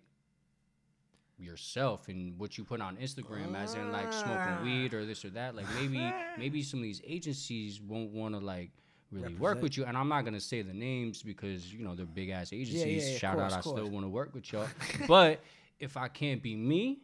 yourself 1.38 2.08
and 2.08 2.38
what 2.39 2.58
you 2.58 2.63
put 2.63 2.82
on 2.82 2.98
Instagram, 2.98 3.56
as 3.56 3.76
in 3.76 3.91
like 3.91 4.12
smoking 4.13 4.63
weed 4.63 4.93
or 4.93 5.06
this 5.06 5.26
or 5.26 5.30
that. 5.32 5.56
Like 5.56 5.65
maybe 5.80 6.13
maybe 6.38 6.63
some 6.63 6.80
of 6.80 6.84
these 6.84 7.02
agencies 7.06 7.82
won't 7.82 8.12
want 8.12 8.36
to 8.36 8.39
like." 8.39 8.71
Really 9.12 9.36
work 9.36 9.62
with 9.62 9.78
you, 9.78 9.86
and 9.86 9.95
I'm 9.95 10.10
not 10.10 10.26
gonna 10.26 10.41
say 10.41 10.62
the 10.63 10.74
names 10.74 11.21
because 11.21 11.71
you 11.71 11.86
know 11.86 11.93
they're 11.95 12.08
big 12.08 12.30
ass 12.32 12.52
agencies. 12.52 13.06
yeah, 13.06 13.12
yeah, 13.12 13.17
Shout 13.17 13.38
course, 13.38 13.54
out, 13.54 13.58
I 13.60 13.62
still 13.62 13.88
want 13.89 14.04
to 14.04 14.10
work 14.10 14.34
with 14.34 14.52
y'all. 14.52 14.67
but 15.08 15.39
if 15.80 15.95
I 15.95 16.08
can't 16.08 16.41
be 16.41 16.56
me, 16.56 17.00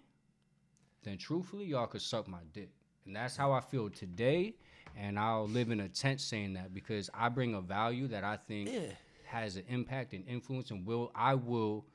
then 1.03 1.17
truthfully, 1.17 1.65
y'all 1.65 1.87
could 1.87 2.01
suck 2.01 2.27
my 2.27 2.39
dick. 2.53 2.69
And 3.05 3.15
that's 3.15 3.37
how 3.37 3.51
I 3.51 3.61
feel 3.61 3.89
today. 3.89 4.55
And 4.97 5.17
I'll 5.17 5.47
live 5.47 5.69
in 5.71 5.79
a 5.79 5.87
tent 5.89 6.19
saying 6.19 6.53
that 6.53 6.73
because 6.73 7.09
I 7.13 7.29
bring 7.29 7.53
a 7.53 7.61
value 7.61 8.07
that 8.09 8.23
I 8.23 8.37
think 8.37 8.69
Yeah. 8.69 8.91
has 9.25 9.55
an 9.55 9.63
impact 9.69 10.13
and 10.13 10.27
influence 10.27 10.71
and 10.71 10.85
will 10.85 11.11
I 11.15 11.35
will 11.35 11.85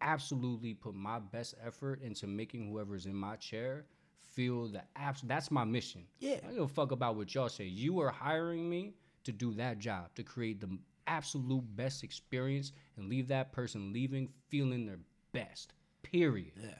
absolutely 0.00 0.74
put 0.74 0.94
my 0.94 1.18
best 1.18 1.54
effort 1.64 2.02
into 2.02 2.26
making 2.26 2.70
whoever's 2.70 3.06
in 3.06 3.14
my 3.14 3.36
chair 3.36 3.86
feel 4.34 4.68
the 4.68 4.82
abs 4.96 5.22
that's 5.22 5.50
my 5.50 5.64
mission. 5.64 6.04
Yeah. 6.18 6.36
I 6.42 6.46
don't 6.46 6.54
give 6.54 6.64
a 6.64 6.68
fuck 6.68 6.90
about 6.90 7.16
what 7.16 7.34
y'all 7.34 7.48
say. 7.48 7.64
You 7.64 8.00
are 8.00 8.10
hiring 8.10 8.68
me 8.68 8.94
to 9.24 9.32
do 9.32 9.54
that 9.54 9.78
job, 9.78 10.14
to 10.16 10.22
create 10.22 10.60
the 10.60 10.78
absolute 11.06 11.64
best 11.76 12.02
experience 12.02 12.72
and 12.96 13.08
leave 13.08 13.28
that 13.28 13.52
person 13.52 13.92
leaving 13.92 14.28
feeling 14.48 14.86
their 14.86 14.98
best. 15.32 15.72
Period. 16.02 16.52
Yeah. 16.60 16.70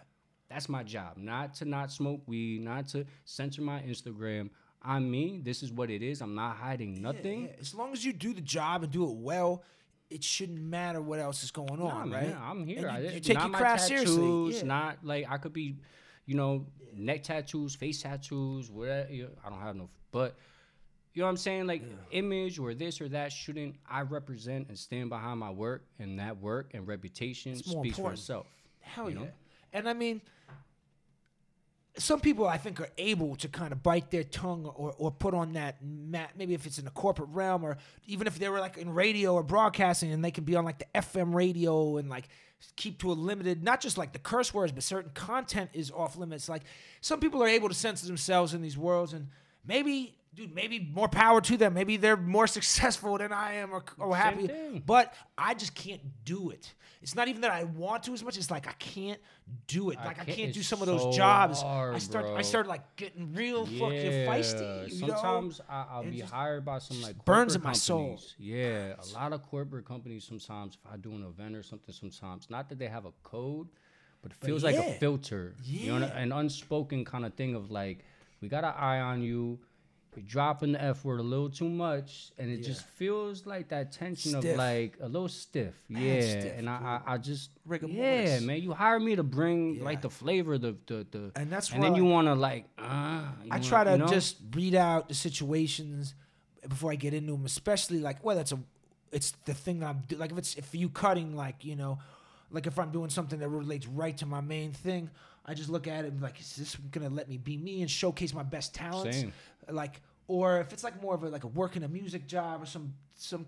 That's 0.48 0.68
my 0.68 0.82
job. 0.82 1.16
Not 1.16 1.54
to 1.54 1.64
not 1.64 1.90
smoke 1.90 2.22
weed, 2.26 2.62
not 2.62 2.88
to 2.88 3.06
censor 3.24 3.62
my 3.62 3.80
Instagram. 3.80 4.50
I'm 4.82 5.10
me. 5.10 5.40
This 5.42 5.62
is 5.62 5.72
what 5.72 5.90
it 5.90 6.02
is. 6.02 6.20
I'm 6.20 6.34
not 6.34 6.56
hiding 6.56 7.00
nothing. 7.00 7.44
Yeah, 7.44 7.56
As 7.58 7.74
long 7.74 7.92
as 7.92 8.04
you 8.04 8.12
do 8.12 8.34
the 8.34 8.42
job 8.42 8.82
and 8.82 8.92
do 8.92 9.04
it 9.04 9.16
well, 9.16 9.62
it 10.14 10.22
shouldn't 10.22 10.60
matter 10.60 11.00
what 11.02 11.18
else 11.18 11.42
is 11.42 11.50
going 11.50 11.80
Nah, 11.80 11.86
on, 11.86 12.10
man, 12.10 12.30
right? 12.30 12.40
I'm 12.40 12.64
here. 12.64 12.86
And 12.86 13.04
you, 13.04 13.10
you 13.10 13.20
take 13.20 13.34
not 13.34 13.42
your 13.44 13.50
my 13.50 13.58
craft 13.58 13.88
tattoos, 13.88 14.14
seriously. 14.14 14.56
Yeah. 14.58 14.62
Not 14.62 14.98
like 15.02 15.26
I 15.28 15.38
could 15.38 15.52
be, 15.52 15.76
you 16.24 16.36
know, 16.36 16.66
neck 16.94 17.24
tattoos, 17.24 17.74
face 17.74 18.00
tattoos, 18.00 18.70
whatever. 18.70 19.12
you- 19.12 19.30
I 19.44 19.50
don't 19.50 19.60
have 19.60 19.74
no, 19.74 19.90
but 20.12 20.36
you 21.14 21.20
know 21.20 21.26
what 21.26 21.30
I'm 21.30 21.36
saying? 21.36 21.66
Like 21.66 21.82
image 22.12 22.60
or 22.60 22.74
this 22.74 23.00
or 23.00 23.08
that 23.08 23.32
shouldn't. 23.32 23.74
I 23.90 24.02
represent 24.02 24.68
and 24.68 24.78
stand 24.78 25.08
behind 25.08 25.40
my 25.40 25.50
work, 25.50 25.84
and 25.98 26.20
that 26.20 26.40
work 26.40 26.70
and 26.74 26.86
reputation 26.86 27.56
speaks 27.56 27.98
for 27.98 28.12
itself. 28.12 28.46
Hell 28.80 29.10
you 29.10 29.16
yeah. 29.16 29.24
know? 29.24 29.30
And 29.72 29.88
I 29.88 29.94
mean, 29.94 30.20
some 31.96 32.20
people 32.20 32.48
I 32.48 32.56
think 32.56 32.80
are 32.80 32.88
able 32.98 33.36
to 33.36 33.48
kind 33.48 33.72
of 33.72 33.82
bite 33.82 34.10
their 34.10 34.24
tongue 34.24 34.66
or, 34.66 34.94
or 34.98 35.12
put 35.12 35.32
on 35.32 35.52
that 35.52 35.76
mat, 35.82 36.30
maybe 36.36 36.54
if 36.54 36.66
it's 36.66 36.78
in 36.78 36.84
the 36.84 36.90
corporate 36.90 37.28
realm 37.30 37.64
or 37.64 37.76
even 38.06 38.26
if 38.26 38.38
they 38.38 38.48
were 38.48 38.58
like 38.58 38.76
in 38.76 38.92
radio 38.92 39.34
or 39.34 39.44
broadcasting 39.44 40.12
and 40.12 40.24
they 40.24 40.32
can 40.32 40.44
be 40.44 40.56
on 40.56 40.64
like 40.64 40.78
the 40.78 40.86
FM 40.94 41.34
radio 41.34 41.98
and 41.98 42.08
like 42.10 42.28
keep 42.74 42.98
to 42.98 43.12
a 43.12 43.14
limited, 43.14 43.62
not 43.62 43.80
just 43.80 43.96
like 43.96 44.12
the 44.12 44.18
curse 44.18 44.52
words, 44.52 44.72
but 44.72 44.82
certain 44.82 45.12
content 45.14 45.70
is 45.72 45.92
off 45.92 46.16
limits. 46.16 46.48
Like 46.48 46.62
some 47.00 47.20
people 47.20 47.42
are 47.42 47.48
able 47.48 47.68
to 47.68 47.74
censor 47.74 48.06
themselves 48.06 48.54
in 48.54 48.62
these 48.62 48.76
worlds 48.76 49.12
and 49.12 49.28
maybe. 49.64 50.16
Dude, 50.34 50.54
maybe 50.54 50.80
more 50.92 51.08
power 51.08 51.40
to 51.42 51.56
them. 51.56 51.74
Maybe 51.74 51.96
they're 51.96 52.16
more 52.16 52.46
successful 52.46 53.16
than 53.18 53.32
I 53.32 53.54
am, 53.54 53.70
or, 53.72 53.84
or 53.98 54.16
happy. 54.16 54.46
thing. 54.48 54.82
But 54.84 55.14
I 55.38 55.54
just 55.54 55.74
can't 55.74 56.00
do 56.24 56.50
it. 56.50 56.72
It's 57.02 57.14
not 57.14 57.28
even 57.28 57.42
that 57.42 57.50
I 57.50 57.64
want 57.64 58.02
to 58.04 58.14
as 58.14 58.24
much. 58.24 58.38
It's 58.38 58.50
like 58.50 58.66
I 58.66 58.72
can't 58.72 59.20
do 59.66 59.90
it. 59.90 59.98
I 59.98 60.06
Like 60.06 60.20
I 60.20 60.24
can't- 60.24 60.38
can't 60.38 60.52
do 60.54 60.62
some 60.62 60.80
of 60.80 60.86
those 60.86 61.02
so 61.02 61.12
jobs. 61.12 61.62
I 61.62 61.66
hard, 61.66 62.02
start. 62.02 62.24
I 62.24 62.28
bro. 62.32 62.42
started 62.42 62.68
like 62.70 62.96
getting 62.96 63.34
real 63.34 63.66
fucking 63.66 64.26
feisty. 64.26 64.90
You 64.90 65.00
know? 65.02 65.08
Sometimes 65.08 65.60
I, 65.68 65.84
I'll 65.90 66.04
be 66.04 66.20
hired 66.20 66.64
by 66.64 66.78
some 66.78 67.02
like 67.02 67.22
burns 67.26 67.54
in 67.54 67.62
my 67.62 67.74
soul. 67.74 67.98
companies. 67.98 68.34
Yeah, 68.38 68.94
a 68.94 69.06
lot 69.14 69.34
of 69.34 69.42
corporate 69.42 69.84
companies. 69.86 70.24
Sometimes 70.24 70.78
if 70.82 70.90
I 70.92 70.96
do 70.96 71.10
an 71.12 71.24
event 71.24 71.54
or 71.56 71.62
something, 71.62 71.94
sometimes 71.94 72.48
not 72.48 72.70
that 72.70 72.78
they 72.78 72.88
have 72.88 73.04
a 73.04 73.12
code, 73.22 73.68
but 74.22 74.32
it 74.32 74.38
feels 74.38 74.64
like 74.64 74.74
yeah. 74.74 74.86
a 74.86 74.94
filter. 74.94 75.54
You 75.62 75.92
know, 75.92 75.98
Yeah. 76.06 76.16
an 76.18 76.32
unspoken 76.32 77.04
kind 77.04 77.26
of 77.26 77.34
thing 77.34 77.54
of 77.54 77.70
like, 77.70 77.98
we 78.40 78.48
got 78.48 78.64
an 78.64 78.72
eye 78.76 79.00
on 79.00 79.22
you. 79.22 79.58
You're 80.16 80.24
dropping 80.26 80.72
the 80.72 80.82
F 80.82 81.04
word 81.04 81.20
a 81.20 81.22
little 81.22 81.50
too 81.50 81.68
much, 81.68 82.30
and 82.38 82.50
it 82.50 82.62
just 82.62 82.84
feels 82.86 83.46
like 83.46 83.68
that 83.68 83.92
tension 83.92 84.32
Stiff. 84.32 84.44
of 84.52 84.56
like 84.56 84.96
a 85.00 85.06
little 85.08 85.28
stiff. 85.28 85.74
Mad 85.88 86.02
yeah, 86.02 86.20
stiff, 86.20 86.52
and 86.58 86.68
I, 86.70 87.00
I, 87.06 87.14
I 87.14 87.18
just 87.18 87.50
Rigor 87.66 87.86
yeah, 87.88 88.16
mortis. 88.26 88.42
man. 88.42 88.62
You 88.62 88.72
hire 88.72 89.00
me 89.00 89.16
to 89.16 89.22
bring 89.22 89.76
Yeah. 89.76 89.84
like 89.84 90.02
the 90.02 90.10
flavor, 90.10 90.58
the 90.58 90.76
the, 90.86 91.06
the 91.10 91.32
And 91.36 91.50
that's 91.50 91.70
and 91.72 91.82
then 91.82 91.92
why- 91.92 91.98
you 91.98 92.04
want 92.04 92.26
to 92.28 92.34
like. 92.34 92.64
Uh, 92.78 92.82
I 92.82 93.32
wanna- 93.50 93.62
try 93.64 93.84
to 93.84 93.92
you 93.92 93.98
know? 93.98 94.06
just 94.06 94.36
read 94.52 94.74
out 94.74 95.08
the 95.08 95.14
situations 95.14 96.14
before 96.68 96.92
I 96.92 96.94
get 96.96 97.12
into 97.14 97.32
them, 97.32 97.44
especially 97.44 98.00
like 98.00 98.24
whether 98.24 98.40
it's 98.40 98.52
a, 98.52 98.58
it's 99.12 99.32
the 99.44 99.54
thing 99.54 99.80
that 99.80 99.86
I'm 99.86 100.02
do- 100.08 100.16
like 100.16 100.32
if 100.32 100.38
it's 100.38 100.54
if 100.56 100.74
you 100.74 100.88
cutting 100.88 101.34
like 101.36 101.64
you 101.64 101.76
know, 101.76 101.98
like 102.50 102.66
if 102.66 102.78
I'm 102.78 102.90
doing 102.90 103.10
something 103.10 103.38
that 103.40 103.48
relates 103.48 103.86
right 103.86 104.16
to 104.18 104.26
my 104.26 104.40
main 104.40 104.72
thing, 104.72 105.10
I 105.44 105.54
just 105.54 105.68
look 105.68 105.86
at 105.86 106.04
it 106.04 106.08
and 106.08 106.18
be 106.18 106.22
like, 106.24 106.40
is 106.40 106.56
this 106.56 106.76
gonna 106.90 107.10
let 107.10 107.28
me 107.28 107.36
be 107.38 107.56
me 107.56 107.82
and 107.82 107.90
showcase 107.90 108.32
my 108.32 108.42
best 108.42 108.74
talents? 108.74 109.16
Same. 109.18 109.32
Like, 109.68 110.00
or 110.26 110.60
if 110.60 110.72
it's 110.72 110.84
like 110.84 111.00
more 111.02 111.14
of 111.14 111.22
a 111.22 111.28
like 111.28 111.44
a 111.44 111.48
working 111.48 111.82
a 111.84 111.88
music 111.88 112.26
job 112.26 112.62
or 112.62 112.66
some 112.66 112.94
some 113.14 113.46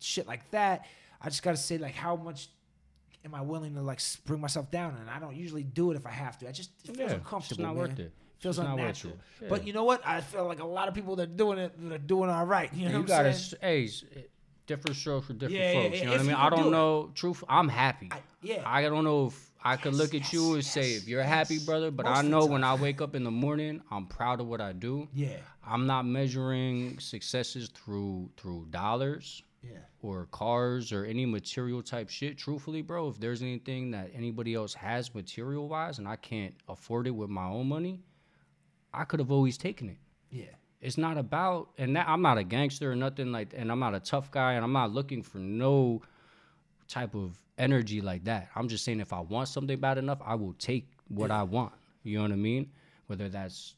shit 0.00 0.26
like 0.26 0.50
that, 0.50 0.86
I 1.20 1.28
just 1.28 1.42
gotta 1.42 1.56
say 1.56 1.78
like 1.78 1.94
how 1.94 2.16
much. 2.16 2.48
Am 3.24 3.36
I 3.36 3.40
willing 3.40 3.72
to 3.76 3.82
like 3.82 4.00
bring 4.26 4.40
myself 4.40 4.68
down? 4.72 4.96
And 5.00 5.08
I 5.08 5.20
don't 5.20 5.36
usually 5.36 5.62
do 5.62 5.92
it 5.92 5.96
if 5.96 6.04
I 6.06 6.10
have 6.10 6.36
to. 6.40 6.48
I 6.48 6.50
just 6.50 6.70
it 6.82 6.86
feels 6.88 6.98
Yeah, 6.98 7.04
it's 7.04 7.14
uncomfortable. 7.14 7.62
not 7.62 7.76
man 7.76 7.78
worth 7.88 7.98
it. 8.00 8.12
feels 8.40 8.58
It's 8.58 8.66
unnatural. 8.68 9.14
it. 9.40 9.48
But 9.48 9.64
you 9.64 9.72
know 9.72 9.84
what? 9.84 10.04
I 10.04 10.20
feel 10.20 10.44
like 10.44 10.58
a 10.58 10.66
lot 10.66 10.88
of 10.88 10.94
people 10.94 11.14
that 11.14 11.22
are 11.28 11.32
doing 11.32 11.58
it 11.60 11.72
that 11.88 11.94
are 11.94 11.98
doing 11.98 12.30
all 12.30 12.44
right. 12.44 12.68
You 12.74 12.86
know 12.86 12.90
you 12.94 12.98
what 12.98 13.06
gotta, 13.06 13.28
I'm 13.28 13.34
saying? 13.36 13.60
hey, 13.62 13.88
different 14.66 14.96
strokes 14.96 15.28
for 15.28 15.34
different 15.34 15.54
Yeah, 15.60 15.70
yeah, 15.72 15.82
folks. 15.84 15.94
yeah, 15.94 15.98
You 16.00 16.04
know 16.06 16.10
what 16.12 16.20
I 16.20 16.24
mean? 16.24 16.34
I 16.34 16.50
don't 16.50 16.62
do 16.62 16.66
it. 16.66 16.70
know. 16.72 17.10
Truth, 17.14 17.44
I'm 17.48 17.68
happy. 17.68 18.08
I- 18.10 18.18
yeah. 18.42 18.62
I 18.66 18.82
don't 18.82 19.04
know 19.04 19.26
if 19.26 19.51
I 19.64 19.76
could 19.76 19.92
Yes, 19.92 20.00
look 20.00 20.14
at 20.14 20.32
you 20.32 20.46
yes, 20.46 20.54
and 20.54 20.64
say 20.64 20.92
if 20.94 21.06
you're 21.08 21.22
happy, 21.22 21.54
yes. 21.54 21.64
brother. 21.64 21.90
But 21.90 22.06
Most 22.06 22.18
I 22.18 22.22
know 22.22 22.46
when 22.46 22.64
I 22.64 22.74
wake 22.74 23.00
up 23.00 23.14
in 23.14 23.24
the 23.24 23.30
morning, 23.30 23.80
I'm 23.90 24.06
proud 24.06 24.40
of 24.40 24.46
what 24.48 24.60
I 24.60 24.72
do. 24.72 25.08
Yeah. 25.14 25.36
I'm 25.64 25.86
not 25.86 26.04
measuring 26.04 26.98
successes 26.98 27.68
through 27.68 28.30
through 28.36 28.66
dollars 28.70 29.42
Yeah. 29.62 29.78
or 30.00 30.26
cars 30.32 30.92
or 30.92 31.04
any 31.04 31.26
material 31.26 31.82
type 31.82 32.08
shit. 32.10 32.36
Truthfully, 32.38 32.82
bro, 32.82 33.08
if 33.08 33.20
there's 33.20 33.42
anything 33.42 33.92
that 33.92 34.10
anybody 34.12 34.54
else 34.54 34.74
has 34.74 35.14
material 35.14 35.68
wise 35.68 35.98
and 35.98 36.08
I 36.08 36.16
can't 36.16 36.54
afford 36.68 37.06
it 37.06 37.12
with 37.12 37.30
my 37.30 37.46
own 37.46 37.68
money, 37.68 38.00
I 38.92 39.04
could 39.04 39.20
have 39.20 39.30
always 39.30 39.56
taken 39.56 39.88
it. 39.88 39.98
Yeah. 40.30 40.54
It's 40.80 40.98
not 40.98 41.16
about, 41.16 41.68
and 41.78 41.94
that, 41.94 42.08
I'm 42.08 42.22
not 42.22 42.38
a 42.38 42.42
gangster 42.44 42.90
or 42.90 42.96
nothing 42.96 43.30
like, 43.30 43.54
and 43.56 43.70
I'm 43.70 43.78
not 43.78 43.94
a 43.94 44.00
tough 44.00 44.32
guy, 44.32 44.54
and 44.54 44.64
I'm 44.64 44.72
not 44.72 44.90
looking 44.90 45.22
for 45.22 45.38
no 45.38 46.02
type 46.92 47.14
of 47.14 47.38
energy 47.58 48.00
like 48.00 48.24
that. 48.24 48.48
I'm 48.54 48.68
just 48.68 48.84
saying, 48.84 49.00
if 49.00 49.12
I 49.12 49.20
want 49.20 49.48
something 49.48 49.78
bad 49.80 49.98
enough, 49.98 50.20
I 50.24 50.34
will 50.34 50.52
take 50.54 50.88
what 51.08 51.30
I 51.30 51.42
want. 51.42 51.72
You 52.02 52.16
know 52.18 52.22
what 52.22 52.32
I 52.32 52.36
mean? 52.36 52.70
Whether 53.06 53.28
that's 53.28 53.74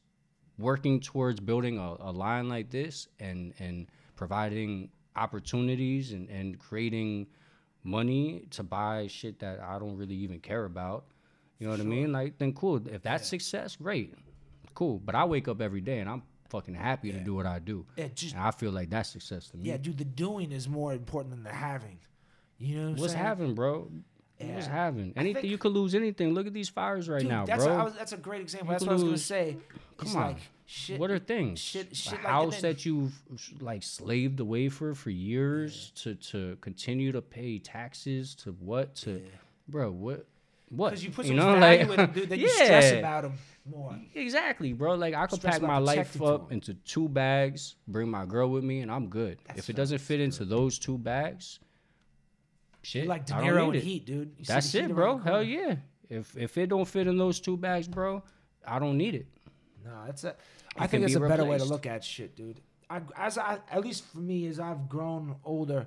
working 0.58 1.00
towards 1.00 1.40
building 1.40 1.78
a, 1.78 1.96
a 2.00 2.12
line 2.12 2.48
like 2.48 2.70
this 2.70 3.08
and 3.18 3.52
and 3.58 3.86
providing 4.16 4.90
opportunities 5.16 6.12
and, 6.12 6.28
and 6.28 6.58
creating 6.58 7.26
money 7.82 8.46
to 8.50 8.62
buy 8.62 9.06
shit 9.08 9.38
that 9.40 9.60
I 9.60 9.78
don't 9.78 9.96
really 9.96 10.14
even 10.16 10.40
care 10.40 10.64
about. 10.64 11.04
You 11.58 11.66
know 11.66 11.72
what 11.72 11.80
I 11.80 11.84
mean? 11.84 12.12
Like 12.12 12.38
then 12.38 12.52
cool. 12.52 12.80
If 12.88 13.02
that's 13.02 13.28
success, 13.28 13.76
great. 13.76 14.14
Cool. 14.74 14.98
But 15.04 15.14
I 15.14 15.24
wake 15.24 15.46
up 15.48 15.60
every 15.60 15.80
day 15.80 15.98
and 16.00 16.08
I'm 16.08 16.22
fucking 16.48 16.74
happy 16.74 17.12
to 17.12 17.18
do 17.18 17.34
what 17.34 17.46
I 17.46 17.58
do. 17.58 17.86
Yeah, 17.96 18.08
just- 18.14 18.34
and 18.34 18.42
I 18.42 18.50
feel 18.50 18.72
like 18.72 18.90
that's 18.90 19.10
success 19.10 19.48
to 19.50 19.56
me. 19.56 19.68
Yeah, 19.68 19.76
dude, 19.76 19.98
the 19.98 20.04
doing 20.04 20.52
is 20.52 20.68
more 20.68 20.92
important 20.92 21.34
than 21.34 21.42
the 21.44 21.52
having. 21.52 21.98
You 22.58 22.76
know 22.76 22.90
what 22.90 23.00
What's 23.00 23.12
saying? 23.12 23.24
having, 23.24 23.54
bro? 23.54 23.90
What's 24.38 24.66
happening? 24.66 25.12
Anything 25.16 25.42
think- 25.42 25.50
you 25.50 25.58
could 25.58 25.72
lose 25.72 25.94
anything. 25.94 26.34
Look 26.34 26.46
at 26.46 26.52
these 26.52 26.68
fires 26.68 27.08
right 27.08 27.20
Dude, 27.20 27.30
now, 27.30 27.46
that's 27.46 27.64
bro. 27.64 27.72
A, 27.72 27.78
I 27.78 27.84
was, 27.84 27.94
that's 27.94 28.12
a 28.12 28.16
great 28.16 28.40
example. 28.42 28.68
You 28.68 28.72
that's 28.72 28.84
what 28.84 28.90
I 28.90 28.92
was 28.94 29.02
gonna 29.02 29.10
lose- 29.12 29.24
say. 29.24 29.56
Come 29.96 30.16
on. 30.16 30.22
like 30.28 30.36
shit. 30.66 30.98
what 30.98 31.10
are 31.10 31.18
things? 31.18 31.60
Shit, 31.60 31.92
a 31.92 31.94
shit 31.94 32.12
like 32.14 32.22
house 32.22 32.60
then- 32.60 32.72
that 32.72 32.84
you've 32.84 33.12
like 33.60 33.82
slaved 33.82 34.40
away 34.40 34.68
for 34.68 34.94
for 34.94 35.10
years 35.10 35.92
to 36.02 36.14
to 36.16 36.56
continue 36.60 37.12
to 37.12 37.22
pay 37.22 37.58
taxes 37.58 38.34
to 38.36 38.50
what 38.52 38.94
to, 38.96 39.22
bro? 39.68 39.90
What? 39.90 40.26
What? 40.70 40.90
Because 40.90 41.04
you 41.04 41.10
put 41.12 41.26
you 41.26 41.30
some 41.30 41.36
know, 41.36 41.58
value 41.60 41.86
like, 41.86 41.98
in 41.98 42.04
it, 42.04 42.14
dude, 42.14 42.28
then 42.30 42.40
you 42.40 42.48
stress 42.64 42.92
yeah. 42.92 42.98
about 42.98 43.22
them 43.22 43.34
more. 43.64 43.96
Exactly, 44.14 44.72
bro. 44.72 44.94
Like 44.96 45.14
I 45.14 45.26
could 45.26 45.38
Stress 45.38 45.60
pack 45.60 45.62
my 45.62 45.78
life 45.78 46.20
up 46.20 46.50
into 46.50 46.74
two 46.74 47.08
bags, 47.08 47.76
bring 47.86 48.10
my 48.10 48.26
girl 48.26 48.50
with 48.50 48.64
me, 48.64 48.80
and 48.80 48.90
I'm 48.90 49.06
good. 49.08 49.38
if 49.54 49.70
it 49.70 49.76
doesn't 49.76 49.98
fit 49.98 50.20
into 50.20 50.44
those 50.44 50.78
two 50.78 50.98
bags, 50.98 51.60
shit, 52.84 53.06
like 53.06 53.26
De 53.26 53.32
Niro 53.34 53.66
and 53.66 53.76
it. 53.76 53.82
Heat, 53.82 54.06
dude. 54.06 54.34
You 54.38 54.44
That's 54.44 54.74
it, 54.74 54.94
bro. 54.94 55.18
Hell 55.18 55.42
yeah. 55.42 55.76
If 56.08 56.36
if 56.36 56.56
it 56.58 56.68
don't 56.68 56.84
fit 56.86 57.06
in 57.06 57.16
those 57.16 57.40
two 57.40 57.56
bags, 57.56 57.88
bro, 57.88 58.22
I 58.66 58.78
don't 58.78 58.96
need 58.96 59.14
it. 59.14 59.26
No, 59.84 59.92
it's 60.08 60.24
a. 60.24 60.34
I 60.76 60.84
It 60.84 60.90
think 60.90 60.90
can 60.90 61.04
it's 61.04 61.14
a 61.14 61.20
be 61.20 61.28
better 61.28 61.44
way 61.44 61.58
to 61.58 61.64
look 61.64 61.86
at 61.86 62.02
shit, 62.04 62.34
dude. 62.36 62.60
I, 62.90 63.00
as 63.16 63.38
I, 63.38 63.58
at 63.70 63.80
least 63.82 64.04
for 64.06 64.18
me, 64.18 64.46
as 64.46 64.60
I've 64.60 64.88
grown 64.88 65.36
older, 65.44 65.86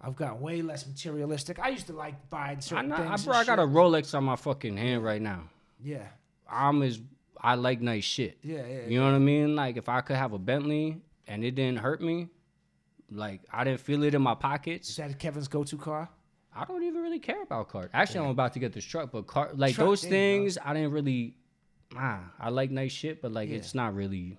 I've 0.00 0.14
gotten 0.14 0.40
way 0.40 0.62
less 0.62 0.86
materialistic. 0.86 1.58
I 1.58 1.70
used 1.70 1.86
to 1.88 1.92
like 1.92 2.28
buying 2.30 2.58
I, 2.58 2.60
certain 2.60 2.88
not, 2.88 2.98
things. 3.00 3.26
I, 3.26 3.30
bro, 3.30 3.36
I 3.40 3.44
got 3.44 3.58
a. 3.58 3.62
Rolex 3.62 4.14
on 4.14 4.24
my 4.24 4.36
fucking 4.36 4.76
hand 4.76 5.02
right 5.04 5.20
now. 5.22 5.48
yeah, 5.82 6.06
I'm 6.50 6.82
as 6.82 7.00
I 7.40 7.54
like 7.56 7.80
nice 7.80 8.04
shit. 8.04 8.38
yeah, 8.42 8.64
yeah. 8.66 8.86
You 8.86 9.00
know 9.00 9.06
what 9.06 9.14
I 9.14 9.18
mean? 9.18 9.56
Like 9.56 9.76
if 9.76 9.88
I 9.88 10.00
could 10.00 10.16
have 10.16 10.32
a 10.32 10.38
Bentley 10.38 11.00
and 11.26 11.44
it 11.44 11.52
didn't 11.56 11.78
hurt 11.80 12.00
me, 12.00 12.28
like 13.10 13.42
I 13.52 13.64
didn't 13.64 13.80
feel 13.80 14.02
it 14.04 14.14
in 14.14 14.22
my 14.22 14.34
pockets. 14.34 14.90
Is 14.90 14.96
that 14.96 15.18
Kevin's 15.18 15.48
go-to 15.48 15.76
car? 15.76 16.08
I 16.56 16.64
don't 16.64 16.82
even 16.82 17.02
really 17.02 17.18
care 17.18 17.42
about 17.42 17.68
cars. 17.68 17.90
Actually, 17.92 18.20
I'm 18.24 18.30
about 18.30 18.52
to 18.54 18.58
get 18.58 18.72
this 18.72 18.84
truck, 18.84 19.10
but 19.12 19.26
car 19.26 19.50
like 19.54 19.74
Truck, 19.74 19.86
those 19.88 20.02
there 20.02 20.10
you 20.10 20.38
go. 20.38 20.42
things, 20.44 20.58
I 20.64 20.72
didn't 20.74 20.92
really. 20.92 21.36
Ah, 21.96 22.20
I 22.40 22.48
like 22.50 22.70
nice 22.70 22.92
shit, 22.92 23.22
but 23.22 23.32
like 23.32 23.48
Yeah. 23.48 23.56
it's 23.56 23.74
not 23.74 23.94
really, 23.94 24.38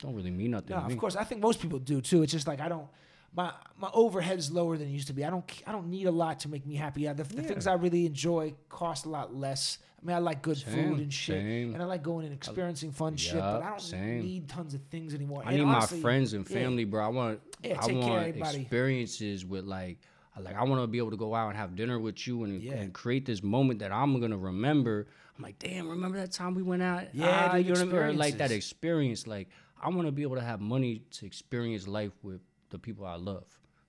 don't 0.00 0.14
really 0.14 0.30
mean 0.30 0.50
nothing. 0.50 0.76
No, 0.76 0.82
to 0.82 0.88
me. 0.88 0.94
of 0.94 0.98
course. 0.98 1.16
I 1.16 1.24
think 1.24 1.40
most 1.40 1.60
people 1.60 1.78
do 1.78 2.00
too. 2.00 2.22
It's 2.22 2.32
just 2.32 2.46
like 2.46 2.60
I 2.60 2.68
don't. 2.68 2.86
My 3.34 3.52
my 3.78 3.88
overhead's 3.94 4.50
lower 4.52 4.76
than 4.76 4.88
it 4.88 4.90
used 4.90 5.06
to 5.06 5.14
be. 5.14 5.24
I 5.24 5.30
don't 5.30 5.50
I 5.66 5.72
don't 5.72 5.88
need 5.88 6.06
a 6.06 6.10
lot 6.10 6.40
to 6.40 6.48
make 6.50 6.66
me 6.66 6.74
happy. 6.76 7.02
Yeah, 7.02 7.14
the, 7.14 7.22
the 7.24 7.42
things 7.42 7.66
I 7.66 7.74
really 7.74 8.04
enjoy 8.06 8.54
cost 8.68 9.06
a 9.06 9.08
lot 9.08 9.34
less. 9.34 9.78
I 10.02 10.06
mean, 10.06 10.16
I 10.16 10.18
like 10.18 10.42
good 10.42 10.58
Same, 10.58 10.72
food 10.90 10.98
and 11.00 11.14
shit, 11.14 11.40
same. 11.40 11.74
and 11.74 11.82
I 11.82 11.86
like 11.86 12.02
going 12.02 12.26
and 12.26 12.34
experiencing 12.34 12.90
fun 12.90 13.16
shit. 13.16 13.34
But 13.38 13.62
I 13.62 13.70
don't 13.70 13.80
same. 13.80 14.20
need 14.22 14.48
tons 14.48 14.74
of 14.74 14.82
things 14.90 15.14
anymore. 15.14 15.42
I 15.46 15.50
And 15.52 15.58
need 15.58 15.62
honestly, 15.64 15.98
my 15.98 16.02
friends 16.02 16.32
and 16.32 16.44
yeah, 16.50 16.56
family, 16.56 16.84
bro. 16.84 17.04
I 17.04 17.08
want, 17.08 17.40
Yeah, 17.62 17.78
I 17.80 17.92
want 17.92 18.36
experiences 18.36 19.46
with 19.46 19.64
like, 19.64 19.98
like 20.40 20.56
I 20.56 20.64
want 20.64 20.82
to 20.82 20.86
be 20.86 20.98
able 20.98 21.10
to 21.10 21.16
go 21.16 21.34
out 21.34 21.48
and 21.48 21.56
have 21.56 21.76
dinner 21.76 21.98
with 21.98 22.26
you 22.26 22.44
and, 22.44 22.62
Yeah. 22.62 22.72
and 22.74 22.92
create 22.92 23.26
this 23.26 23.42
moment 23.42 23.80
that 23.80 23.92
I'm 23.92 24.18
gonna 24.20 24.38
remember. 24.38 25.06
I'm 25.36 25.42
like, 25.44 25.58
damn, 25.58 25.88
remember 25.88 26.18
that 26.18 26.32
time 26.32 26.54
we 26.54 26.62
went 26.62 26.82
out? 26.82 27.14
Yeah, 27.14 27.50
Ah, 27.52 27.56
you 27.56 27.72
know 27.74 27.84
what 27.86 27.94
I 28.04 28.08
mean? 28.08 28.18
Like 28.18 28.38
that 28.38 28.50
experience. 28.50 29.26
Like 29.26 29.48
I 29.82 29.88
want 29.88 30.06
to 30.06 30.12
be 30.12 30.22
able 30.22 30.36
to 30.36 30.42
have 30.42 30.60
money 30.60 31.02
to 31.12 31.26
experience 31.26 31.86
life 31.86 32.12
with 32.22 32.40
the 32.70 32.78
people 32.78 33.04
I 33.06 33.16
love. 33.16 33.44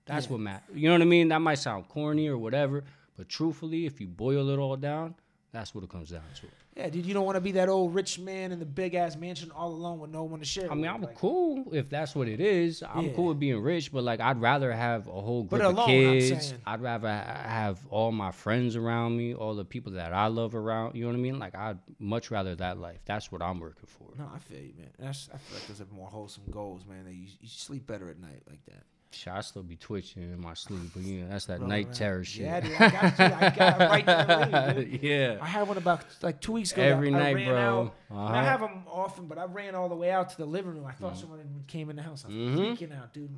That's 0.06 0.26
Yeah. 0.26 0.32
what 0.32 0.40
matters. 0.40 0.68
You 0.74 0.88
know 0.88 0.94
what 0.94 1.02
I 1.02 1.06
mean? 1.06 1.28
That 1.28 1.38
might 1.40 1.54
sound 1.58 1.88
corny 1.88 2.28
or 2.28 2.36
whatever, 2.36 2.84
but 3.16 3.28
truthfully, 3.28 3.86
if 3.86 4.00
you 4.00 4.06
boil 4.08 4.50
it 4.50 4.58
all 4.58 4.76
down, 4.76 5.14
that's 5.52 5.74
what 5.74 5.84
it 5.84 5.88
comes 5.90 6.10
down 6.10 6.22
to. 6.40 6.46
Yeah, 6.76 6.88
dude, 6.90 7.06
you 7.06 7.14
don't 7.14 7.24
want 7.24 7.36
to 7.36 7.40
be 7.40 7.52
that 7.52 7.68
old 7.68 7.94
rich 7.94 8.18
man 8.18 8.50
in 8.50 8.58
the 8.58 8.64
big 8.66 8.94
ass 8.94 9.14
mansion 9.16 9.52
all 9.52 9.70
alone 9.70 10.00
with 10.00 10.10
no 10.10 10.24
one 10.24 10.40
to 10.40 10.44
share. 10.44 10.68
I 10.70 10.74
mean. 10.74 10.86
I'm 10.88 11.02
Like, 11.02 11.14
cool 11.14 11.64
if 11.72 11.88
that's 11.88 12.16
what 12.16 12.26
it 12.26 12.40
is. 12.40 12.82
I'm 12.82 13.06
Yeah. 13.06 13.12
cool 13.14 13.26
with 13.26 13.38
being 13.38 13.60
rich, 13.60 13.92
but 13.92 14.02
like 14.02 14.18
I'd 14.18 14.40
rather 14.40 14.72
have 14.72 15.06
a 15.06 15.12
whole 15.20 15.44
group 15.44 15.62
of 15.62 15.72
alone, 15.72 15.84
I'm 15.84 15.86
kids. 15.86 16.54
I'd 16.66 16.80
rather 16.80 17.08
have 17.08 17.78
all 17.90 18.10
my 18.10 18.32
friends 18.32 18.74
around 18.74 19.16
me, 19.16 19.34
all 19.34 19.54
the 19.54 19.64
people 19.64 19.92
that 19.92 20.12
I 20.12 20.26
love 20.26 20.56
around. 20.56 20.96
You 20.96 21.04
know 21.04 21.10
what 21.10 21.16
I 21.18 21.20
mean? 21.20 21.38
Like 21.38 21.54
I'd 21.54 21.78
much 22.00 22.32
rather 22.32 22.56
that 22.56 22.78
life. 22.78 23.00
That's 23.04 23.30
what 23.30 23.40
I'm 23.40 23.60
working 23.60 23.86
for. 23.86 24.08
No, 24.18 24.28
I 24.34 24.38
feel 24.40 24.58
you, 24.60 24.74
man. 24.76 24.90
That's 24.98 25.28
I 25.32 25.36
feel 25.38 25.58
like 25.58 25.66
those 25.68 25.80
are 25.80 25.86
more 25.94 26.08
wholesome 26.08 26.44
goals, 26.50 26.84
man. 26.88 27.04
That 27.04 27.14
you, 27.14 27.28
you 27.40 27.48
sleep 27.48 27.86
better 27.86 28.08
at 28.10 28.18
night 28.18 28.42
like 28.48 28.64
that. 28.66 28.82
Shit, 29.14 29.32
I 29.32 29.40
still 29.42 29.62
be 29.62 29.76
twitching 29.76 30.22
in 30.24 30.40
my 30.40 30.54
sleep, 30.54 30.90
but 30.94 31.02
you 31.02 31.20
know 31.22 31.28
that's 31.28 31.46
that 31.46 31.60
Rolling 31.60 31.68
night 31.68 31.84
around. 31.86 31.94
terror 31.94 32.24
shit. 32.24 32.42
Yeah, 32.46 32.60
dude, 32.60 32.72
I 32.74 32.88
got 32.90 33.18
you. 33.18 33.24
I 33.24 33.50
got 33.50 33.80
it 33.80 33.84
right 33.90 34.06
there 34.06 34.74
with 34.76 34.76
you, 34.78 34.84
dude. 34.98 35.02
yeah. 35.02 35.38
I 35.40 35.46
had 35.46 35.68
one 35.68 35.76
about 35.78 36.04
like 36.22 36.40
two 36.40 36.52
weeks 36.52 36.72
ago. 36.72 36.82
Every 36.82 37.12
I, 37.14 37.16
I 37.16 37.22
night, 37.22 37.34
ran 37.36 37.48
bro. 37.48 37.56
Out, 37.82 37.94
I, 38.10 38.14
I 38.14 38.18
Uh-huh. 38.40 38.42
have 38.44 38.60
them 38.60 38.82
often, 38.90 39.26
but 39.26 39.38
I 39.38 39.44
ran 39.44 39.74
all 39.74 39.88
the 39.88 39.94
way 39.94 40.10
out 40.10 40.30
to 40.30 40.36
the 40.36 40.46
living 40.46 40.72
room. 40.74 40.84
I 40.86 40.92
thought 40.92 41.16
someone 41.16 41.40
came 41.66 41.90
in 41.90 41.96
the 41.96 42.02
house. 42.02 42.24
I 42.24 42.28
was 42.28 42.36
Mhm. 42.36 42.76
freaking 42.78 42.98
out, 43.00 43.14
dude. 43.14 43.30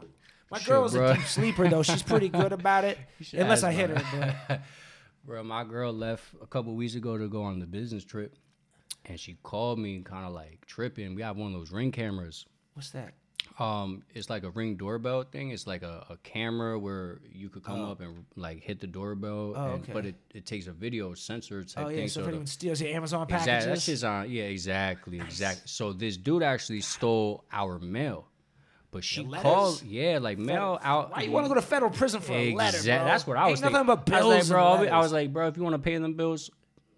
My, 0.50 0.58
Shit, 0.58 0.68
girl's 0.68 0.94
bro. 0.94 1.10
a 1.10 1.14
deep 1.14 1.24
sleeper 1.26 1.68
though. 1.68 1.82
She's 1.82 2.02
pretty 2.02 2.28
good 2.28 2.52
about 2.60 2.84
it, 2.84 2.98
unless 3.32 3.62
I 3.62 3.72
hit 3.72 3.90
her. 3.90 4.36
But 4.48 4.60
Bro, 5.24 5.42
my 5.42 5.64
girl 5.64 5.92
left 5.92 6.24
a 6.40 6.46
couple 6.46 6.74
weeks 6.76 6.94
ago 6.94 7.18
to 7.18 7.28
go 7.28 7.42
on 7.42 7.58
the 7.58 7.66
business 7.66 8.04
trip, 8.04 8.34
and 9.06 9.18
she 9.18 9.36
called 9.42 9.78
me 9.78 10.00
kind 10.02 10.24
of 10.24 10.32
like 10.32 10.64
tripping. 10.66 11.14
We 11.16 11.22
have 11.22 11.36
one 11.36 11.52
of 11.52 11.58
those 11.58 11.72
ring 11.72 11.90
cameras. 11.92 12.46
what's 12.74 12.90
that? 12.90 13.14
Um, 13.59 14.03
it's 14.14 14.29
like 14.29 14.42
a 14.42 14.51
ring 14.51 14.77
doorbell 14.77 15.23
thing. 15.23 15.51
It's 15.51 15.66
like 15.66 15.83
a, 15.83 16.05
a 16.11 16.16
camera 16.23 16.79
where 16.79 17.21
you 17.33 17.49
could 17.49 17.64
come 17.64 17.83
up 17.83 18.01
and 18.01 18.27
like 18.37 18.62
hit 18.62 18.81
the 18.81 18.87
doorbell, 18.87 19.55
Oh, 19.57 19.73
and, 19.75 19.92
but 19.95 20.05
it, 20.05 20.14
it 20.35 20.45
takes 20.45 20.66
a 20.66 20.73
video 20.73 21.14
sensor 21.14 21.64
type 21.64 21.87
Oh 21.87 21.88
yeah, 21.88 21.97
thing. 21.97 22.09
so 22.09 22.21
if 22.21 22.27
the- 22.27 22.31
anyone 22.33 22.47
steals 22.47 22.83
your 22.83 22.95
Amazon 22.95 23.23
exactly, 23.23 23.51
packages, 23.53 23.85
shit's 23.85 24.05
on. 24.05 24.31
Yeah, 24.31 24.42
exactly, 24.45 25.21
exactly. 25.21 25.62
So 25.64 25.95
this 25.95 26.19
dude 26.19 26.42
actually 26.42 26.83
stole 26.83 27.45
our 27.51 27.79
mail, 27.79 28.29
but 28.90 29.03
she 29.03 29.25
called. 29.25 29.83
Yeah, 29.85 30.19
like 30.21 30.37
mail 30.37 30.79
out. 30.83 31.12
why 31.12 31.23
you 31.23 31.31
want 31.31 31.47
to 31.47 31.49
go 31.49 31.55
to 31.55 31.62
federal 31.62 31.90
prison 31.90 32.21
for 32.21 32.33
a 32.35 32.53
letter, 32.55 32.77
bro? 32.77 33.05
That's 33.07 33.27
what 33.27 33.38
I 33.38 33.45
Ain't 33.45 33.51
was 33.53 33.62
nothing 33.62 33.87
but 33.87 34.05
bills. 34.05 34.23
I 34.23 34.27
was 34.27 34.51
like, 34.51 34.55
bro, 34.55 34.87
I 34.88 34.99
was 34.99 35.12
like, 35.12 35.33
bro, 35.33 35.49
if 35.49 35.57
you 35.57 35.62
want 35.62 35.75
to 35.75 35.79
pay 35.79 35.97
them 35.97 36.12
bills, 36.12 36.51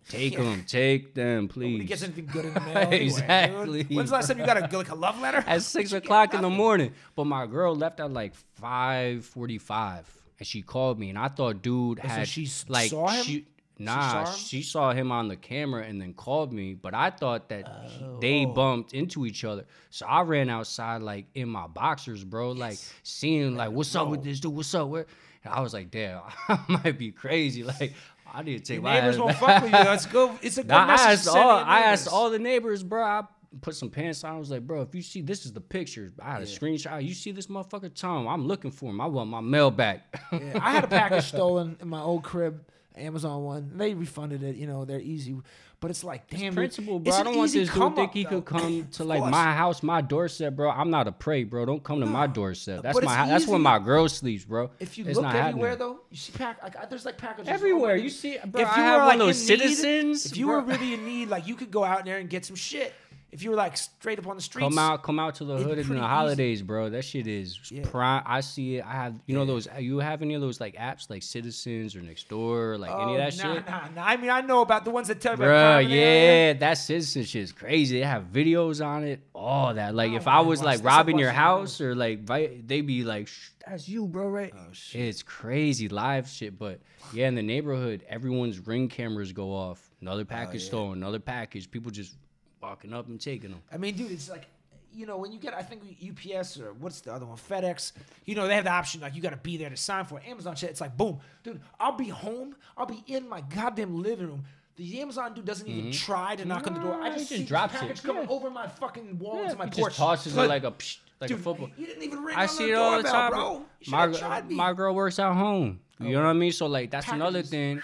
take 0.08 0.32
Yeah. 0.34 0.42
them, 0.42 0.64
take 0.66 1.14
them, 1.14 1.42
Nobody 1.54 1.78
please. 1.78 1.86
gets 1.88 2.02
anything 2.02 2.26
good 2.26 2.44
in 2.46 2.54
the 2.54 2.60
mail. 2.66 2.76
anyway, 2.76 2.90
dude. 2.98 3.02
Exactly. 3.08 3.82
When's 3.84 4.10
the 4.10 4.16
last 4.16 4.28
time 4.28 4.38
you 4.38 4.46
got 4.46 4.72
a 4.72 4.76
like 4.76 4.90
a 4.90 4.94
love 4.94 5.20
letter? 5.20 5.44
at 5.46 5.62
six 5.76 5.92
o'clock 5.92 6.34
in 6.34 6.42
the 6.42 6.50
morning. 6.50 6.92
But 7.14 7.24
my 7.24 7.46
girl 7.46 7.74
left 7.74 8.00
at 8.00 8.12
like 8.12 8.34
five 8.54 9.24
forty-five, 9.24 10.06
and 10.38 10.46
she 10.46 10.62
called 10.62 10.98
me, 10.98 11.10
and 11.10 11.18
I 11.18 11.28
thought 11.28 11.62
dude 11.62 12.00
so 12.02 12.24
she 12.24 12.48
like 12.68 12.90
saw 12.90 13.08
him? 13.08 13.24
She, 13.24 13.46
nah, 13.78 14.24
saw 14.24 14.32
she 14.32 14.62
saw 14.62 14.92
him 14.92 15.12
on 15.12 15.28
the 15.28 15.36
camera 15.36 15.84
and 15.84 16.00
then 16.00 16.12
called 16.14 16.52
me. 16.52 16.74
But 16.74 16.94
I 16.94 17.10
thought 17.10 17.48
that 17.50 17.68
he- 17.86 18.04
they 18.20 18.44
oh. 18.46 18.52
bumped 18.52 18.92
into 18.94 19.26
each 19.26 19.44
other, 19.44 19.64
so 19.90 20.06
I 20.06 20.22
ran 20.22 20.48
outside 20.50 21.02
like 21.02 21.26
in 21.34 21.48
my 21.48 21.66
boxers, 21.66 22.24
bro, 22.24 22.52
like 22.52 22.78
seeing 23.02 23.56
like 23.56 23.70
what's 23.70 23.94
up 23.94 24.08
with 24.08 24.22
this 24.24 24.40
dude, 24.40 24.54
what's 24.54 24.74
up? 24.74 24.88
Where? 24.88 25.06
And 25.44 25.54
I 25.54 25.60
was 25.60 25.72
like, 25.72 25.90
damn, 25.92 26.22
I 26.48 26.58
might 26.68 26.98
be 26.98 27.12
crazy. 27.12 27.62
Like 27.62 27.92
I 28.32 28.42
need 28.42 28.58
to 28.58 28.64
take 28.64 28.74
Your 28.76 28.82
my 28.82 28.94
neighbors 29.00 29.16
ass 29.16 29.20
won't 29.20 29.36
fuck 29.36 29.62
with 29.62 29.72
you. 29.72 29.78
Let's 29.78 30.06
go. 30.06 30.38
It's 30.42 30.58
a 30.58 30.62
good 30.62 30.68
Nah, 30.68 30.84
I 30.84 30.86
message 30.86 31.04
to 31.06 31.10
asked 31.12 31.24
send 31.24 31.34
to 31.34 31.40
all 31.40 31.58
your 31.58 31.66
I 31.66 31.80
asked 31.80 32.08
all 32.08 32.30
the 32.30 32.38
neighbors, 32.38 32.82
bro. 32.82 33.02
I 33.04 33.22
put 33.60 33.74
some 33.74 33.90
pants 33.90 34.24
on. 34.24 34.34
I 34.34 34.38
was 34.38 34.50
like, 34.50 34.66
bro, 34.66 34.82
if 34.82 34.94
you 34.94 35.02
see 35.02 35.22
this 35.22 35.46
is 35.46 35.52
the 35.52 35.60
picture. 35.60 36.12
I 36.22 36.32
had 36.32 36.42
a 36.42 36.46
screenshot. 36.46 37.02
You 37.04 37.14
see 37.14 37.30
this 37.32 37.46
motherfucker 37.46 37.92
Tom? 37.94 38.26
I'm 38.28 38.46
looking 38.46 38.70
for 38.70 38.90
him. 38.90 39.00
I 39.00 39.06
want 39.06 39.30
my 39.30 39.40
mail 39.40 39.70
back. 39.70 40.20
Yeah, 40.32 40.58
I 40.62 40.72
had 40.72 40.84
a 40.84 40.88
package 40.88 41.24
stolen 41.28 41.76
in 41.80 41.88
my 41.88 42.00
old 42.00 42.22
crib, 42.24 42.64
Amazon 42.94 43.44
one. 43.44 43.72
They 43.76 43.94
refunded 43.94 44.42
it. 44.42 44.56
You 44.56 44.66
know, 44.66 44.84
they're 44.84 45.00
easy, 45.00 45.36
but 45.80 45.90
it's 45.90 46.02
like 46.02 46.28
damn, 46.28 46.40
dude, 46.40 46.54
Principle, 46.54 46.98
bro. 46.98 47.08
it's 47.10 47.18
I 47.20 47.22
don't 47.22 47.36
want 47.36 47.50
easy 47.50 47.60
this 47.60 47.72
dude 47.72 47.94
think 47.94 48.12
he 48.12 48.24
though. 48.24 48.40
could 48.40 48.44
come 48.46 48.88
to 48.92 49.02
Of 49.02 49.08
like 49.08 49.22
my 49.30 49.52
house, 49.54 49.82
my 49.82 50.00
doorstep, 50.00 50.56
bro. 50.56 50.70
I'm 50.70 50.90
not 50.90 51.06
a 51.06 51.12
prey, 51.12 51.44
bro. 51.44 51.64
Don't 51.66 51.82
come 51.84 52.00
to 52.00 52.06
my 52.06 52.26
doorstep. 52.26 52.82
That's 52.82 52.96
my 53.00 53.02
it's 53.02 53.12
hou- 53.12 53.28
that's 53.28 53.46
where 53.46 53.56
easy. 53.56 53.62
my 53.62 53.78
girl 53.78 54.08
sleeps, 54.08 54.44
bro. 54.44 54.70
If 54.80 54.98
you 54.98 55.04
It's 55.06 55.16
look 55.16 55.26
everywhere 55.34 55.70
happening. 55.70 55.88
though, 55.88 56.00
you 56.10 56.16
see 56.16 56.32
pack 56.32 56.62
like 56.62 56.76
I- 56.76 56.86
there's 56.86 57.04
like 57.04 57.16
packages 57.18 57.48
Everywhere. 57.48 57.96
You 57.96 58.10
see- 58.10 58.38
bro, 58.46 58.62
if 58.62 58.68
I 58.68 58.76
you 58.76 58.82
have 58.82 59.00
were 59.02 59.06
one 59.06 59.14
of 59.14 59.18
like 59.20 59.26
those 59.28 59.48
in 59.50 59.58
need- 59.58 59.60
citizens, 59.76 60.26
if 60.26 60.36
you 60.36 60.46
bro. 60.46 60.56
were 60.56 60.62
really 60.62 60.94
in 60.94 61.04
need, 61.06 61.28
like 61.28 61.46
you 61.46 61.54
could 61.54 61.70
go 61.70 61.84
out 61.84 62.04
there 62.04 62.18
and 62.18 62.28
get 62.28 62.44
some 62.44 62.56
shit. 62.56 62.92
If 63.30 63.42
you 63.42 63.50
were 63.50 63.56
like 63.56 63.76
straight 63.76 64.18
up 64.18 64.26
on 64.26 64.36
the 64.36 64.42
streets, 64.42 64.64
Come 64.64 64.78
out, 64.78 65.02
come 65.02 65.18
out 65.18 65.34
to 65.36 65.44
the 65.44 65.56
hood 65.58 65.78
in 65.78 65.86
the 65.88 65.94
easy. 65.94 66.00
holidays, 66.00 66.62
bro. 66.62 66.88
That 66.88 67.04
shit 67.04 67.26
is 67.26 67.58
Yeah. 67.70 67.82
prime. 67.84 68.22
I 68.24 68.40
see 68.40 68.76
it. 68.76 68.86
I 68.86 68.92
have, 68.92 69.20
you 69.26 69.34
know, 69.34 69.44
those. 69.44 69.68
You 69.78 69.98
have 69.98 70.22
any 70.22 70.32
of 70.32 70.40
those 70.40 70.60
like 70.60 70.76
apps 70.76 71.10
like 71.10 71.22
Citizens 71.22 71.94
or 71.94 72.00
Nextdoor, 72.00 72.78
like 72.78 72.90
any 72.90 73.02
of 73.02 73.08
oh, 73.10 73.16
that 73.18 73.34
Oh, 73.44 73.48
nah, 73.48 73.54
shit? 73.54 73.68
Nah, 73.68 73.88
nah. 73.94 74.04
I 74.04 74.16
mean, 74.16 74.30
I 74.30 74.40
know 74.40 74.62
about 74.62 74.86
the 74.86 74.90
ones 74.90 75.08
that 75.08 75.20
tell 75.20 75.32
you 75.32 75.34
about 75.36 75.44
Bro, 75.44 75.60
crime 75.60 75.84
in 75.84 75.90
the 75.90 75.96
area. 75.98 76.46
yeah, 76.54 76.58
that 76.58 76.74
citizen 76.74 77.24
shit 77.24 77.42
is 77.42 77.52
crazy. 77.52 77.98
They 77.98 78.04
have 78.06 78.24
videos 78.32 78.82
on 78.84 79.04
it, 79.04 79.20
all 79.34 79.74
that. 79.74 79.94
Like, 79.94 80.10
oh, 80.10 80.14
I 80.14 80.16
if 80.16 80.24
don't 80.24 80.34
I 80.34 80.40
was 80.40 80.62
like 80.62 80.82
robbing 80.82 81.18
your 81.18 81.30
house 81.32 81.82
or 81.82 81.94
like, 81.94 82.24
they'd 82.26 82.80
be 82.86 83.04
like, 83.04 83.28
Shh, 83.28 83.50
"That's 83.66 83.86
you, 83.88 84.06
bro." 84.06 84.28
Right? 84.28 84.54
Oh, 84.56 84.72
shit. 84.72 85.02
It's 85.02 85.22
crazy 85.22 85.90
live 85.90 86.28
shit, 86.28 86.58
but 86.58 86.80
yeah, 87.12 87.28
in 87.28 87.34
the 87.34 87.42
neighborhood, 87.42 88.04
everyone's 88.08 88.58
ring 88.66 88.88
cameras 88.88 89.32
go 89.34 89.52
off. 89.52 89.90
Another 90.00 90.22
oh, 90.22 90.24
package 90.24 90.62
Oh, 90.62 90.64
yeah. 90.64 90.68
stolen, 90.68 90.98
another 90.98 91.18
package. 91.20 91.70
People 91.70 91.90
just 91.90 92.16
walking 92.60 92.92
up 92.92 93.08
and 93.08 93.20
taking 93.20 93.50
them. 93.50 93.62
I 93.72 93.76
mean, 93.76 93.96
dude, 93.96 94.10
it's 94.10 94.28
like, 94.28 94.46
you 94.92 95.06
know, 95.06 95.18
when 95.18 95.32
you 95.32 95.38
get, 95.38 95.54
I 95.54 95.62
think 95.62 95.82
UPS 96.02 96.58
or 96.58 96.72
what's 96.74 97.00
the 97.00 97.12
other 97.12 97.26
one, 97.26 97.36
FedEx, 97.36 97.92
you 98.24 98.34
know, 98.34 98.46
they 98.46 98.54
have 98.54 98.64
the 98.64 98.70
option 98.72 99.00
like 99.00 99.14
you 99.14 99.22
got 99.22 99.30
to 99.30 99.36
be 99.36 99.56
there 99.56 99.70
to 99.70 99.76
sign 99.76 100.04
for 100.04 100.18
it. 100.18 100.26
Amazon 100.28 100.56
shit. 100.56 100.70
It's 100.70 100.80
like, 100.80 100.96
boom, 100.96 101.20
dude, 101.42 101.60
I'll 101.78 101.92
be 101.96 102.08
home. 102.08 102.56
I'll 102.76 102.86
be 102.86 103.02
in 103.06 103.28
my 103.28 103.42
goddamn 103.42 104.02
living 104.02 104.26
room. 104.26 104.44
The 104.76 105.00
Amazon 105.00 105.34
dude 105.34 105.44
doesn't 105.44 105.66
even 105.66 105.90
mm-hmm. 105.90 105.90
try 105.90 106.36
to 106.36 106.44
knock 106.44 106.66
on 106.68 106.74
the 106.74 106.80
door. 106.80 107.00
I 107.02 107.10
just 107.10 107.28
see 107.28 107.36
just 107.36 107.48
the 107.48 107.48
drops 107.48 107.74
it. 107.74 107.80
package 107.80 108.02
coming 108.02 108.22
Yeah. 108.22 108.28
over 108.34 108.48
my 108.48 108.68
fucking 108.68 109.18
wall 109.18 109.36
Yeah, 109.36 109.44
into 109.44 109.56
my 109.56 109.64
he 109.64 109.70
porch. 109.72 109.90
just 109.90 109.98
tosses 109.98 110.36
it 110.36 110.48
like 110.48 110.62
a 110.62 110.70
psh, 110.70 110.98
like 111.20 111.28
dude, 111.28 111.40
a 111.40 111.42
football. 111.42 111.68
You 111.76 111.86
didn't 111.86 112.04
even 112.04 112.22
ring 112.22 112.36
I 112.36 112.46
see 112.46 112.66
the 112.66 112.72
it 112.72 112.76
all 112.76 113.02
the 113.02 113.08
time, 113.08 113.32
bro. 113.32 113.66
My, 113.88 114.06
should've 114.06 114.20
tried 114.20 114.48
me. 114.48 114.54
my 114.54 114.72
girl 114.72 114.94
works 114.94 115.18
at 115.18 115.32
home. 115.32 115.80
You 115.98 116.08
oh. 116.08 116.12
know 116.12 116.22
what 116.26 116.30
I 116.30 116.32
mean? 116.34 116.52
So 116.52 116.66
like 116.66 116.92
that's 116.92 117.08
another 117.08 117.42
thing 117.42 117.82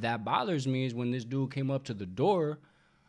that 0.00 0.24
bothers 0.24 0.66
me 0.68 0.86
is 0.86 0.94
when 0.94 1.10
this 1.10 1.24
dude 1.24 1.52
came 1.52 1.70
up 1.72 1.84
to 1.84 1.94
the 1.94 2.06
door. 2.06 2.58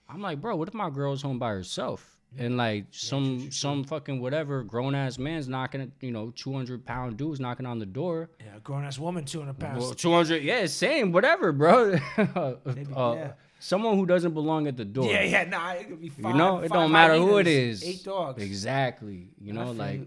I'm 0.10 0.22
like, 0.22 0.42
bro, 0.42 0.56
what 0.56 0.68
if 0.68 0.74
my 0.74 0.90
girl's 0.90 1.22
home 1.22 1.38
by 1.40 1.50
herself? 1.50 2.16
And 2.38 2.58
like 2.58 2.86
some 2.92 3.50
some 3.52 3.84
fucking 3.84 4.22
whatever 4.22 4.62
grown 4.64 4.94
ass 4.94 5.18
man's 5.18 5.48
knocking 5.48 5.82
at 5.82 5.90
you 6.00 6.12
know 6.12 6.32
200 6.36 6.86
pound 6.86 7.18
dude's 7.18 7.40
knocking 7.40 7.66
on 7.66 7.80
the 7.80 7.88
door. 7.88 8.30
yeah, 8.40 8.60
grown 8.64 8.86
ass 8.86 9.00
woman, 9.00 9.26
200 9.26 9.58
pounds. 9.58 9.80
Well, 9.80 9.94
200, 9.96 10.44
yeah, 10.44 10.68
same, 10.68 11.12
whatever, 11.12 11.52
bro. 11.52 11.98
Maybe, 12.66 12.88
Uh, 12.96 13.14
yeah. 13.16 13.32
Someone 13.62 13.98
who 13.98 14.06
doesn't 14.06 14.34
belong 14.36 14.68
at 14.68 14.78
the 14.78 14.86
door. 14.86 15.10
yeah, 15.12 15.24
yeah, 15.24 15.44
nah, 15.44 15.72
it 15.72 15.90
could 15.90 16.00
be 16.00 16.10
five. 16.10 16.32
You 16.34 16.38
know, 16.38 16.60
it 16.60 16.72
don't 16.72 16.92
matter 16.92 17.16
who 17.18 17.40
it 17.40 17.48
is. 17.48 17.84
Eight 17.84 18.04
dogs. 18.04 18.42
Exactly. 18.44 19.30
You 19.42 19.54
know, 19.54 19.72
like 19.72 20.02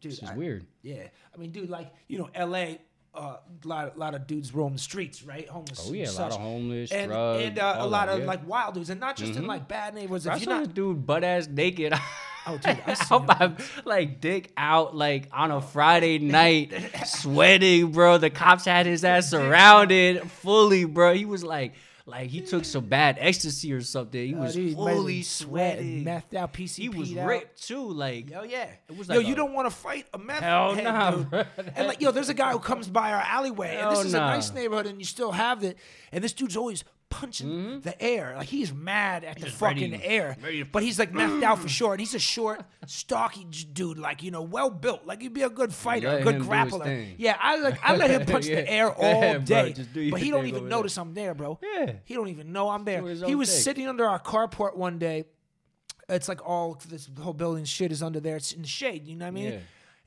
dude, 0.00 0.12
this 0.12 0.20
is 0.22 0.30
I- 0.30 0.34
weird. 0.36 0.66
Yeah, 0.82 1.04
I 1.32 1.38
mean, 1.38 1.52
dude, 1.52 1.70
like 1.70 1.92
you 2.08 2.18
know, 2.18 2.28
L.A. 2.34 2.80
uh, 3.14 3.36
a 3.64 3.68
lot, 3.68 3.98
lot 3.98 4.14
of 4.14 4.26
dudes 4.26 4.54
roam 4.54 4.72
the 4.72 4.78
streets, 4.78 5.22
right? 5.22 5.48
Homeless. 5.48 5.86
Oh 5.88 5.92
yeah, 5.92 6.08
and 6.08 6.16
a 6.16 6.20
lot 6.22 6.32
of 6.32 6.40
homeless, 6.40 6.92
and 6.92 7.10
drugs, 7.10 7.44
and 7.44 7.58
uh, 7.58 7.74
a 7.78 7.86
lot 7.86 8.08
of 8.08 8.20
yeah. 8.20 8.26
like 8.26 8.48
wild 8.48 8.74
dudes, 8.74 8.90
and 8.90 9.00
not 9.00 9.16
just 9.16 9.36
in 9.36 9.44
Mhm. 9.44 9.48
like 9.48 9.68
bad 9.68 9.94
neighborhoods. 9.94 10.26
I 10.26 10.36
If 10.36 10.40
you're 10.42 10.44
saw 10.46 10.58
not, 10.60 10.64
this 10.66 10.74
dude 10.74 11.06
butt 11.06 11.22
ass 11.24 11.46
naked. 11.48 11.92
oh 12.46 12.56
dude, 12.58 12.78
I 12.86 13.18
my, 13.18 13.52
like 13.84 14.20
dick 14.20 14.52
out 14.56 14.96
like 14.96 15.28
on 15.32 15.50
a 15.50 15.60
Friday 15.60 16.18
night, 16.40 16.72
sweating, 17.04 17.92
bro. 17.92 18.18
The 18.18 18.30
cops 18.30 18.64
had 18.64 18.86
his 18.86 19.04
ass 19.04 19.28
surrounded 19.30 20.22
fully, 20.30 20.84
bro. 20.84 21.14
He 21.14 21.24
was 21.24 21.44
like, 21.44 21.74
like 22.06 22.30
he 22.30 22.40
took 22.40 22.64
some 22.64 22.86
bad 22.86 23.16
ecstasy 23.20 23.72
or 23.72 23.80
something. 23.80 24.26
He 24.26 24.34
was 24.34 24.54
dude, 24.54 24.74
fully 24.74 25.22
sweating, 25.22 26.04
methed 26.04 26.34
out, 26.34 26.52
PCP. 26.52 26.76
He 26.78 26.88
was 26.88 27.12
ripped 27.14 27.66
too, 27.66 27.90
like 27.90 28.30
Yo, 28.30 28.42
yeah. 28.42 28.68
It 28.88 28.96
was 28.96 29.08
like, 29.08 29.20
yo, 29.20 29.28
you 29.28 29.34
don't 29.34 29.52
want 29.52 29.68
to 29.68 29.74
fight 29.74 30.06
a 30.12 30.18
meth 30.18 30.40
Hell 30.40 30.74
head, 30.74 30.84
nah, 30.84 31.10
dude. 31.12 31.30
bro. 31.30 31.44
And 31.76 31.88
like, 31.88 32.00
yo, 32.00 32.10
there's 32.10 32.28
a 32.28 32.34
guy 32.34 32.52
who 32.52 32.58
comes 32.58 32.88
by 32.88 33.12
our 33.12 33.20
alleyway, 33.20 33.76
and 33.76 33.90
this 33.96 34.04
is 34.04 34.14
a 34.14 34.18
nice 34.18 34.52
neighborhood, 34.52 34.86
and 34.86 34.98
you 34.98 35.04
still 35.04 35.32
have 35.32 35.62
it. 35.64 35.78
And 36.10 36.22
this 36.22 36.32
dude's 36.32 36.56
always 36.56 36.84
punching 37.12 37.80
the 37.82 37.94
air, 38.02 38.34
like 38.36 38.48
he's 38.48 38.72
mad 38.72 39.22
at 39.24 39.38
the 39.38 39.46
Mm-hmm. 39.46 39.56
fucking 39.56 39.92
ready- 39.92 40.04
air. 40.04 40.36
ready 40.42 40.62
but 40.62 40.82
he's 40.82 40.98
like 40.98 41.12
methed 41.12 41.42
out 41.42 41.58
for 41.58 41.68
sure, 41.78 41.92
and 41.92 42.00
he's 42.00 42.14
a 42.14 42.18
short, 42.18 42.62
stocky 42.86 43.44
dude, 43.72 43.98
like 43.98 44.22
you 44.22 44.30
know, 44.30 44.42
well 44.42 44.70
built, 44.70 45.04
like 45.06 45.20
he'd 45.22 45.34
be 45.34 45.42
a 45.42 45.50
good 45.50 45.72
fighter, 45.74 46.08
a 46.08 46.22
good 46.22 46.36
him 46.36 46.42
do 46.42 46.48
his 46.48 46.48
grappler. 46.74 47.14
Yeah, 47.18 47.36
I 47.40 47.56
like 47.58 47.78
I 47.84 47.96
let 47.96 48.10
him 48.10 48.24
punch 48.26 48.46
Yeah. 48.48 48.56
the 48.62 48.70
air 48.70 48.90
all 48.90 49.20
bro. 49.20 49.38
day, 49.40 49.74
your 49.94 50.10
but 50.10 50.20
he 50.20 50.30
don't 50.30 50.46
even 50.46 50.60
over 50.62 50.68
there. 50.68 50.78
notice 50.78 50.96
I'm 50.98 51.12
there, 51.14 51.34
bro. 51.34 51.58
Yeah. 51.62 51.92
he 52.04 52.14
don't 52.14 52.28
even 52.28 52.52
know 52.52 52.70
I'm 52.70 52.84
there. 52.84 53.02
He 53.06 53.34
was 53.34 53.50
thing. 53.50 53.60
sitting 53.60 53.88
under 53.88 54.06
our 54.06 54.18
carport 54.20 54.76
one 54.76 54.98
day 54.98 55.24
it's 56.08 56.28
like 56.28 56.46
all 56.46 56.78
this 56.88 57.08
whole 57.20 57.32
building 57.32 57.64
shit 57.64 57.90
is 57.92 58.02
under 58.02 58.20
there. 58.20 58.36
It's 58.36 58.52
in 58.52 58.62
the 58.62 58.68
shade, 58.68 59.06
you 59.06 59.16
know 59.16 59.24
what 59.24 59.28
I 59.28 59.30
mean? 59.30 59.52
Yeah. 59.52 59.58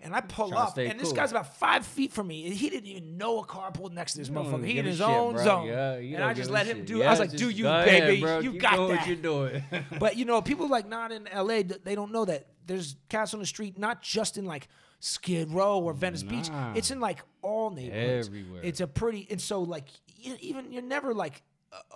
And 0.02 0.14
I 0.14 0.22
pull 0.22 0.50
Trying 0.50 0.60
to 0.60 0.64
up, 0.66 0.70
stay 0.72 0.88
and 0.88 1.00
this 1.00 1.08
cool. 1.08 1.16
guy's 1.16 1.32
about 1.32 1.56
five 1.58 1.86
feet 1.86 2.12
from 2.12 2.28
me. 2.28 2.46
and 2.46 2.54
He 2.54 2.70
didn't 2.70 2.88
even 2.88 3.18
know 3.18 3.39
a 3.39 3.46
car 3.46 3.72
pulled 3.72 3.93
next 3.93 4.12
to 4.14 4.18
this 4.20 4.28
don't 4.28 4.46
motherfucker. 4.46 4.66
He 4.66 4.74
give 4.74 4.80
in 4.86 4.88
a 4.88 4.89
his 4.89 4.98
shit, 5.00 5.08
own 5.08 5.34
bro. 5.36 5.43
zone. 5.43 5.68
Yeah, 5.68 5.98
you 5.98 6.10
and 6.16 6.18
don't 6.18 6.30
I 6.30 6.34
just 6.34 6.50
give 6.50 6.52
a 6.52 6.54
let 6.54 6.68
him 6.68 6.78
shit. 6.80 6.86
do. 6.88 6.98
Yeah, 6.98 7.08
I 7.08 7.10
was 7.12 7.20
like, 7.20 7.32
just 7.32 7.43
"Do 7.43 7.50
you, 7.50 7.64
go 7.64 7.76
ahead, 7.80 8.04
baby? 8.04 8.22
bro. 8.22 8.39
You 8.39 8.52
Keep 8.52 8.62
got 8.62 8.76
doing 8.76 8.88
that." 8.89 8.98
What 9.00 9.08
you're 9.08 9.16
doing. 9.16 9.64
But 10.00 10.18
you 10.18 10.26
know, 10.26 10.41
people 10.41 10.68
like 10.68 10.88
not 10.88 11.12
in 11.12 11.28
LA, 11.34 11.48
th- 11.64 11.82
they 11.84 11.96
don't 11.96 12.12
know 12.12 12.26
that 12.26 12.46
there's 12.68 12.98
cats 13.10 13.34
on 13.34 13.39
the 13.39 13.46
street, 13.46 13.80
not 13.80 14.02
just 14.02 14.38
in 14.38 14.46
like 14.46 14.68
Skid 15.00 15.50
Row 15.52 15.80
or 15.80 15.93
Venice 15.93 16.24
Beach. 16.24 16.50
Nah. 16.50 16.74
It's 16.76 16.91
in 16.91 17.00
like 17.00 17.20
all 17.41 17.70
neighborhoods. 17.72 18.28
Everywhere. 18.28 18.62
It's 18.64 18.82
a 18.82 18.88
pretty, 18.88 19.28
and 19.32 19.39
so 19.41 19.62
like 19.62 19.88
even 20.20 20.72
you're 20.72 20.82
never 20.84 21.14
like 21.14 21.41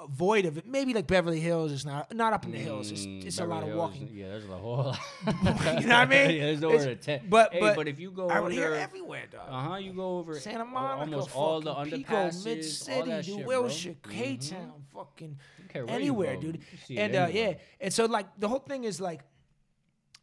a- 0.04 0.08
void 0.08 0.46
of 0.46 0.58
it. 0.58 0.66
Maybe 0.68 0.94
like 0.94 1.08
Beverly 1.08 1.40
Hills 1.40 1.72
is 1.72 1.86
not 1.86 2.14
not 2.16 2.34
up 2.34 2.46
in 2.46 2.52
the 2.52 2.58
hills. 2.58 2.92
It's, 2.92 3.06
Mm, 3.06 3.26
it's 3.26 3.40
a 3.40 3.46
lot 3.46 3.64
of 3.64 3.70
Beverly 3.70 3.80
Hills, 3.80 3.92
walking. 3.92 4.10
Yeah, 4.14 4.28
there's 4.30 4.46
a 4.46 4.58
whole 4.58 4.78
lot. 4.78 5.00
You 5.26 5.34
know 5.34 5.52
what 5.52 5.92
I 5.92 6.06
mean? 6.06 6.30
yeah, 6.36 6.42
there's 6.46 6.62
nowhere 6.62 6.90
It's- 6.90 7.06
to 7.06 7.22
but- 7.28 7.54
hey, 7.54 7.60
but 7.60 7.76
but 7.76 7.88
if 7.88 8.00
you 8.00 8.12
go 8.12 8.30
I 8.30 8.40
would 8.40 8.52
hear 8.52 8.74
everywhere, 8.74 9.26
dog. 9.32 9.48
uh 9.50 9.70
huh, 9.70 9.76
you 9.78 9.94
go 9.94 10.18
over 10.20 10.40
Santa 10.40 10.66
Monica, 10.66 11.00
almost 11.16 11.36
all 11.36 11.62
the 11.62 11.74
fucking 11.74 12.04
underpasses, 12.04 12.46
Mid 12.46 12.66
City, 12.66 13.10
that 13.10 13.28
New 13.28 13.38
shit, 13.38 13.46
Wilshire. 13.46 13.96
K. 14.10 14.38
Town, 14.38 14.84
fucking 14.94 15.38
where 15.74 15.84
you 15.86 15.90
anywhere, 15.90 16.36
dude. 16.38 16.62
And 16.96 17.16
uh, 17.16 17.28
yeah, 17.32 17.54
and 17.80 17.94
so 17.94 18.06
like 18.06 18.28
the 18.40 18.48
whole 18.48 18.60
thing 18.60 18.84
is 18.86 19.00
like, 19.00 19.22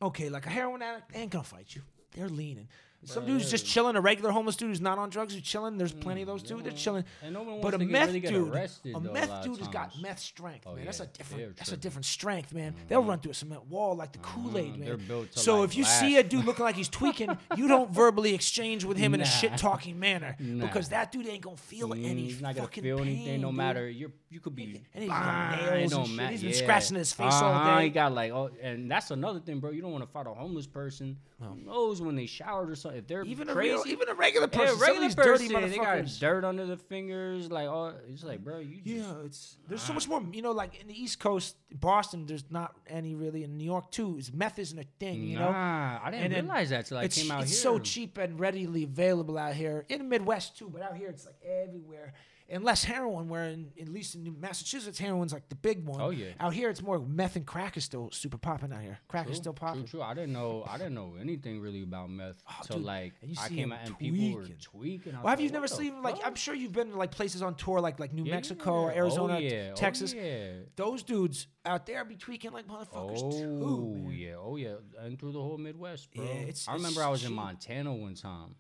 okay, 0.03 0.29
like 0.29 0.47
a 0.47 0.51
heroin 0.51 0.83
addict 0.83 1.13
they 1.13 1.21
ain't 1.21 1.31
gonna 1.31 1.45
fight 1.45 1.75
you. 1.75 1.83
They're 2.15 2.29
leaning. 2.29 2.69
Some 3.05 3.25
dude's 3.27 3.51
just 3.51 3.65
chilling. 3.67 3.95
A 3.95 4.01
regular 4.01 4.31
homeless 4.31 4.57
dude 4.57 4.69
who's 4.71 4.81
not 4.81 4.99
on 4.99 5.11
drugs 5.11 5.33
who's 5.35 5.43
chilling. 5.43 5.77
There's 5.79 5.93
plenty 5.93 6.23
of 6.23 6.27
those 6.27 6.43
too. 6.43 6.61
They're 6.63 6.73
chilling. 6.73 7.05
And 7.23 7.35
no 7.35 7.43
one 7.43 7.61
but 7.61 7.75
a 7.75 7.79
to 7.79 7.85
meth 7.85 8.09
really 8.09 8.21
dude, 8.21 8.49
arrested, 8.49 8.97
a 8.97 9.01
though, 9.01 9.13
meth 9.13 9.31
of 9.31 9.45
dude 9.45 9.59
has 9.59 9.69
got 9.69 9.93
meth 10.01 10.19
strength, 10.19 10.65
Oh, 10.67 10.75
man. 10.75 10.85
That's 10.87 11.01
a 11.01 11.07
different. 11.07 11.57
That's 11.57 11.73
a 11.73 11.77
different 11.77 12.05
strength, 12.05 12.53
man. 12.53 12.75
They'll 12.89 13.03
run 13.05 13.21
through 13.21 13.31
a 13.33 13.35
cement 13.35 13.67
wall 13.67 13.95
like 13.95 14.13
the 14.13 14.19
Kool 14.19 14.59
Aid, 14.59 14.75
Mhm, 14.75 15.09
man. 15.09 15.29
so 15.31 15.61
like, 15.61 15.69
if 15.71 15.77
you 15.77 15.85
see 15.85 16.17
a 16.17 16.23
dude 16.25 16.45
looking 16.45 16.65
like 16.65 16.75
he's 16.75 16.89
tweaking, 16.89 17.37
you 17.57 17.69
don't 17.69 17.91
verbally 17.95 18.35
exchange 18.35 18.85
with 18.85 18.97
him 18.97 19.15
in 19.15 19.21
a 19.21 19.25
shit 19.27 19.57
talking 19.57 19.99
manner 20.01 20.35
Nah. 20.41 20.67
because 20.67 20.89
that 20.89 21.13
dude 21.13 21.27
ain't 21.29 21.43
gonna 21.43 21.57
feel 21.57 21.89
Mm, 21.91 22.05
any 22.05 22.23
he's 22.25 22.41
not 22.41 22.55
gonna 22.57 22.67
fucking 22.67 22.83
feel 22.83 22.99
pain, 22.99 23.07
anything, 23.09 23.41
no 23.41 23.53
matter 23.53 23.89
you're. 23.89 24.11
You 24.29 24.41
could 24.41 24.57
be. 24.57 24.83
And 24.93 25.05
he's 25.05 25.11
got 25.11 25.57
nails 25.73 25.93
no 25.93 26.01
and 26.01 26.09
shit. 26.09 26.31
He's 26.31 26.43
been 26.43 26.53
scratching 26.53 26.97
his 26.97 27.13
face 27.13 27.33
all 27.33 27.53
Uh-huh, 27.53 27.79
day. 27.79 27.85
He 27.85 27.91
got 27.91 28.13
like, 28.13 28.33
oh, 28.33 28.51
and 28.61 28.91
that's 28.91 29.11
another 29.13 29.39
thing, 29.39 29.61
bro. 29.61 29.71
You 29.71 29.81
don't 29.81 29.93
want 29.93 30.05
to 30.05 30.11
fight 30.11 30.27
a 30.27 30.31
homeless 30.35 30.67
person. 30.67 31.17
Who 31.41 31.55
knows 31.65 32.03
when 32.03 32.17
they 32.17 32.27
showered 32.27 32.69
or 32.71 32.75
something? 32.75 32.86
If 32.89 33.07
they're 33.07 33.25
Even 33.25 33.49
a 33.49 33.55
real, 33.55 33.83
even 33.87 34.09
a 34.09 34.15
regular 34.15 34.49
yeah, 34.53 34.59
person, 34.59 34.75
of 34.75 34.81
regular 34.81 35.15
person, 35.15 35.71
they 35.71 35.77
got 35.77 36.07
dirt 36.21 36.45
under 36.45 36.67
the 36.67 36.77
fingers, 36.77 37.51
like 37.51 37.67
oh, 37.69 37.95
it's 38.09 38.25
like, 38.25 38.43
bro, 38.45 38.59
you 38.59 38.77
just 38.81 38.87
Yeah, 38.87 39.25
it's 39.25 39.57
there's 39.69 39.83
so 39.83 39.93
ah. 39.93 39.95
much 39.95 40.09
more. 40.09 40.23
You 40.33 40.43
know, 40.43 40.53
like 40.53 40.81
in 40.81 40.87
the 40.89 41.01
East 41.01 41.19
Coast, 41.21 41.57
Boston, 41.73 42.27
there's 42.27 42.45
not 42.51 42.75
any 42.87 43.15
really. 43.15 43.45
In 43.45 43.57
New 43.57 43.65
York 43.65 43.91
too, 43.91 44.17
is 44.19 44.33
meth 44.33 44.59
isn't 44.59 44.79
a 44.79 44.87
thing. 44.99 45.23
You 45.23 45.39
know, 45.39 45.51
Nah, 45.51 46.01
I 46.03 46.11
didn't 46.11 46.33
And 46.33 46.49
realize 46.49 46.71
that 46.71 46.87
till 46.87 46.99
I 46.99 47.09
came 47.09 47.31
out 47.31 47.43
it's 47.43 47.53
here. 47.53 47.61
so 47.61 47.79
cheap 47.79 48.19
and 48.19 48.39
readily 48.41 48.85
available 48.85 49.37
out 49.39 49.55
here 49.55 49.85
in 49.89 49.99
the 49.99 50.05
Midwest 50.05 50.57
too. 50.59 50.69
But 50.73 50.83
out 50.83 50.97
here, 50.97 51.09
it's 51.09 51.27
like 51.27 51.37
everywhere. 51.45 52.15
And 52.49 52.63
less 52.63 52.85
heroin, 52.85 53.29
where 53.29 53.45
in, 53.45 53.73
at 53.81 53.89
least 53.89 54.15
in 54.15 54.23
New 54.23 54.33
Massachusetts, 54.39 54.99
heroin's 55.01 55.33
like 55.33 55.49
the 55.49 55.57
big 55.57 55.85
one. 55.85 56.01
Oh, 56.01 56.11
yeah. 56.11 56.29
Out 56.39 56.55
here, 56.55 56.71
it's 56.71 56.81
more 56.81 57.01
meth 57.01 57.35
and 57.35 57.45
crack 57.45 57.77
is 57.77 57.83
still 57.83 58.09
super 58.13 58.39
popping 58.39 58.73
out 58.73 58.83
here. 58.83 58.99
Crack 59.09 59.25
True, 59.25 59.33
is 59.33 59.39
still 59.39 59.53
popping. 59.53 59.81
True, 59.81 59.99
true. 59.99 60.03
I 60.03 60.15
didn't 60.15 60.33
know. 60.33 60.65
I 60.69 60.79
didn't 60.79 60.95
know 60.95 61.15
anything 61.21 61.61
really 61.61 61.83
about 61.83 62.09
meth 62.09 62.37
Oh, 62.49 62.55
till 62.63 62.77
dude, 62.77 62.87
like 62.87 63.15
I 63.43 63.49
came 63.49 63.73
out 63.73 63.81
and 63.85 63.99
people 63.99 64.33
were 64.39 64.47
tweaking. 64.63 65.15
Well, 65.15 65.27
have 65.27 65.41
like, 65.41 65.41
you 65.41 65.51
never 65.51 65.67
seen 65.67 66.01
like? 66.03 66.19
I'm 66.25 66.37
sure 66.37 66.55
you've 66.55 66.71
been 66.71 66.91
to 66.93 66.97
like 66.97 67.11
places 67.11 67.43
on 67.43 67.57
tour 67.57 67.81
like 67.81 67.99
like 67.99 68.13
New 68.13 68.25
Mexico 68.25 68.71
oh, 68.71 68.83
or 68.85 68.91
Yeah. 68.93 68.97
Arizona, 68.99 69.35
oh, 69.35 69.39
yeah. 69.39 69.73
Texas. 69.75 70.15
Oh, 70.17 70.21
yeah. 70.23 70.53
Those 70.77 71.03
dudes 71.03 71.49
out 71.65 71.85
there 71.87 72.05
be 72.05 72.15
tweaking 72.15 72.53
like 72.53 72.69
motherfuckers 72.69 73.23
Oh 73.25 73.31
too. 73.33 73.95
man. 74.05 74.13
yeah, 74.17 74.35
oh 74.39 74.55
yeah, 74.55 74.75
and 75.01 75.19
through 75.19 75.33
the 75.33 75.43
whole 75.43 75.59
Midwest, 75.59 76.13
bro. 76.15 76.23
Yeah, 76.25 76.31
it's- 76.31 76.69
I 76.69 76.75
it's 76.75 76.81
remember 76.81 77.03
I 77.03 77.09
was 77.09 77.25
in. 77.25 77.33
Montana 77.33 77.93
one 77.93 78.15
time, 78.15 78.55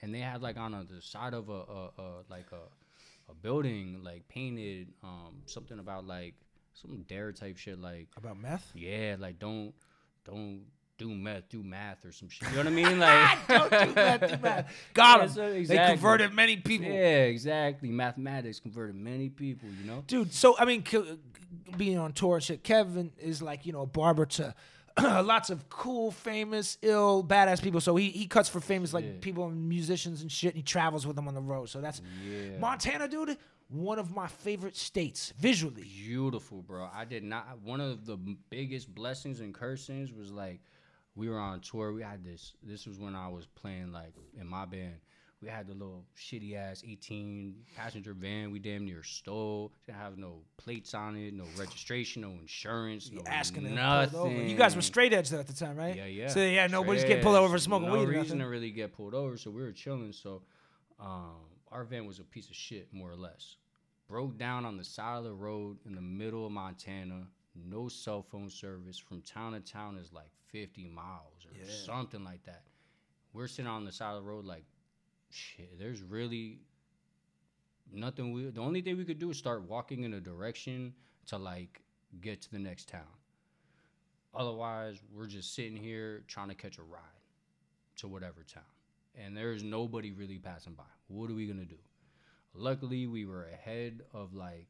and 0.00 0.14
they 0.14 0.20
had 0.20 0.42
like 0.42 0.56
on 0.56 0.74
a, 0.74 0.84
the 0.84 1.02
side 1.02 1.34
of 1.34 1.48
a, 1.48 1.52
a, 1.52 1.90
a 1.98 2.12
like 2.30 2.46
a 2.52 2.60
a 3.28 3.34
building 3.34 4.00
like 4.02 4.26
painted 4.28 4.88
um 5.02 5.42
something 5.46 5.78
about 5.78 6.06
like 6.06 6.34
some 6.74 7.04
dare 7.08 7.32
type 7.32 7.56
shit 7.56 7.78
like 7.80 8.08
About 8.16 8.38
meth? 8.38 8.70
yeah 8.74 9.16
like 9.18 9.38
don't 9.38 9.72
don't 10.24 10.62
do 10.98 11.08
meth 11.10 11.48
do 11.48 11.62
math 11.64 12.04
or 12.04 12.12
some 12.12 12.28
shit. 12.28 12.48
You 12.50 12.56
know 12.56 12.60
what 12.60 12.66
I 12.68 12.70
mean? 12.70 12.98
Like 13.00 13.46
Don't 13.48 13.70
do 13.88 13.92
that, 13.94 14.20
do 14.28 14.36
that. 14.42 14.68
Got 14.94 15.20
Yeah, 15.20 15.26
them. 15.26 15.34
so 15.66 15.74
They 15.74 15.86
converted 15.88 16.32
many 16.32 16.56
people. 16.58 16.86
Yeah, 16.86 17.24
exactly. 17.24 17.88
Mathematics 17.88 18.60
converted 18.60 18.94
many 18.94 19.28
people. 19.28 19.68
You 19.80 19.84
know. 19.90 20.04
Dude, 20.06 20.32
so 20.32 20.56
I 20.58 20.64
mean, 20.64 20.84
being 21.76 21.98
on 21.98 22.12
tour 22.12 22.40
shit, 22.40 22.62
Kevin 22.62 23.10
is 23.18 23.42
like, 23.42 23.66
you 23.66 23.72
know, 23.72 23.80
a 23.80 23.86
barber 23.86 24.26
to 24.26 24.54
lots 25.00 25.50
of 25.50 25.68
cool, 25.68 26.10
famous, 26.10 26.78
ill, 26.82 27.24
badass 27.24 27.62
people. 27.62 27.80
So 27.80 27.96
he, 27.96 28.10
he 28.10 28.26
cuts 28.26 28.48
for 28.48 28.60
famous 28.60 28.92
like 28.92 29.04
Yeah. 29.04 29.10
people 29.20 29.46
and 29.46 29.68
musicians 29.68 30.22
and 30.22 30.30
shit. 30.30 30.50
And 30.50 30.56
he 30.56 30.62
travels 30.62 31.06
with 31.06 31.16
them 31.16 31.28
on 31.28 31.34
the 31.34 31.40
road. 31.40 31.68
So 31.68 31.80
that's 31.80 32.00
Yeah. 32.26 32.58
Montana, 32.58 33.08
dude. 33.08 33.36
One 33.68 33.98
of 33.98 34.14
my 34.14 34.26
favorite 34.28 34.76
states 34.76 35.32
visually. 35.38 35.82
beautiful, 35.82 36.60
bro. 36.62 36.88
I 36.92 37.06
did 37.06 37.22
not. 37.24 37.60
One 37.62 37.80
of 37.80 38.04
the 38.04 38.18
biggest 38.50 38.94
blessings 38.94 39.40
and 39.40 39.54
cursings 39.54 40.12
was 40.12 40.30
like 40.30 40.60
we 41.14 41.28
were 41.28 41.38
on 41.38 41.60
tour. 41.60 41.92
We 41.92 42.02
had 42.02 42.22
this. 42.24 42.52
This 42.62 42.86
was 42.86 42.98
when 42.98 43.14
I 43.14 43.28
was 43.28 43.46
playing 43.46 43.92
like 43.92 44.12
in 44.38 44.46
my 44.46 44.66
band. 44.66 44.96
We 45.42 45.48
had 45.48 45.66
the 45.66 45.72
little 45.72 46.04
shitty 46.16 46.54
ass 46.54 46.84
18 46.86 47.54
passenger 47.76 48.14
van. 48.14 48.52
We 48.52 48.60
damn 48.60 48.84
near 48.84 49.02
stole. 49.02 49.72
Didn't 49.86 49.98
have 49.98 50.16
no 50.16 50.42
plates 50.56 50.94
on 50.94 51.16
it, 51.16 51.34
no 51.34 51.44
registration, 51.58 52.22
no 52.22 52.30
insurance, 52.30 53.10
no 53.12 53.22
Asking 53.26 53.74
nothing. 53.74 54.48
You 54.48 54.56
guys 54.56 54.76
were 54.76 54.82
straight 54.82 55.12
edge 55.12 55.30
though 55.30 55.40
at 55.40 55.48
the 55.48 55.52
time, 55.52 55.76
right? 55.76 55.96
Yeah, 55.96 56.06
yeah. 56.06 56.28
So 56.28 56.40
yeah, 56.40 56.68
nobody's 56.68 57.02
getting 57.02 57.24
pulled 57.24 57.34
over 57.34 57.48
for 57.48 57.58
smoking 57.58 57.88
no 57.88 57.94
weed. 57.94 58.04
or 58.04 58.20
reason 58.20 58.38
to 58.38 58.44
really 58.46 58.70
get 58.70 58.92
pulled 58.92 59.14
over, 59.14 59.36
so 59.36 59.50
we 59.50 59.62
were 59.62 59.72
chilling. 59.72 60.12
So, 60.12 60.42
um, 61.00 61.34
our 61.72 61.82
van 61.84 62.06
was 62.06 62.20
a 62.20 62.24
piece 62.24 62.48
of 62.48 62.54
shit, 62.54 62.88
more 62.92 63.10
or 63.10 63.16
less. 63.16 63.56
Broke 64.08 64.38
down 64.38 64.64
on 64.64 64.76
the 64.76 64.84
side 64.84 65.18
of 65.18 65.24
the 65.24 65.32
road 65.32 65.78
in 65.86 65.94
the 65.96 66.00
middle 66.02 66.46
of 66.46 66.52
Montana. 66.52 67.26
No 67.56 67.88
cell 67.88 68.22
phone 68.22 68.48
service. 68.48 68.96
From 68.98 69.22
town 69.22 69.52
to 69.54 69.60
town 69.60 69.96
is 69.96 70.12
like 70.12 70.30
50 70.52 70.86
miles 70.88 71.44
or 71.46 71.56
Yeah. 71.56 71.64
something 71.84 72.22
like 72.22 72.44
that. 72.44 72.62
We're 73.32 73.48
sitting 73.48 73.70
on 73.70 73.84
the 73.84 73.92
side 73.92 74.10
of 74.14 74.22
the 74.22 74.28
road 74.28 74.44
like, 74.44 74.64
shit. 75.32 75.78
There's 75.78 76.02
really 76.02 76.60
nothing. 77.92 78.32
We 78.32 78.50
the 78.50 78.60
only 78.60 78.82
thing 78.82 78.96
we 78.96 79.04
could 79.04 79.18
do 79.18 79.30
is 79.30 79.38
start 79.38 79.62
walking 79.62 80.04
in 80.04 80.14
a 80.14 80.20
direction 80.20 80.94
to 81.26 81.38
like 81.38 81.82
get 82.20 82.42
to 82.42 82.50
the 82.50 82.58
next 82.58 82.88
town. 82.88 83.02
Otherwise, 84.34 84.98
we're 85.14 85.26
just 85.26 85.54
sitting 85.54 85.76
here 85.76 86.22
trying 86.26 86.48
to 86.48 86.54
catch 86.54 86.78
a 86.78 86.82
ride 86.82 87.00
to 87.96 88.08
whatever 88.08 88.42
town. 88.42 88.62
And 89.14 89.36
there's 89.36 89.62
nobody 89.62 90.12
really 90.12 90.38
passing 90.38 90.72
by. 90.72 90.84
What 91.08 91.30
are 91.30 91.34
we 91.34 91.46
gonna 91.46 91.64
do? 91.64 91.76
Luckily, 92.54 93.06
we 93.06 93.24
were 93.24 93.46
ahead 93.46 94.02
of 94.12 94.34
like 94.34 94.66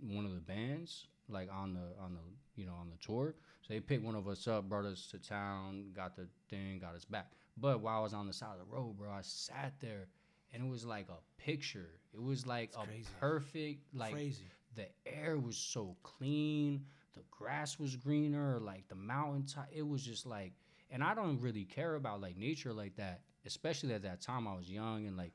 one 0.00 0.24
of 0.24 0.34
the 0.34 0.40
bands, 0.40 1.06
like 1.28 1.48
on 1.52 1.74
the 1.74 2.02
on 2.02 2.14
the 2.14 2.60
you 2.60 2.66
know 2.66 2.74
on 2.74 2.90
the 2.90 3.04
tour. 3.04 3.34
So 3.62 3.74
they 3.74 3.80
picked 3.80 4.04
one 4.04 4.16
of 4.16 4.26
us 4.26 4.48
up, 4.48 4.68
brought 4.68 4.84
us 4.84 5.06
to 5.12 5.18
town, 5.18 5.92
got 5.94 6.16
the 6.16 6.26
thing, 6.50 6.80
got 6.80 6.96
us 6.96 7.04
back. 7.04 7.30
But 7.56 7.80
while 7.80 7.98
I 7.98 8.02
was 8.02 8.14
on 8.14 8.26
the 8.26 8.32
side 8.32 8.52
of 8.52 8.58
the 8.58 8.74
road, 8.74 8.96
bro, 8.98 9.10
I 9.10 9.20
sat 9.22 9.74
there 9.80 10.08
and 10.52 10.62
it 10.62 10.68
was 10.68 10.84
like 10.84 11.08
a 11.08 11.40
picture. 11.40 11.90
It 12.14 12.22
was 12.22 12.46
like 12.46 12.70
a 12.78 12.84
crazy. 12.84 13.08
perfect 13.20 13.94
like 13.94 14.12
Crazy. 14.12 14.44
the 14.74 14.86
air 15.06 15.38
was 15.38 15.56
so 15.56 15.96
clean 16.02 16.84
the 17.14 17.22
grass 17.30 17.78
was 17.78 17.94
greener 17.96 18.58
like 18.58 18.88
the 18.88 18.94
mountain 18.94 19.44
top 19.44 19.66
it 19.70 19.86
was 19.86 20.02
just 20.02 20.24
like 20.26 20.52
and 20.90 21.02
i 21.04 21.14
don't 21.14 21.38
really 21.40 21.64
care 21.64 21.94
about 21.96 22.20
like 22.22 22.36
nature 22.38 22.72
like 22.72 22.96
that 22.96 23.20
especially 23.44 23.92
at 23.92 24.02
that 24.02 24.20
time 24.22 24.46
i 24.48 24.54
was 24.54 24.70
young 24.70 25.06
and 25.06 25.16
like 25.16 25.32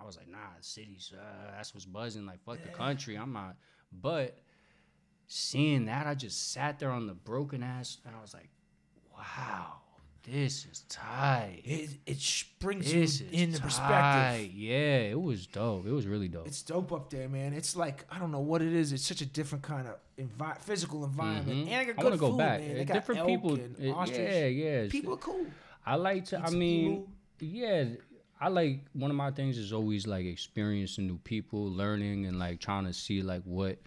i 0.00 0.04
was 0.04 0.16
like, 0.16 0.28
nah, 0.28 0.38
cities, 0.60 1.12
uh, 1.16 1.52
that's 1.54 1.74
what's 1.74 1.86
buzzing. 1.86 2.26
Like, 2.26 2.42
fuck 2.44 2.62
the 2.62 2.70
country. 2.70 3.16
I'm 3.16 3.32
not. 3.32 3.56
But 3.92 4.38
seeing 5.26 5.86
that, 5.86 6.06
I 6.06 6.14
just 6.14 6.52
sat 6.52 6.78
there 6.78 6.90
on 6.90 7.06
the 7.06 7.14
broken 7.14 7.62
ass, 7.62 7.98
and 8.04 8.16
I 8.16 8.20
was 8.20 8.34
like, 8.34 8.48
wow, 9.14 9.74
this 10.24 10.66
is 10.70 10.84
tight. 10.88 11.62
It 11.64 11.90
it 12.06 12.20
sh- 12.20 12.44
brings 12.60 12.84
This 12.84 12.94
you 12.94 13.00
is 13.02 13.20
into 13.32 13.58
tight. 13.58 13.64
perspective. 13.64 14.54
Yeah, 14.54 14.98
it 15.10 15.20
was 15.20 15.46
dope. 15.46 15.86
It 15.86 15.90
was 15.92 16.06
really 16.06 16.28
dope. 16.28 16.46
It's 16.46 16.62
dope 16.62 16.92
up 16.92 17.10
there, 17.10 17.28
man. 17.28 17.52
It's 17.52 17.74
like 17.76 18.04
I 18.10 18.18
don't 18.18 18.30
know 18.30 18.40
what 18.40 18.62
it 18.62 18.72
is. 18.72 18.92
It's 18.92 19.04
such 19.06 19.20
a 19.20 19.26
different 19.26 19.62
kind 19.64 19.88
of 19.88 19.96
envi- 20.18 20.58
physical 20.58 21.04
environment, 21.04 21.66
Mhm. 21.66 21.70
and 21.70 21.74
I 21.74 21.84
got 21.84 21.90
I 21.90 21.94
good 21.94 22.04
want 22.04 22.14
to 22.14 22.20
go 22.20 22.30
food, 22.30 22.38
back. 22.38 22.60
man. 22.60 22.70
Uh, 22.70 22.74
They 22.74 22.84
got 22.84 22.94
Different 22.94 23.18
elk 23.20 23.28
people. 23.28 23.54
and 23.54 23.78
it- 23.78 23.90
ostrich. 23.90 24.18
yeah, 24.20 24.46
yeah. 24.46 24.88
People 24.88 25.14
are 25.14 25.18
cool. 25.18 25.46
I 25.84 25.96
like 25.96 26.24
to. 26.26 26.38
I 26.40 26.50
mean, 26.50 27.06
yeah. 27.40 27.84
I 28.40 28.48
like 28.48 28.80
one 28.92 29.10
of 29.10 29.16
my 29.16 29.30
things 29.30 29.56
is 29.56 29.72
always 29.72 30.06
like 30.06 30.26
experiencing 30.26 31.06
new 31.06 31.18
people, 31.18 31.70
learning, 31.70 32.26
and 32.26 32.38
like 32.40 32.60
trying 32.60 32.84
to 32.86 32.92
see 32.92 33.22
like 33.22 33.42
what, 33.44 33.78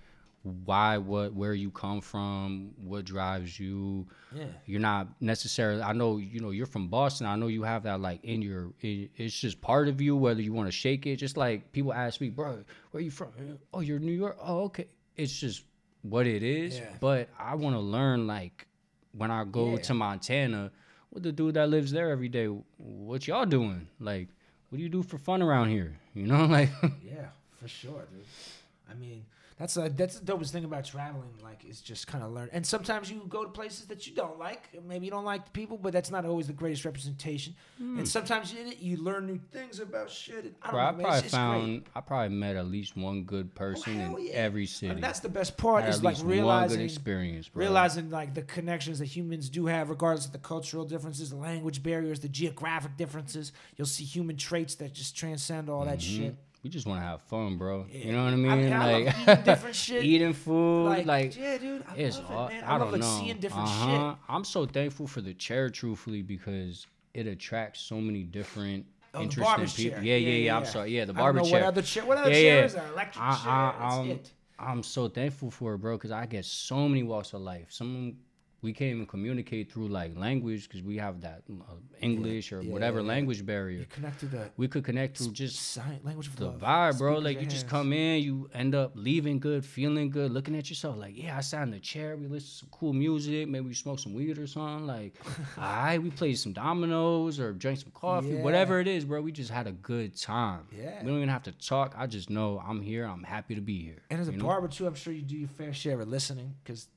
why, 0.63 0.97
what, 0.99 1.33
where 1.33 1.53
you 1.53 1.71
come 1.71 2.01
from, 2.01 2.71
what 2.83 3.03
drives 3.05 3.59
you. 3.59 4.07
Yeah. 4.33 4.45
You're 4.65 4.79
not 4.79 5.07
necessarily. 5.19 5.81
I 5.81 5.93
know 5.93 6.17
you 6.17 6.39
know 6.39 6.51
you're 6.51 6.65
from 6.67 6.87
Boston. 6.87 7.25
I 7.27 7.35
know 7.35 7.47
you 7.47 7.63
have 7.63 7.83
that 7.83 7.99
like 7.99 8.23
in 8.23 8.41
your. 8.41 8.71
It, 8.81 9.09
it's 9.15 9.37
just 9.39 9.59
part 9.59 9.87
of 9.87 9.99
you, 10.01 10.15
whether 10.15 10.41
you 10.41 10.53
want 10.53 10.67
to 10.67 10.71
shake 10.71 11.05
it. 11.07 11.15
Just 11.17 11.35
like 11.35 11.71
people 11.71 11.93
ask 11.93 12.21
me, 12.21 12.29
bro, 12.29 12.63
where 12.91 13.01
you 13.01 13.11
from? 13.11 13.29
Oh, 13.73 13.79
you're 13.79 13.99
New 13.99 14.11
York. 14.11 14.37
Oh, 14.41 14.63
okay. 14.65 14.87
It's 15.15 15.33
just 15.37 15.63
what 16.03 16.27
it 16.27 16.43
is. 16.43 16.77
Yeah. 16.77 16.85
But 16.99 17.29
I 17.39 17.55
want 17.55 17.75
to 17.75 17.79
learn 17.79 18.27
like 18.27 18.67
when 19.13 19.31
I 19.31 19.45
go 19.45 19.71
Yeah. 19.71 19.77
to 19.81 19.93
Montana, 19.95 20.71
what 21.09 21.23
the 21.23 21.31
dude 21.31 21.55
that 21.55 21.69
lives 21.69 21.91
there 21.91 22.11
every 22.11 22.29
day, 22.29 22.47
what 22.77 23.27
y'all 23.27 23.45
doing? 23.45 23.87
Like, 23.99 24.27
what 24.69 24.77
do 24.77 24.83
you 24.83 24.89
do 24.89 25.01
for 25.01 25.17
fun 25.17 25.41
around 25.41 25.69
here? 25.69 25.97
You 26.13 26.27
know, 26.27 26.45
like 26.57 26.69
Yeah, 27.03 27.27
for 27.59 27.67
sure, 27.67 28.05
dude. 28.11 28.25
I 28.87 28.93
mean, 28.93 29.25
that's 29.57 29.77
a, 29.77 29.87
that's 29.89 30.19
the 30.19 30.33
dopest 30.33 30.49
thing 30.51 30.65
about 30.65 30.83
traveling. 30.83 31.29
Like, 31.41 31.63
is 31.63 31.79
just 31.79 32.07
kind 32.07 32.23
of 32.23 32.31
learn. 32.31 32.49
And 32.51 32.65
sometimes 32.65 33.09
you 33.09 33.25
go 33.29 33.43
to 33.45 33.49
places 33.49 33.85
that 33.87 34.05
you 34.05 34.13
don't 34.13 34.37
like. 34.37 34.69
Maybe 34.85 35.05
you 35.05 35.11
don't 35.11 35.23
like 35.23 35.45
the 35.45 35.51
people, 35.51 35.77
but 35.77 35.93
that's 35.93 36.11
not 36.11 36.25
always 36.25 36.47
the 36.47 36.53
greatest 36.53 36.83
representation. 36.83 37.55
And 37.79 38.05
sometimes 38.07 38.53
you, 38.53 38.69
you 38.79 38.97
learn 38.97 39.25
new 39.27 39.39
things 39.51 39.79
about 39.79 40.09
shit. 40.11 40.55
I 40.61 40.71
don't 40.71 40.71
bro, 40.71 40.79
I 40.81 40.91
know, 40.91 40.97
man. 40.97 41.05
probably 41.05 41.15
It's, 41.17 41.25
it's 41.27 41.33
found 41.33 41.65
great. 41.83 41.87
I 41.95 42.01
probably 42.01 42.35
met 42.35 42.55
at 42.57 42.67
least 42.67 42.97
one 42.97 43.23
good 43.23 43.49
Oh, 43.55 43.57
person 43.57 43.99
hell 43.99 44.15
in 44.17 44.25
yeah. 44.27 44.33
every 44.33 44.65
city. 44.65 44.91
I 44.91 44.95
mean, 44.95 45.01
that's 45.01 45.21
the 45.21 45.29
best 45.29 45.55
part. 45.55 45.85
Is 45.85 46.03
like 46.03 46.15
least 46.15 46.23
one 46.25 46.31
good 46.31 46.35
realizing 46.37 46.81
experience, 46.81 47.47
bro. 47.47 47.61
realizing 47.61 48.09
like 48.09 48.33
the 48.33 48.41
connections 48.41 48.99
that 48.99 49.05
humans 49.05 49.49
do 49.49 49.67
have 49.67 49.89
regardless 49.89 50.25
of 50.25 50.31
the 50.33 50.37
cultural 50.39 50.83
differences 50.83 51.29
the 51.29 51.35
language 51.37 51.81
barriers 51.81 52.19
the 52.19 52.27
geographic 52.27 52.97
differences 52.97 53.51
you'll 53.77 53.87
see 53.87 54.03
human 54.03 54.35
traits 54.35 54.75
that 54.75 54.93
just 54.93 55.15
transcend 55.15 55.69
all 55.69 55.85
that 55.85 55.99
Mm-hmm. 55.99 56.23
shit 56.23 56.35
we 56.65 56.69
just 56.71 56.87
want 56.87 56.99
to 56.99 57.05
have 57.05 57.21
fun, 57.21 57.57
bro. 57.59 57.85
Yeah. 57.91 58.05
You 58.05 58.11
know 58.13 58.23
what 58.23 58.31
I 58.31 58.33
I 58.33 58.35
mean? 58.37 58.57
mean, 58.63 58.73
I 58.73 58.91
like 58.91 59.15
eating 59.19 59.43
different 59.43 59.75
shit. 59.85 60.03
eating 60.03 60.33
food, 60.33 60.85
like, 60.85 61.05
like, 61.05 61.37
yeah 61.37 61.59
dude 61.59 61.83
i 61.87 61.95
it's 61.95 62.17
love 62.17 62.31
all, 62.31 62.47
it 62.47 62.53
man 62.53 62.63
I, 62.63 62.67
i, 62.67 62.71
love 62.71 62.79
don't 62.79 62.91
like 62.93 63.01
know. 63.01 63.17
seeing 63.19 63.37
different 63.39 63.67
Uh-huh. 63.69 64.15
I'm 64.27 64.43
so 64.43 64.65
thankful 64.65 65.05
for 65.05 65.21
the 65.21 65.35
chair, 65.35 65.69
truthfully, 65.69 66.23
because 66.23 66.87
it 67.13 67.27
attracts 67.27 67.81
so 67.81 68.01
many 68.01 68.23
different. 68.23 68.87
Oh, 69.13 69.21
interesting 69.21 69.67
people. 69.85 70.03
Yeah, 70.03 70.15
Yeah, 70.17 70.17
yeah, 70.17 70.29
yeah, 70.29 70.45
yeah, 70.47 70.57
I'm 70.57 70.65
sorry. 70.65 70.89
Yeah, 70.97 71.05
the 71.05 71.13
shit 71.13 71.17
barber 71.17 71.41
chair. 71.41 71.51
what 71.51 71.63
other 71.63 71.81
chair 71.83 72.03
what 72.05 72.17
other 72.17 72.29
Yeah, 72.31 72.35
chair 72.35 72.57
yeah. 72.61 72.65
is 72.65 72.73
there 72.73 72.87
electric 72.93 73.23
I, 73.23 73.35
chair 73.43 73.51
I, 73.53 73.75
that's 73.79 73.95
I'm, 73.95 74.09
it 74.09 74.31
I'm 74.57 74.83
so 74.83 75.07
thankful 75.07 75.51
for 75.51 75.75
it, 75.75 75.77
bro, 75.77 75.97
because 75.97 76.11
I 76.11 76.25
get 76.25 76.45
so 76.45 76.89
many 76.89 77.03
walks 77.03 77.33
of 77.33 77.41
life. 77.41 77.67
Some 77.69 78.17
we 78.65 78.73
can't 78.73 78.91
even 78.95 79.05
communicate 79.05 79.71
through 79.71 79.87
like 79.99 80.11
language 80.27 80.61
because 80.67 80.81
we 80.91 80.95
have 81.05 81.15
that 81.21 81.39
uh, 81.49 81.73
English 82.01 82.51
or 82.51 82.61
yeah, 82.61 82.71
whatever 82.73 82.99
yeah. 83.01 83.07
language 83.13 83.41
barrier. 83.45 83.79
you 83.79 83.85
connect 83.97 84.19
to 84.21 84.25
the 84.35 84.49
We 84.57 84.67
could 84.67 84.83
connect 84.89 85.11
through 85.17 85.33
just 85.43 85.55
sign 85.73 85.99
language 86.03 86.29
the 86.35 86.45
love. 86.47 86.59
vibe, 86.59 86.97
bro. 86.97 87.13
Speak 87.15 87.23
Like 87.27 87.41
you 87.41 87.47
just 87.47 87.67
come 87.75 87.89
in, 87.93 88.21
you 88.27 88.49
end 88.53 88.73
up 88.75 88.91
leaving 88.95 89.37
good, 89.47 89.61
feeling 89.77 90.09
good, 90.17 90.29
looking 90.31 90.55
at 90.57 90.69
yourself 90.69 90.97
like, 90.97 91.13
yeah, 91.23 91.37
I 91.37 91.41
sat 91.41 91.63
in 91.63 91.71
the 91.71 91.79
chair, 91.79 92.17
we 92.17 92.27
listen 92.27 92.49
to 92.49 92.55
some 92.61 92.69
cool 92.71 92.93
music, 92.93 93.47
maybe 93.47 93.67
we 93.67 93.73
smoke 93.73 93.99
some 93.99 94.13
weed 94.13 94.37
or 94.37 94.47
something. 94.47 94.85
Like, 94.87 95.13
all 95.57 95.63
right, 95.63 95.99
we 96.01 96.09
played 96.09 96.35
some 96.43 96.53
dominoes 96.53 97.39
or 97.39 97.53
drank 97.53 97.79
some 97.79 97.91
coffee, 97.93 98.29
Yeah. 98.29 98.41
whatever 98.47 98.79
it 98.79 98.87
is, 98.87 99.05
bro. 99.05 99.21
We 99.21 99.31
just 99.31 99.51
had 99.51 99.67
a 99.67 99.71
good 99.71 100.15
time. 100.17 100.63
Yeah. 100.75 101.01
We 101.01 101.07
don't 101.07 101.17
even 101.17 101.29
have 101.29 101.43
to 101.43 101.51
talk. 101.53 101.95
I 101.97 102.07
just 102.07 102.29
know 102.29 102.61
I'm 102.67 102.81
here. 102.81 103.05
I'm 103.05 103.23
happy 103.23 103.53
to 103.55 103.61
be 103.61 103.77
here. 103.83 104.01
and 104.09 104.19
as 104.19 104.27
a 104.27 104.31
barber 104.31 104.67
too 104.67 104.85
i'm 104.87 104.95
sure 104.95 105.13
you 105.13 105.21
do 105.21 105.37
your 105.37 105.47
fair 105.59 105.73
share 105.73 105.99
of 106.01 106.07
listening 106.07 106.53
because 106.63 106.87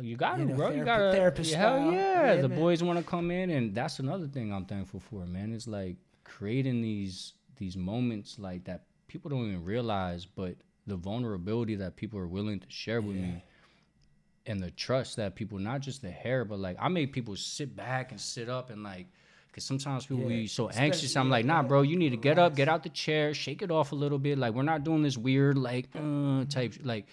You 0.00 0.16
got 0.16 0.38
You 0.38 0.46
know, 0.46 0.54
bro. 0.54 0.70
You 0.70 0.84
got 0.84 0.98
to. 0.98 1.12
therapist 1.12 1.52
Hell 1.54 1.76
style. 1.76 1.92
yeah. 1.92 2.34
Yeah, 2.36 2.42
the 2.42 2.48
man. 2.48 2.58
boys 2.58 2.82
want 2.82 2.98
to 2.98 3.04
come 3.04 3.30
in, 3.30 3.50
and 3.50 3.74
that's 3.74 3.98
another 3.98 4.26
thing 4.26 4.52
I'm 4.52 4.64
thankful 4.64 5.00
for, 5.00 5.26
man. 5.26 5.52
It's 5.52 5.66
like 5.68 5.96
creating 6.24 6.80
these 6.82 7.34
these 7.56 7.76
moments 7.76 8.38
like 8.38 8.64
that 8.64 8.84
people 9.08 9.30
don't 9.30 9.46
even 9.46 9.64
realize, 9.64 10.24
but 10.26 10.56
the 10.86 10.96
vulnerability 10.96 11.74
that 11.76 11.96
people 11.96 12.18
are 12.18 12.26
willing 12.26 12.60
to 12.60 12.66
share 12.70 13.00
with 13.00 13.16
me, 13.16 13.42
and 14.46 14.62
the 14.62 14.70
trust 14.70 15.16
that 15.16 15.34
people, 15.34 15.58
not 15.58 15.80
just 15.80 16.00
the 16.02 16.10
hair, 16.10 16.44
but 16.44 16.58
like 16.58 16.76
I 16.80 16.88
make 16.88 17.12
people 17.12 17.36
sit 17.36 17.74
back 17.76 18.10
and 18.12 18.20
sit 18.20 18.48
up 18.48 18.70
and 18.70 18.82
like. 18.82 19.06
Cause 19.52 19.64
sometimes 19.64 20.04
people 20.04 20.24
Yeah, 20.24 20.28
be 20.40 20.46
so 20.48 20.68
especially- 20.68 20.84
anxious. 20.86 21.16
I'm 21.16 21.30
like, 21.30 21.46
nah, 21.46 21.62
yeah, 21.62 21.66
bro. 21.68 21.80
You 21.80 21.96
need 21.96 22.10
to 22.10 22.18
get 22.18 22.38
up, 22.38 22.54
get 22.54 22.68
out 22.68 22.82
the 22.82 22.90
chair, 22.90 23.32
shake 23.32 23.62
it 23.62 23.70
off 23.70 23.92
a 23.92 23.94
little 23.94 24.18
bit. 24.18 24.36
Like 24.36 24.52
we're 24.52 24.62
not 24.64 24.84
doing 24.84 25.02
this 25.02 25.16
weird, 25.16 25.56
like, 25.56 25.88
uh, 25.94 26.44
type, 26.44 26.74
like, 26.82 27.06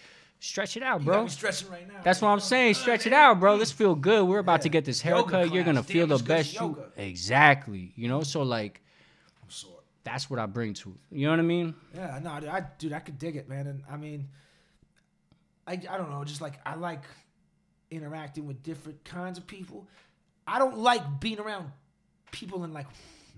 stretch 0.44 0.76
it 0.78 0.84
out, 0.84 1.04
bro. 1.04 1.28
stretching 1.28 1.70
right 1.70 1.88
now 1.88 2.02
That's 2.04 2.22
what 2.22 2.30
I'm 2.30 2.40
saying. 2.40 2.74
Stretch 2.74 3.08
it 3.08 3.14
out, 3.14 3.40
bro. 3.40 3.56
Let's 3.56 3.72
feel 3.72 3.96
good. 3.96 4.28
We're 4.28 4.40
about 4.40 4.62
to 4.64 4.70
get 4.70 4.84
this 4.86 5.02
haircut. 5.02 5.54
You're 5.54 5.64
gonna 5.64 5.84
feel 5.84 6.06
the 6.06 6.16
as 6.16 6.22
good 6.22 6.38
as 6.38 6.48
best. 6.48 6.60
You 6.62 6.78
exactly. 6.98 7.94
You 7.96 8.10
know. 8.10 8.24
So 8.24 8.44
like, 8.44 8.82
that's 10.04 10.30
what 10.30 10.40
I 10.40 10.46
bring 10.46 10.74
to 10.76 10.90
it. 10.90 11.18
You 11.18 11.28
know 11.28 11.32
what 11.32 11.40
I 11.40 11.44
mean? 11.44 11.76
Yeah, 11.96 12.20
no, 12.22 12.40
dude, 12.40 12.50
I 12.50 12.64
dude, 12.78 12.94
I 12.94 13.00
could 13.00 13.18
dig 13.18 13.38
it, 13.38 13.48
man. 13.48 13.68
And 13.68 13.84
I 13.90 13.96
mean, 13.96 14.28
I 15.66 15.74
I 15.74 15.98
don't 15.98 16.12
know, 16.12 16.24
just 16.26 16.42
like 16.42 16.60
I 16.66 16.76
like 16.76 17.04
interacting 17.90 18.46
with 18.46 18.62
different 18.64 19.04
kinds 19.06 19.38
of 19.38 19.48
people. 19.48 19.88
I 20.46 20.60
don't 20.60 20.78
like 20.78 21.22
being 21.22 21.40
around 21.40 21.72
people 22.32 22.66
in 22.66 22.74
like 22.74 22.88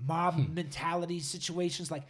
mob 0.08 0.34
Hmm. 0.36 0.54
mentality 0.56 1.20
situations. 1.20 1.92
Like, 1.92 2.04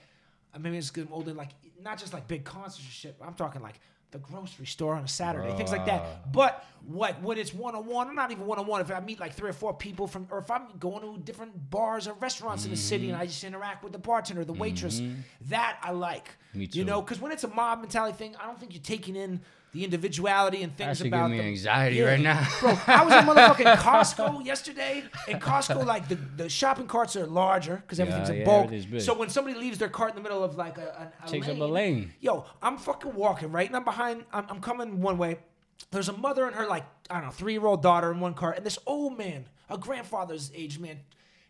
I 0.54 0.58
mean, 0.58 0.74
it's 0.74 0.89
good 0.89 1.10
older, 1.12 1.34
like 1.34 1.50
not 1.82 2.00
just 2.00 2.14
like 2.14 2.28
big 2.28 2.46
concerts 2.46 2.88
or 2.88 2.91
shit. 2.91 3.18
I'm 3.22 3.34
talking 3.34 3.62
like 3.62 3.80
the 4.16 4.20
grocery 4.20 4.66
store 4.66 4.95
on 4.95 5.03
a 5.03 5.07
Saturday, 5.07 5.53
things 5.57 5.72
like 5.72 5.86
that. 5.86 6.32
But 6.32 6.63
what 6.86 7.22
when 7.22 7.38
it's 7.38 7.53
one 7.53 7.76
on 7.76 7.86
one, 7.86 8.07
I'm 8.07 8.16
not 8.16 8.32
even 8.32 8.45
one 8.45 8.57
on 8.59 8.66
one. 8.66 8.80
If 8.80 8.89
I 8.89 8.99
meet 9.01 9.20
like 9.20 9.34
three 9.34 9.49
or 9.49 9.53
four 9.53 9.74
people 9.74 10.07
from, 10.07 10.28
or 10.32 10.39
if 10.39 10.49
I'm 10.49 10.68
going 10.80 11.01
to 11.01 11.22
different 11.22 11.70
bars 11.70 12.07
or 12.07 12.13
restaurants 12.13 12.63
in 12.63 12.72
the 12.72 12.78
city 12.78 13.05
Mm-hmm. 13.05 13.13
and 13.13 13.22
I 13.22 13.26
just 13.26 13.43
interact 13.43 13.84
with 13.84 13.91
the 13.91 13.99
bartender, 13.99 14.45
the 14.45 14.53
waitress, 14.53 15.01
that 15.49 15.78
I 15.84 15.91
like. 15.91 16.30
Me 16.53 16.70
You 16.72 16.86
know, 16.86 17.01
because 17.01 17.20
when 17.20 17.34
it's 17.34 17.43
a 17.43 17.49
mob 17.49 17.82
mentality 17.82 18.18
thing, 18.18 18.36
I 18.41 18.45
don't 18.45 18.57
think 18.57 18.74
you're 18.74 18.82
taking 18.82 19.18
in 19.18 19.41
the 19.76 19.84
individuality 19.84 20.64
and 20.64 20.76
things 20.78 21.02
give 21.02 21.08
about 21.12 21.30
me 21.30 21.38
the- 21.38 21.44
anxiety 21.44 22.00
right 22.02 22.20
now. 22.20 22.48
Bro, 22.62 22.80
I 22.88 23.04
was 23.04 23.14
in 23.14 23.26
motherfucking 23.30 23.76
Costco 23.76 24.46
yesterday. 24.46 25.04
In 25.28 25.38
Costco, 25.38 25.86
like 25.86 26.08
the, 26.08 26.16
the 26.16 26.48
shopping 26.48 26.88
carts 26.88 27.18
are 27.18 27.28
larger 27.28 27.76
because 27.76 28.00
everything's 28.00 28.30
in 28.30 28.38
yeah, 28.38 28.46
bulk. 28.46 28.66
everything's. 28.68 29.04
So 29.04 29.14
when 29.14 29.30
somebody 29.30 29.60
leaves 29.60 29.78
their 29.78 29.90
cart 29.90 30.12
in 30.12 30.16
the 30.16 30.22
middle 30.22 30.42
of 30.46 30.56
like 30.56 30.78
a, 30.78 31.12
a, 31.22 31.26
a 31.26 31.30
Takes 31.30 31.48
lane, 31.48 31.62
up 31.62 31.70
a 31.70 31.72
lane. 31.72 32.14
Yo, 32.22 32.46
I'm 32.62 32.78
fucking 32.78 33.14
walking 33.16 33.52
right, 33.52 33.68
and 33.68 33.76
I'm 33.76 33.84
behind. 33.84 34.24
I'm, 34.32 34.46
I'm 34.50 34.62
coming 34.62 35.02
one 35.02 35.18
way. 35.18 35.40
There's 35.92 36.08
a 36.08 36.14
mother 36.14 36.46
and 36.48 36.56
her 36.56 36.68
like 36.68 36.86
I 37.10 37.16
don't 37.16 37.26
know 37.26 37.32
three 37.32 37.52
year 37.52 37.66
old 37.66 37.84
daughter 37.84 38.10
in 38.14 38.22
one 38.22 38.34
cart, 38.34 38.56
and 38.56 38.66
this 38.66 38.80
old 38.86 39.18
man, 39.18 39.44
a 39.70 39.78
grandfather's 39.78 40.52
age 40.56 40.80
man, 40.80 41.02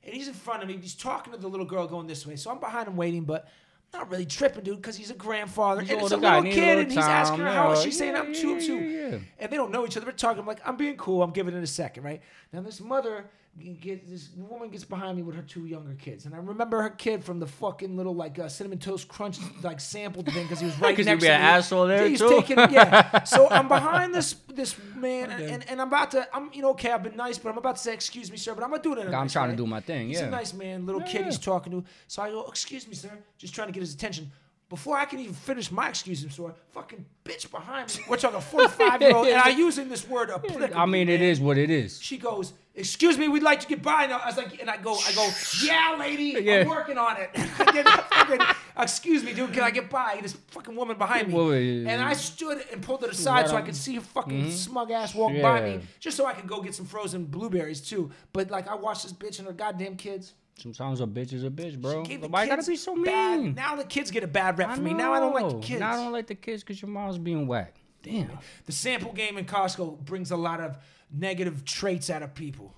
and 0.03 0.15
he's 0.15 0.27
in 0.27 0.33
front 0.33 0.63
of 0.63 0.67
me. 0.67 0.77
He's 0.81 0.95
talking 0.95 1.31
to 1.31 1.37
the 1.39 1.47
little 1.47 1.67
girl 1.67 1.85
going 1.85 2.07
this 2.07 2.25
way, 2.25 2.37
so 2.37 2.49
I'm 2.49 2.59
behind 2.59 2.87
him 2.87 2.95
waiting, 2.97 3.23
but. 3.23 3.47
Not 3.93 4.09
really 4.11 4.25
tripping, 4.25 4.63
dude, 4.63 4.77
because 4.77 4.97
he's 4.97 5.09
a 5.09 5.13
grandfather 5.13 5.81
He's 5.81 5.91
and 5.91 6.01
it's 6.01 6.11
a 6.11 6.17
guy, 6.17 6.37
little 6.39 6.51
kid, 6.51 6.79
and 6.79 6.91
he's 6.91 6.97
asking 6.97 7.39
her 7.39 7.51
how, 7.51 7.73
time, 7.73 7.83
she 7.83 7.91
saying 7.91 8.15
I'm 8.15 8.33
two, 8.33 8.55
I'm 8.55 8.59
two, 8.59 9.21
and 9.39 9.51
they 9.51 9.55
don't 9.55 9.71
know 9.71 9.85
each 9.85 9.95
other. 9.95 10.05
We're 10.05 10.11
talking 10.11 10.41
I'm 10.41 10.45
like 10.45 10.59
I'm 10.65 10.75
being 10.75 10.97
cool. 10.97 11.23
I'm 11.23 11.31
giving 11.31 11.55
it 11.55 11.63
a 11.63 11.67
second, 11.67 12.03
right? 12.03 12.21
Now 12.51 12.61
this 12.61 12.81
mother 12.81 13.25
get 13.57 14.09
this 14.09 14.29
woman 14.35 14.69
gets 14.69 14.83
behind 14.83 15.15
me 15.15 15.23
with 15.23 15.35
her 15.35 15.41
two 15.41 15.65
younger 15.65 15.93
kids, 15.93 16.25
and 16.25 16.35
I 16.35 16.39
remember 16.39 16.81
her 16.81 16.89
kid 16.89 17.23
from 17.23 17.39
the 17.39 17.47
fucking 17.47 17.95
little 17.95 18.13
like 18.13 18.37
uh, 18.37 18.49
cinnamon 18.49 18.79
toast 18.79 19.07
crunch 19.07 19.37
like 19.63 19.79
sampled 19.79 20.25
thing 20.25 20.43
because 20.43 20.59
he 20.59 20.65
was 20.65 20.77
right 20.79 20.97
next 20.97 21.21
be 21.21 21.27
to 21.27 21.33
an 21.33 21.41
me. 21.41 21.47
asshole 21.47 21.87
there, 21.87 22.07
He's 22.07 22.19
too. 22.19 22.29
taking 22.29 22.57
yeah. 22.57 23.23
So 23.23 23.49
I'm 23.49 23.67
behind 23.69 24.13
this 24.13 24.33
this 24.49 24.75
man, 24.95 25.31
and, 25.31 25.43
and, 25.43 25.69
and 25.69 25.81
I'm 25.81 25.87
about 25.87 26.11
to 26.11 26.27
I'm 26.35 26.49
you 26.53 26.61
know 26.61 26.71
okay 26.71 26.91
I've 26.91 27.03
been 27.03 27.15
nice, 27.15 27.37
but 27.37 27.49
I'm 27.49 27.57
about 27.57 27.77
to 27.77 27.81
say 27.81 27.93
excuse 27.93 28.29
me 28.29 28.37
sir, 28.37 28.53
but 28.53 28.63
I'm 28.63 28.71
gonna 28.71 28.83
do 28.83 28.93
it. 28.93 28.99
In 28.99 29.03
a 29.03 29.05
I'm 29.07 29.23
nice 29.23 29.31
trying 29.33 29.51
to 29.51 29.55
do 29.55 29.65
my 29.65 29.79
thing, 29.79 30.09
He's 30.09 30.19
yeah. 30.19 30.27
a 30.27 30.31
nice 30.31 30.53
man, 30.53 30.85
little 30.85 31.01
kid. 31.01 31.21
Yeah. 31.21 31.25
He's 31.25 31.39
talking 31.39 31.71
to. 31.71 31.83
So 32.07 32.23
I 32.23 32.31
go 32.31 32.45
excuse 32.47 32.87
me 32.87 32.93
sir, 32.95 33.11
just 33.37 33.55
trying 33.55 33.67
to 33.69 33.73
get 33.73 33.79
his 33.81 33.93
attention. 33.93 34.31
Before 34.67 34.97
I 34.97 35.05
can 35.05 35.19
even 35.19 35.33
finish 35.33 35.71
my 35.71 35.89
excuse 35.89 36.23
him, 36.23 36.31
sir, 36.31 36.51
fucking 36.71 37.05
bitch 37.23 37.49
behind 37.51 37.95
me. 37.95 38.03
We're 38.09 38.17
talking 38.17 38.41
45 38.41 38.99
year 39.01 39.15
old, 39.15 39.27
and 39.27 39.37
I 39.37 39.49
using 39.57 39.89
this 39.89 40.09
word 40.09 40.29
applicably. 40.29 40.75
I 40.75 40.87
mean, 40.87 41.07
it 41.07 41.19
man. 41.19 41.29
is 41.29 41.39
what 41.39 41.59
it 41.59 41.69
is. 41.69 42.01
She 42.01 42.17
goes, 42.17 42.51
"Excuse 42.75 43.17
me, 43.17 43.27
we'd 43.27 43.43
like 43.43 43.59
to 43.61 43.67
get 43.67 43.81
by 43.81 44.05
now." 44.07 44.19
I 44.19 44.27
was 44.27 44.37
like, 44.37 44.59
and 44.59 44.69
I 44.69 44.77
go, 44.77 44.95
I 44.95 45.11
go, 45.13 45.29
"Yeah, 45.63 45.95
lady, 45.99 46.37
Yeah. 46.41 46.61
I'm 46.61 46.67
working 46.67 46.97
on 46.97 47.17
it." 47.17 47.29
I 47.35 47.71
get 47.71 47.87
fucking, 47.87 48.39
excuse 48.77 49.23
me, 49.23 49.33
dude, 49.33 49.53
can 49.53 49.63
I 49.63 49.71
get 49.71 49.89
by? 49.89 50.19
This 50.21 50.33
fucking 50.49 50.75
woman 50.75 50.97
behind 50.97 51.31
me, 51.31 51.85
and 51.87 52.01
I 52.01 52.13
stood 52.13 52.63
and 52.71 52.81
pulled 52.81 53.03
it 53.03 53.11
aside 53.11 53.41
Right 53.41 53.49
so 53.49 53.55
I 53.55 53.61
could 53.61 53.75
see 53.75 53.95
her 53.95 54.01
fucking 54.01 54.41
mm-hmm. 54.41 54.51
smug 54.51 54.91
ass 54.91 55.15
walk 55.15 55.33
by 55.41 55.61
me, 55.61 55.79
just 55.99 56.17
so 56.17 56.25
I 56.25 56.33
could 56.33 56.47
go 56.47 56.61
get 56.61 56.75
some 56.75 56.85
frozen 56.85 57.25
blueberries 57.25 57.81
too. 57.81 58.11
But 58.33 58.51
like, 58.51 58.67
I 58.67 58.75
watched 58.75 59.03
this 59.03 59.13
bitch 59.13 59.39
and 59.39 59.47
her 59.47 59.53
goddamn 59.53 59.97
kids. 59.97 60.33
Sometimes 60.57 61.01
a 61.01 61.05
bitch 61.05 61.33
is 61.33 61.43
a 61.43 61.49
bitch, 61.49 61.79
bro. 61.79 62.03
Why 62.29 62.43
you 62.43 62.49
gotta 62.49 62.63
be 62.63 62.77
so 62.77 62.95
bad- 63.03 63.41
mean? 63.41 63.55
Now 63.55 63.75
the 63.75 63.83
kids 63.83 64.09
get 64.09 64.23
a 64.23 64.27
bad 64.27 64.57
rep 64.57 64.73
for 64.75 64.81
me. 64.81 64.93
Now 64.93 65.13
I 65.13 65.19
don't 65.19 65.33
like 65.33 65.49
the 65.49 65.59
kids. 65.59 65.79
Now 65.79 65.93
I 65.93 65.95
don't 65.95 66.13
like 66.13 66.27
the 66.27 66.35
kids 66.35 66.63
because 66.63 66.81
your 66.81 66.89
mom's 66.89 67.17
being 67.17 67.47
whack. 67.47 67.75
Damn. 68.01 68.37
the 68.65 68.71
sample 68.71 69.11
game 69.13 69.35
in 69.39 69.45
Costco 69.45 69.97
brings 70.05 70.29
a 70.29 70.37
lot 70.37 70.59
of 70.61 70.77
negative 71.17 71.65
traits 71.65 72.09
out 72.09 72.23
of 72.23 72.33
people. 72.33 72.73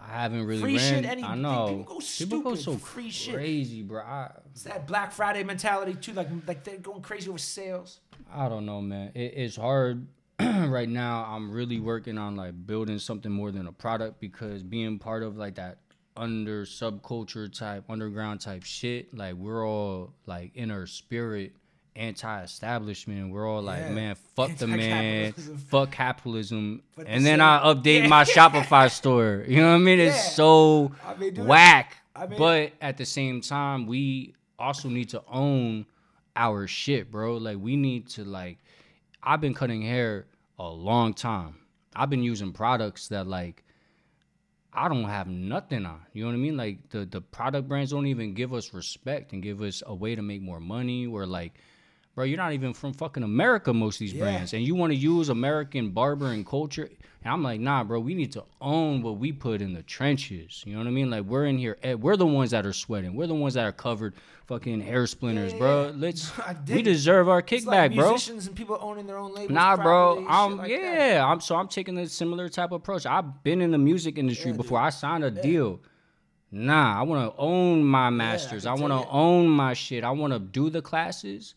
I 0.00 0.22
haven't 0.22 0.46
really 0.46 0.60
Free 0.62 0.76
ran. 0.76 0.94
shit, 0.94 1.04
any- 1.04 1.22
I 1.24 1.34
know. 1.34 1.68
people 1.78 1.94
go 1.94 2.00
stupid 2.00 2.58
so 2.58 2.72
for 2.74 2.78
free 2.78 3.10
shit. 3.10 3.34
crazy, 3.34 3.82
bro. 3.82 4.00
I, 4.02 4.30
It's 4.52 4.62
that 4.62 4.86
Black 4.86 5.12
Friday 5.12 5.42
mentality 5.44 5.94
too. 5.94 6.12
Like 6.12 6.28
like 6.46 6.64
they're 6.64 6.78
going 6.78 7.02
crazy 7.02 7.28
over 7.28 7.38
sales. 7.38 8.00
I 8.32 8.48
don't 8.48 8.64
know, 8.64 8.80
man. 8.80 9.10
It, 9.14 9.34
it's 9.36 9.56
hard 9.56 10.06
right 10.40 10.88
now. 10.88 11.26
I'm 11.28 11.50
really 11.50 11.78
working 11.80 12.16
on 12.16 12.36
like 12.36 12.54
building 12.66 12.98
something 12.98 13.30
more 13.30 13.50
than 13.50 13.66
a 13.66 13.72
product 13.72 14.20
because 14.20 14.62
being 14.62 14.98
part 14.98 15.22
of 15.22 15.36
like 15.36 15.56
that 15.56 15.78
under 16.16 16.64
subculture 16.64 17.52
type, 17.52 17.84
underground 17.88 18.40
type 18.40 18.64
shit, 18.64 19.14
like 19.16 19.34
we're 19.34 19.66
all 19.66 20.14
like 20.26 20.54
in 20.54 20.70
our 20.70 20.86
spirit 20.86 21.52
anti-establishment. 21.98 23.30
We're 23.32 23.46
all 23.48 23.62
like, 23.62 23.80
Yeah. 23.80 23.90
man, 23.92 24.14
fuck 24.36 24.56
the 24.56 24.66
man, 24.66 25.32
fuck 25.32 25.90
capitalism, 25.90 26.82
But 26.96 27.06
and 27.08 27.24
the 27.24 27.28
then 27.30 27.40
I 27.40 27.60
update 27.64 28.08
my 28.08 28.24
Shopify 28.24 28.90
store. 28.90 29.44
You 29.46 29.56
know 29.60 29.68
what 29.70 29.74
I 29.74 29.78
mean? 29.78 29.98
Yeah. 29.98 30.06
It's 30.06 30.32
so 30.34 30.92
I 31.06 31.14
mean, 31.16 31.34
dude, 31.34 31.46
whack. 31.46 31.96
I 32.16 32.26
mean- 32.26 32.38
but 32.38 32.72
at 32.80 32.96
the 32.96 33.04
same 33.06 33.40
time, 33.40 33.86
we 33.86 34.34
also 34.58 34.88
need 34.88 35.08
to 35.10 35.22
own 35.28 35.86
our 36.36 36.66
shit, 36.66 37.10
bro. 37.10 37.36
Like 37.36 37.58
we 37.58 37.76
need 37.76 38.08
to 38.10 38.24
like. 38.24 38.58
I've 39.22 39.40
been 39.40 39.54
cutting 39.54 39.82
hair 39.82 40.26
a 40.58 40.68
long 40.68 41.12
time. 41.14 41.56
I've 41.94 42.08
been 42.10 42.22
using 42.22 42.52
products 42.52 43.08
that 43.08 43.26
like 43.26 43.64
I 44.72 44.88
don't 44.88 45.04
have 45.04 45.26
nothing 45.26 45.84
on. 45.86 46.00
You 46.12 46.22
know 46.22 46.28
what 46.28 46.34
I 46.34 46.38
mean? 46.38 46.56
Like 46.56 46.88
the 46.90 47.04
the 47.04 47.20
product 47.20 47.68
brands 47.68 47.90
don't 47.90 48.06
even 48.06 48.34
give 48.34 48.52
us 48.54 48.72
respect 48.74 49.32
and 49.32 49.42
give 49.42 49.60
us 49.62 49.82
a 49.86 49.94
way 49.94 50.14
to 50.14 50.22
make 50.22 50.40
more 50.42 50.60
money. 50.60 51.06
Or 51.06 51.26
like, 51.26 51.54
bro, 52.18 52.24
you're 52.24 52.36
not 52.36 52.52
even 52.52 52.74
from 52.74 52.92
fucking 52.92 53.22
America. 53.22 53.72
Most 53.72 53.94
of 53.96 54.00
these 54.00 54.12
Yeah. 54.12 54.22
brands, 54.24 54.52
and 54.52 54.64
you 54.64 54.74
want 54.74 54.90
to 54.92 54.96
use 54.98 55.28
American 55.28 55.90
barber 55.90 56.32
and 56.32 56.44
culture. 56.44 56.90
And 57.22 57.32
I'm 57.32 57.44
like, 57.44 57.60
nah, 57.60 57.84
bro. 57.84 58.00
We 58.00 58.12
need 58.14 58.32
to 58.32 58.42
own 58.60 59.02
what 59.02 59.18
we 59.18 59.30
put 59.30 59.62
in 59.62 59.72
the 59.72 59.82
trenches. 59.84 60.64
You 60.66 60.72
know 60.72 60.80
what 60.80 60.88
I 60.88 60.90
mean? 60.90 61.10
Like 61.10 61.24
we're 61.26 61.46
in 61.46 61.58
here. 61.58 61.78
eh, 61.84 61.94
We're 61.94 62.16
the 62.16 62.26
ones 62.26 62.50
that 62.50 62.66
are 62.66 62.72
sweating. 62.72 63.14
We're 63.14 63.28
the 63.28 63.34
ones 63.36 63.54
that 63.54 63.64
are 63.66 63.72
covered 63.72 64.14
fucking 64.46 64.80
hair 64.80 65.06
splinters, 65.06 65.52
Yeah, 65.52 65.58
bro. 65.58 65.84
yeah. 65.86 65.92
Let's. 65.94 66.36
I 66.40 66.56
we 66.66 66.82
deserve 66.82 67.28
our 67.28 67.38
It's 67.38 67.64
like 67.66 67.92
kickback, 67.92 67.94
bro. 67.96 68.08
musicians 68.10 68.48
and 68.48 68.56
people 68.56 68.78
owning 68.80 69.06
their 69.06 69.18
own 69.18 69.32
labels. 69.32 69.50
Nah, 69.50 69.76
bro. 69.76 70.26
I'm 70.28 70.56
like 70.56 70.70
yeah. 70.70 71.18
that. 71.18 71.20
I'm 71.24 71.40
so 71.40 71.54
I'm 71.54 71.68
taking 71.68 71.96
a 71.98 72.08
similar 72.08 72.48
type 72.48 72.70
of 72.72 72.80
approach. 72.82 73.06
I've 73.06 73.44
been 73.44 73.60
in 73.60 73.70
the 73.70 73.78
music 73.78 74.18
industry 74.18 74.52
before. 74.52 74.80
I 74.80 74.90
signed 74.90 75.22
a 75.22 75.30
deal. 75.30 75.78
Nah, 76.50 76.98
I 76.98 77.02
want 77.02 77.30
to 77.32 77.40
own 77.40 77.84
my 77.84 78.10
masters. 78.10 78.66
I 78.66 78.72
can 78.74 78.88
want 78.88 79.04
to 79.04 79.08
own 79.08 79.46
my 79.48 79.74
shit. 79.74 80.02
I 80.02 80.10
want 80.10 80.32
to 80.32 80.40
do 80.40 80.68
the 80.70 80.82
classes 80.82 81.54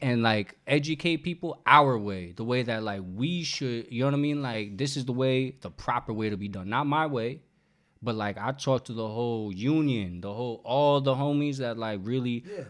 and 0.00 0.22
like 0.22 0.56
educate 0.66 1.18
people 1.18 1.60
our 1.66 1.98
way, 1.98 2.32
the 2.32 2.44
way 2.44 2.62
that 2.62 2.82
like 2.82 3.02
we 3.14 3.42
should. 3.42 3.90
You 3.90 4.00
know 4.00 4.06
what 4.06 4.14
I 4.14 4.18
mean? 4.18 4.42
Like 4.42 4.76
this 4.76 4.96
is 4.96 5.04
the 5.04 5.12
way, 5.12 5.56
the 5.60 5.70
proper 5.70 6.12
way 6.12 6.30
to 6.30 6.36
be 6.36 6.48
done, 6.48 6.68
not 6.68 6.86
my 6.86 7.06
way. 7.06 7.40
But 8.00 8.14
like 8.14 8.38
I 8.38 8.52
talked 8.52 8.86
to 8.86 8.92
the 8.92 9.08
whole 9.08 9.52
union, 9.52 10.20
the 10.20 10.32
whole 10.32 10.60
all 10.64 11.00
the 11.00 11.14
homies 11.14 11.58
that 11.58 11.78
like 11.78 12.00
really. 12.02 12.44
Yeah. 12.48 12.64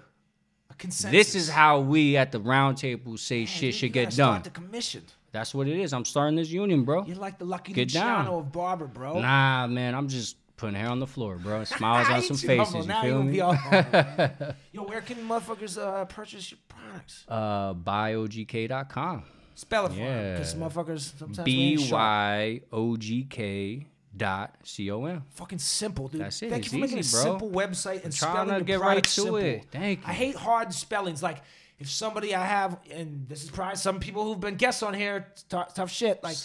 This 1.10 1.34
is 1.34 1.48
how 1.48 1.80
we 1.80 2.16
at 2.16 2.30
the 2.30 2.38
round 2.38 2.76
table 2.76 3.16
say 3.16 3.38
Man, 3.38 3.46
shit 3.46 3.74
should 3.74 3.92
get 3.92 4.14
done. 4.14 4.42
The 4.42 4.50
commission. 4.50 5.02
That's 5.32 5.52
what 5.52 5.66
it 5.66 5.76
is. 5.76 5.92
I'm 5.92 6.04
starting 6.04 6.36
this 6.36 6.50
union, 6.50 6.84
bro. 6.84 7.04
You're 7.04 7.16
like 7.16 7.38
the 7.38 7.44
Lucky 7.44 7.72
Get 7.72 7.92
down. 7.92 8.28
Of 8.28 8.52
barber, 8.52 8.86
bro. 8.86 9.20
Nah, 9.20 9.66
man, 9.66 9.94
I'm 9.94 10.06
just 10.06 10.36
putting 10.58 10.74
hair 10.76 10.88
on 10.90 11.00
the 11.00 11.06
floor, 11.06 11.36
bro. 11.36 11.64
Smiles 11.78 12.08
on 12.10 12.22
some 12.22 12.36
faces. 12.36 12.74
humble. 12.74 12.82
You 12.82 12.88
Now 12.88 13.02
feel 13.02 13.18
gonna 13.18 13.30
me? 13.30 13.40
all. 13.40 14.54
Yo, 14.72 14.82
where 14.84 15.00
can 15.00 15.16
motherfuckers 15.26 15.80
uh, 15.82 16.04
purchase 16.04 16.50
your 16.50 16.58
products? 16.68 17.24
uh, 17.28 17.72
byogk.com. 17.74 19.22
Spell 19.54 19.86
it 19.86 19.88
for 19.90 19.94
them, 19.96 20.32
because 20.34 20.54
motherfuckers 20.54 21.18
sometimes 21.18 21.44
B. 21.44 21.88
Y 21.90 22.60
O 22.72 22.96
G 22.96 23.24
K 23.24 23.86
dot 24.16 24.54
C 24.62 24.88
O 24.90 25.04
M. 25.04 25.24
Fucking 25.30 25.58
simple, 25.58 26.06
dude. 26.08 26.20
That's 26.20 26.40
it. 26.42 26.50
Thank 26.50 26.64
It's 26.66 26.72
you 26.72 26.78
for 26.78 26.82
making 26.86 26.98
easy, 26.98 27.16
a 27.18 27.22
bro. 27.24 27.30
simple 27.32 27.50
website 27.50 28.04
and 28.04 28.14
trying 28.14 28.34
spelling 28.46 28.58
to 28.58 28.64
get 28.64 28.74
right 28.78 28.84
product 28.86 29.06
to 29.06 29.10
simple. 29.12 29.36
it. 29.36 29.64
Thank 29.72 30.00
I 30.06 30.12
hate 30.12 30.36
hard 30.36 30.72
spellings. 30.72 31.22
Like 31.24 31.38
if 31.78 31.88
somebody 31.90 32.34
I 32.34 32.44
have, 32.44 32.78
and 32.90 33.28
this 33.28 33.44
is 33.44 33.50
probably 33.50 33.76
some 33.76 34.00
people 34.00 34.24
who've 34.24 34.40
been 34.40 34.56
guests 34.56 34.82
on 34.82 34.94
here, 34.94 35.26
tou- 35.48 35.62
tough 35.74 35.90
shit. 35.92 36.22
Like 36.24 36.36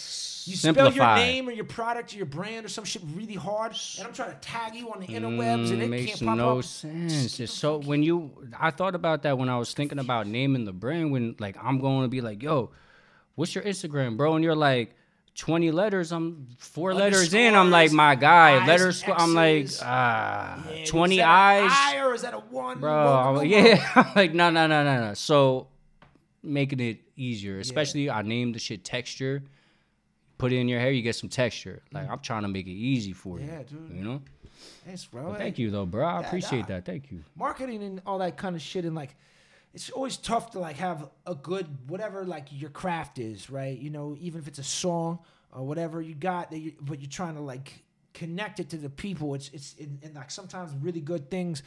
you 0.46 0.54
spell 0.56 0.92
your 0.92 1.14
name 1.16 1.48
or 1.48 1.52
your 1.52 1.64
product 1.64 2.12
or 2.14 2.18
your 2.18 2.26
brand 2.26 2.64
or 2.66 2.68
some 2.68 2.84
shit 2.84 3.02
really 3.14 3.34
hard, 3.34 3.74
and 3.98 4.06
I'm 4.06 4.12
trying 4.14 4.30
to 4.30 4.38
tag 4.40 4.74
you 4.74 4.92
on 4.92 5.00
the 5.00 5.06
interwebs, 5.08 5.70
and 5.72 5.80
Mm, 5.80 5.84
it 5.84 5.88
makes 5.90 6.06
can't 6.06 6.24
pop 6.28 6.36
no 6.38 6.58
up. 6.58 6.64
sense. 6.64 7.40
It's 7.40 7.52
so 7.52 7.78
when 7.78 8.02
you, 8.02 8.30
I 8.58 8.70
thought 8.70 8.94
about 8.94 9.22
that 9.22 9.36
when 9.38 9.48
I 9.48 9.58
was 9.58 9.74
thinking 9.74 9.98
about 9.98 10.26
naming 10.26 10.64
the 10.66 10.72
brand. 10.72 11.10
When 11.10 11.34
like 11.38 11.56
I'm 11.62 11.78
going 11.80 12.02
to 12.02 12.08
be 12.08 12.20
like, 12.20 12.42
yo, 12.42 12.70
what's 13.34 13.54
your 13.54 13.64
Instagram, 13.64 14.16
bro? 14.16 14.34
And 14.34 14.44
you're 14.44 14.54
like. 14.56 14.96
20 15.36 15.70
letters, 15.72 16.12
I'm 16.12 16.46
four 16.58 16.94
letters 16.94 17.34
in. 17.34 17.54
I'm 17.54 17.70
like, 17.70 17.90
my 17.92 18.14
guy. 18.14 18.64
Letters, 18.66 19.02
I'm 19.08 19.34
like, 19.34 19.68
ah, 19.82 20.62
Yeah, 20.72 20.84
20 20.84 21.16
is 21.16 21.20
eyes. 21.22 21.70
I 21.72 22.00
or 22.04 22.14
is 22.14 22.22
that 22.22 22.34
a 22.34 22.38
one? 22.38 22.78
bro. 22.78 22.92
I'm 22.92 23.34
whoa. 23.36 23.40
yeah, 23.42 23.84
I'm 23.96 24.06
like 24.14 24.32
no, 24.32 24.50
no, 24.50 24.66
no, 24.66 24.84
no, 24.84 25.08
no. 25.08 25.14
So 25.14 25.66
making 26.42 26.80
it 26.80 27.00
easier, 27.16 27.58
especially 27.58 28.08
I 28.10 28.22
named 28.22 28.54
the 28.54 28.58
shit 28.60 28.84
texture. 28.84 29.42
Put 30.38 30.52
it 30.52 30.56
in 30.56 30.68
your 30.68 30.80
hair, 30.80 30.90
you 30.90 31.02
get 31.02 31.16
some 31.16 31.28
texture. 31.28 31.82
Like 31.92 32.08
I'm 32.08 32.18
trying 32.20 32.42
to 32.42 32.48
make 32.48 32.66
it 32.66 32.70
easy 32.72 33.12
for 33.12 33.38
you. 33.40 33.46
Mm. 33.46 33.48
Yeah, 33.48 33.62
dude. 33.62 33.96
You 33.96 34.04
know. 34.04 34.22
Thanks, 34.84 35.04
bro. 35.04 35.34
Thank 35.34 35.58
you 35.58 35.70
though, 35.70 35.86
bro. 35.86 36.06
I 36.06 36.20
Yeah, 36.20 36.26
appreciate 36.26 36.66
that. 36.68 36.84
Thank 36.84 37.10
you. 37.10 37.22
marketing 37.36 37.82
and 37.82 38.02
all 38.06 38.18
that 38.18 38.36
kind 38.36 38.54
of 38.54 38.62
shit 38.62 38.84
and 38.84 38.94
like 38.94 39.16
it's 39.74 39.90
always 39.90 40.16
tough 40.16 40.52
to 40.52 40.60
like 40.60 40.76
have 40.76 41.10
a 41.26 41.34
good 41.34 41.66
whatever 41.88 42.24
like 42.24 42.46
your 42.50 42.70
craft 42.70 43.18
is 43.18 43.50
right? 43.50 43.78
You 43.78 43.90
know 43.90 44.16
even 44.20 44.40
if 44.40 44.48
it's 44.48 44.58
a 44.58 44.64
song 44.64 45.18
or 45.52 45.66
whatever 45.66 46.00
you 46.00 46.14
got 46.14 46.50
that 46.50 46.58
you, 46.58 46.72
but 46.80 47.00
you're 47.00 47.10
trying 47.10 47.34
to 47.34 47.40
like 47.40 47.82
connect 48.12 48.60
it 48.60 48.70
to 48.70 48.76
the 48.76 48.88
people 48.88 49.34
it's 49.34 49.50
it's 49.52 49.74
and, 49.80 50.14
like 50.14 50.30
sometimes 50.30 50.70
really 50.80 51.00
good 51.00 51.30
things 51.30 51.62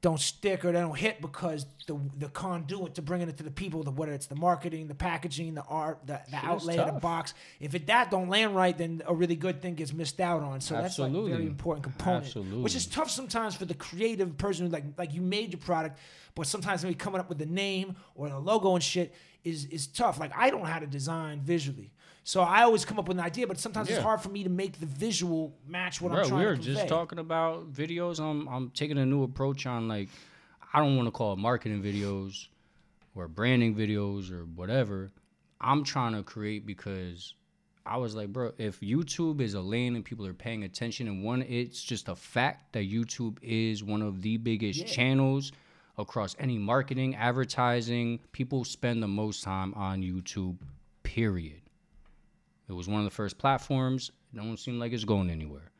don't 0.00 0.20
stick 0.20 0.64
or 0.64 0.70
they 0.70 0.80
don't 0.80 0.96
hit 0.96 1.20
because 1.20 1.66
the 1.86 1.98
the 2.18 2.28
conduit 2.28 2.94
to 2.94 3.02
bringing 3.02 3.28
it 3.28 3.36
to 3.38 3.42
the 3.42 3.50
people, 3.50 3.82
the 3.82 3.90
whether 3.90 4.12
it's 4.12 4.26
the 4.26 4.36
marketing, 4.36 4.86
the 4.86 4.94
packaging, 4.94 5.54
the 5.54 5.64
art, 5.64 5.98
the, 6.06 6.20
the 6.30 6.36
outlay 6.36 6.76
of 6.76 6.94
the 6.94 7.00
box. 7.00 7.34
If 7.58 7.74
it 7.74 7.88
that 7.88 8.10
don't 8.10 8.28
land 8.28 8.54
right, 8.54 8.76
then 8.76 9.02
a 9.06 9.14
really 9.14 9.34
good 9.34 9.60
thing 9.60 9.74
gets 9.74 9.92
missed 9.92 10.20
out 10.20 10.42
on. 10.42 10.60
So 10.60 10.74
that's 10.74 10.98
like 10.98 11.06
a 11.06 11.10
Absolutely. 11.10 11.32
very 11.32 11.46
important 11.46 11.82
component. 11.82 12.26
Absolutely. 12.26 12.62
Which 12.62 12.76
is 12.76 12.86
tough 12.86 13.10
sometimes 13.10 13.56
for 13.56 13.64
the 13.64 13.74
creative 13.74 14.38
person 14.38 14.66
who 14.66 14.72
like 14.72 14.84
like 14.96 15.14
you 15.14 15.20
made 15.20 15.52
your 15.52 15.60
product, 15.60 15.98
but 16.36 16.46
sometimes 16.46 16.84
maybe 16.84 16.94
coming 16.94 17.20
up 17.20 17.28
with 17.28 17.38
the 17.38 17.46
name 17.46 17.96
or 18.14 18.28
the 18.28 18.38
logo 18.38 18.74
and 18.74 18.84
shit 18.84 19.12
is 19.42 19.64
is 19.66 19.88
tough. 19.88 20.20
Like 20.20 20.30
I 20.36 20.50
don't 20.50 20.60
know 20.60 20.66
how 20.66 20.78
to 20.78 20.86
design 20.86 21.40
visually. 21.40 21.90
So 22.28 22.42
I 22.42 22.64
always 22.64 22.84
come 22.84 22.98
up 22.98 23.08
with 23.08 23.16
an 23.18 23.24
idea, 23.24 23.46
but 23.46 23.58
sometimes 23.58 23.88
it's 23.88 23.96
Yeah. 23.96 24.02
hard 24.02 24.20
for 24.20 24.28
me 24.28 24.44
to 24.44 24.50
make 24.50 24.80
the 24.80 24.84
visual 24.84 25.56
match 25.66 25.98
what 26.02 26.12
I'm 26.12 26.18
Bro, 26.18 26.28
trying 26.28 26.40
we 26.40 26.44
were 26.44 26.56
to 26.56 26.62
just 26.62 26.86
talking 26.86 27.18
about 27.18 27.72
videos. 27.72 28.20
I'm 28.20 28.46
I'm 28.48 28.68
taking 28.72 28.98
a 28.98 29.06
new 29.06 29.22
approach 29.22 29.64
on 29.64 29.88
like 29.88 30.10
I 30.74 30.78
don't 30.80 30.94
want 30.98 31.06
to 31.06 31.10
call 31.10 31.32
it 31.32 31.38
marketing 31.38 31.82
videos 31.82 32.48
or 33.14 33.28
branding 33.28 33.74
videos 33.74 34.30
or 34.30 34.44
whatever. 34.44 35.10
I'm 35.58 35.84
trying 35.84 36.12
to 36.16 36.22
create 36.22 36.66
because 36.66 37.32
I 37.86 37.96
was 37.96 38.14
like, 38.14 38.30
bro, 38.30 38.52
if 38.58 38.78
YouTube 38.80 39.40
is 39.40 39.54
a 39.54 39.62
lane 39.62 39.96
and 39.96 40.04
people 40.04 40.26
are 40.26 40.34
paying 40.34 40.64
attention, 40.64 41.08
and 41.08 41.24
one, 41.24 41.40
it's 41.40 41.82
just 41.82 42.10
a 42.10 42.14
fact 42.14 42.74
that 42.74 42.90
YouTube 42.90 43.38
is 43.40 43.82
one 43.82 44.02
of 44.02 44.20
the 44.20 44.36
biggest 44.36 44.80
Yeah. 44.80 44.86
channels 44.86 45.50
across 45.96 46.36
any 46.38 46.58
marketing, 46.58 47.14
advertising. 47.14 48.20
People 48.32 48.64
spend 48.64 49.02
the 49.02 49.08
most 49.08 49.42
time 49.42 49.72
on 49.72 50.02
YouTube, 50.02 50.58
period. 51.02 51.62
It 52.68 52.72
was 52.72 52.88
one 52.88 52.98
of 53.00 53.04
the 53.04 53.10
first 53.10 53.38
platforms. 53.38 54.10
It 54.32 54.36
don't 54.36 54.56
seem 54.58 54.78
like 54.78 54.92
it's 54.92 55.04
going 55.04 55.30
anywhere. 55.30 55.70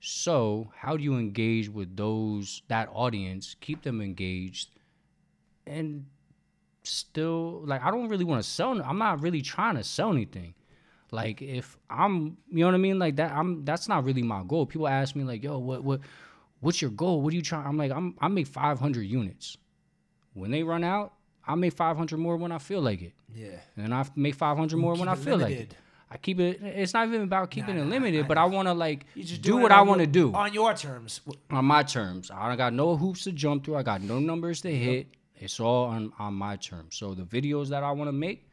So, 0.00 0.72
how 0.74 0.96
do 0.96 1.02
you 1.04 1.16
engage 1.18 1.68
with 1.68 1.94
those 1.96 2.62
that 2.68 2.88
audience, 2.92 3.54
keep 3.60 3.82
them 3.82 4.00
engaged, 4.00 4.70
and 5.66 6.06
still 6.82 7.62
like 7.66 7.82
I 7.82 7.90
don't 7.90 8.08
really 8.08 8.24
want 8.24 8.42
to 8.42 8.48
sell. 8.48 8.80
I'm 8.82 8.98
not 8.98 9.22
really 9.22 9.42
trying 9.42 9.76
to 9.76 9.84
sell 9.84 10.12
anything. 10.12 10.54
Like 11.10 11.42
if 11.42 11.76
I'm, 11.90 12.36
you 12.50 12.60
know 12.60 12.66
what 12.66 12.74
I 12.74 12.78
mean, 12.78 12.98
like 12.98 13.16
that. 13.16 13.32
I'm 13.32 13.64
that's 13.64 13.88
not 13.88 14.04
really 14.04 14.22
my 14.22 14.42
goal. 14.46 14.64
People 14.64 14.88
ask 14.88 15.14
me 15.16 15.24
like, 15.24 15.42
"Yo, 15.42 15.58
what 15.58 15.84
what 15.84 16.00
what's 16.60 16.80
your 16.80 16.92
goal? 16.92 17.20
What 17.20 17.32
are 17.32 17.36
you 17.36 17.42
trying?" 17.42 17.66
I'm 17.66 17.76
like, 17.76 17.90
I'm 17.92 18.14
I 18.20 18.28
make 18.28 18.46
500 18.46 19.02
units. 19.02 19.56
When 20.34 20.50
they 20.50 20.62
run 20.62 20.84
out, 20.84 21.12
I 21.46 21.56
make 21.56 21.72
500 21.74 22.16
more 22.18 22.36
when 22.36 22.52
I 22.52 22.58
feel 22.58 22.80
like 22.80 23.02
it, 23.02 23.12
Yeah. 23.34 23.58
and 23.76 23.92
I 23.92 24.06
make 24.14 24.36
500 24.36 24.76
more 24.78 24.94
when 24.94 25.08
I 25.08 25.16
feel 25.16 25.36
like 25.38 25.54
it. 25.54 25.74
I 26.10 26.16
keep 26.16 26.40
it. 26.40 26.60
It's 26.62 26.92
not 26.92 27.06
even 27.06 27.22
about 27.22 27.50
keeping 27.50 27.76
Nah, 27.76 27.82
it 27.82 27.86
limited, 27.86 28.24
I 28.24 28.28
but 28.28 28.36
I 28.36 28.44
want 28.44 28.66
to 28.66 28.74
like 28.74 29.06
just 29.16 29.42
do 29.42 29.56
what 29.56 29.70
I 29.70 29.82
want 29.82 30.00
to 30.00 30.06
do 30.06 30.34
on 30.34 30.52
your 30.52 30.74
terms. 30.74 31.20
on 31.50 31.64
my 31.64 31.82
terms. 31.84 32.30
I 32.30 32.48
don't 32.48 32.56
got 32.56 32.72
no 32.72 32.96
hoops 32.96 33.24
to 33.24 33.32
jump 33.32 33.64
through. 33.64 33.76
I 33.76 33.82
got 33.82 34.02
no 34.02 34.18
numbers 34.18 34.60
to 34.62 34.74
hit. 34.74 35.06
It's 35.36 35.58
all 35.60 35.86
on, 35.86 36.12
on 36.18 36.34
my 36.34 36.56
terms. 36.56 36.96
So 36.96 37.14
the 37.14 37.22
videos 37.22 37.68
that 37.68 37.82
I 37.82 37.92
want 37.92 38.08
to 38.08 38.12
make, 38.12 38.46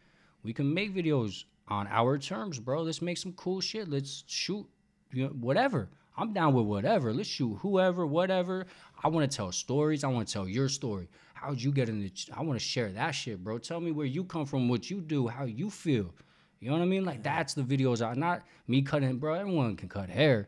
we 0.44 0.54
can 0.54 0.74
make 0.74 0.96
videos 0.96 1.44
on 1.68 1.88
our 1.88 2.18
terms, 2.18 2.60
bro. 2.60 2.84
Let's 2.84 3.02
make 3.02 3.18
some 3.18 3.34
cool 3.34 3.60
shit. 3.60 3.90
Let's 3.90 4.24
shoot, 4.28 4.66
you 5.12 5.24
know, 5.26 5.30
whatever. 5.32 5.90
I'm 6.16 6.34
down 6.34 6.54
with 6.54 6.66
whatever. 6.66 7.14
Let's 7.14 7.28
shoot 7.28 7.56
whoever, 7.62 8.06
whatever. 8.06 8.68
I 9.04 9.10
want 9.10 9.30
to 9.30 9.36
tell 9.36 9.52
stories. 9.52 10.04
I 10.04 10.08
want 10.08 10.28
to 10.28 10.34
tell 10.34 10.48
your 10.48 10.70
story. 10.70 11.10
How'd 11.34 11.62
you 11.62 11.72
get 11.72 11.90
in 11.90 12.00
the? 12.00 12.12
I 12.36 12.42
want 12.42 12.60
to 12.60 12.66
share 12.66 12.90
that 12.94 13.12
shit, 13.12 13.44
bro. 13.44 13.58
Tell 13.58 13.80
me 13.80 13.92
where 13.92 14.08
you 14.08 14.24
come 14.24 14.46
from, 14.46 14.70
what 14.70 14.90
you 14.90 15.02
do, 15.02 15.28
how 15.28 15.44
you 15.46 15.70
feel. 15.70 16.14
You 16.60 16.70
know 16.70 16.78
what 16.78 16.82
I 16.84 16.88
mean? 16.88 17.06
Like 17.06 17.24
that's 17.24 17.54
the 17.54 17.62
videos. 17.64 18.06
I 18.06 18.14
not 18.14 18.44
me 18.68 18.82
cutting, 18.82 19.18
bro. 19.18 19.34
Everyone 19.36 19.76
can 19.76 19.90
cut 19.90 20.10
hair, 20.10 20.48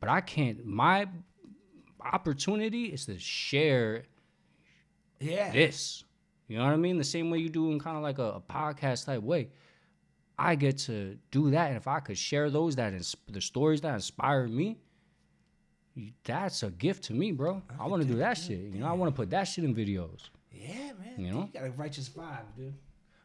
but 0.00 0.08
I 0.08 0.20
can't. 0.20 0.64
My 0.64 1.08
opportunity 2.00 2.86
is 2.86 3.06
to 3.06 3.18
share 3.18 4.04
Yeah. 5.20 5.50
this. 5.52 6.04
You 6.48 6.58
know 6.58 6.64
what 6.64 6.74
I 6.74 6.76
mean? 6.76 6.98
The 6.98 7.04
same 7.04 7.30
way 7.30 7.38
you 7.38 7.48
do 7.48 7.72
in 7.72 7.78
kind 7.80 7.96
of 7.96 8.02
like 8.02 8.18
a, 8.18 8.32
a 8.32 8.40
podcast 8.40 9.06
type 9.06 9.22
way. 9.22 9.48
I 10.38 10.56
get 10.56 10.78
to 10.78 11.16
do 11.30 11.50
that, 11.52 11.68
and 11.68 11.76
if 11.76 11.86
I 11.88 12.00
could 12.00 12.18
share 12.18 12.50
those 12.50 12.76
that 12.76 12.92
ins- 12.92 13.16
the 13.30 13.40
stories 13.40 13.80
that 13.82 13.94
inspired 13.94 14.50
me, 14.50 14.76
that's 16.24 16.62
a 16.64 16.70
gift 16.70 17.04
to 17.04 17.14
me, 17.14 17.30
bro. 17.30 17.62
I 17.78 17.86
want 17.86 18.02
to 18.02 18.08
do 18.08 18.16
that 18.16 18.34
shit. 18.36 18.58
You 18.58 18.80
know, 18.80 18.86
I 18.88 18.92
want 18.92 19.14
to 19.14 19.16
put 19.16 19.30
that 19.30 19.44
shit 19.44 19.64
in 19.64 19.74
videos. 19.74 20.28
Yeah, 20.50 20.92
man. 21.00 21.14
You 21.18 21.30
know? 21.32 21.48
you 21.52 21.60
got 21.60 21.68
a 21.68 21.70
righteous 21.70 22.08
vibe, 22.08 22.40
dude. 22.56 22.74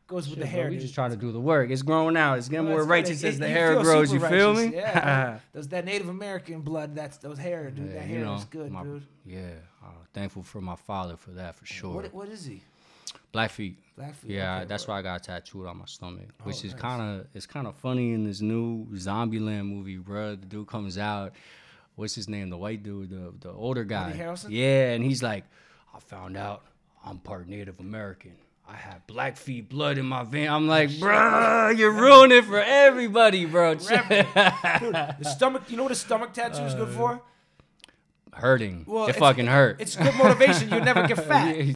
Goes 0.10 0.28
with 0.28 0.40
the 0.40 0.46
hair. 0.48 0.70
we 0.72 0.78
just 0.80 0.96
trying 0.96 1.12
to 1.12 1.16
do 1.16 1.32
the 1.32 1.40
work. 1.40 1.70
It's 1.70 1.84
growing 1.84 2.18
out. 2.18 2.40
It's 2.40 2.50
getting 2.50 2.66
Well, 2.68 2.78
more 2.78 2.84
righteous 2.86 3.24
as 3.24 3.38
the 3.38 3.48
hair 3.48 3.76
grows. 3.82 4.12
You 4.12 4.20
feel 4.20 4.54
righteous. 4.56 4.72
me? 4.72 4.78
Yeah. 4.78 5.38
Those 5.54 5.68
that 5.70 5.86
Native 5.86 6.10
American 6.10 6.62
blood. 6.62 6.96
That's 6.96 7.18
those 7.18 7.38
hair, 7.38 7.70
dude. 7.70 7.88
Yeah, 7.90 7.94
that 8.00 8.08
you 8.10 8.16
hair 8.16 8.26
know, 8.26 8.34
is 8.36 8.46
good, 8.46 8.72
my- 8.72 8.82
dude. 8.84 9.04
Yeah, 9.26 9.40
uh, 9.84 9.90
thankful 10.14 10.42
for 10.44 10.62
my 10.62 10.76
father 10.76 11.16
for 11.16 11.30
that 11.32 11.56
for 11.56 11.66
sure. 11.68 11.94
What 11.94 12.12
what 12.14 12.28
is 12.30 12.44
he? 12.46 12.62
Blackfeet. 13.32 13.78
Blackfeet. 13.96 14.32
Yeah, 14.32 14.58
okay, 14.58 14.66
that's 14.66 14.86
bro. 14.86 14.96
why 14.96 15.00
I 15.00 15.04
got 15.04 15.22
tattooed 15.24 15.68
on 15.68 15.78
my 15.78 15.86
stomach, 15.86 16.30
which 16.44 16.58
Oh, 16.64 16.68
is 16.68 16.74
nice. 16.74 16.82
kind 16.82 17.02
of 17.22 17.28
it's 17.36 17.46
kind 17.46 17.68
of 17.68 17.76
funny 17.76 18.14
in 18.14 18.24
this 18.24 18.42
new 18.42 18.88
Zombieland 18.96 19.68
movie, 19.68 19.98
bro. 19.98 20.32
The 20.36 20.46
dude 20.48 20.68
comes 20.68 20.98
out, 20.98 21.34
what's 21.96 22.16
his 22.16 22.28
name? 22.28 22.50
The 22.50 22.58
white 22.58 22.82
dude, 22.82 23.12
the 23.12 23.32
the 23.40 23.54
older 23.54 23.84
guy. 23.84 24.14
Yeah, 24.50 24.92
and 24.94 25.04
he's 25.04 25.22
like, 25.22 25.44
I 25.94 26.00
found 26.00 26.36
out 26.36 26.64
I'm 27.06 27.20
part 27.20 27.48
Native 27.48 27.80
American. 27.80 28.34
I 28.72 28.76
have 28.76 29.08
Blackfeet 29.08 29.68
blood 29.68 29.98
in 29.98 30.06
my 30.06 30.24
vein. 30.24 30.48
I'm 30.48 30.68
like, 30.68 31.00
bro, 31.00 31.70
you're 31.70 31.92
ruining 31.92 32.44
for 32.44 32.62
everybody, 32.62 33.46
bro. 33.46 33.74
Dude, 33.76 33.88
the 33.88 35.16
stomach. 35.36 35.64
You 35.70 35.78
know 35.78 35.84
what 35.84 35.92
a 35.92 35.96
stomach 35.96 36.34
tattoo 36.34 36.62
is 36.64 36.76
good 36.76 36.90
uh, 36.90 36.92
for? 36.92 37.22
Hurting. 38.32 38.86
Well, 38.88 39.08
it 39.08 39.16
fucking 39.16 39.48
hurt. 39.48 39.82
It's 39.82 39.96
good 39.96 40.16
motivation. 40.16 40.70
You 40.72 40.82
never 40.82 41.08
get 41.08 41.18
fat. 41.28 41.74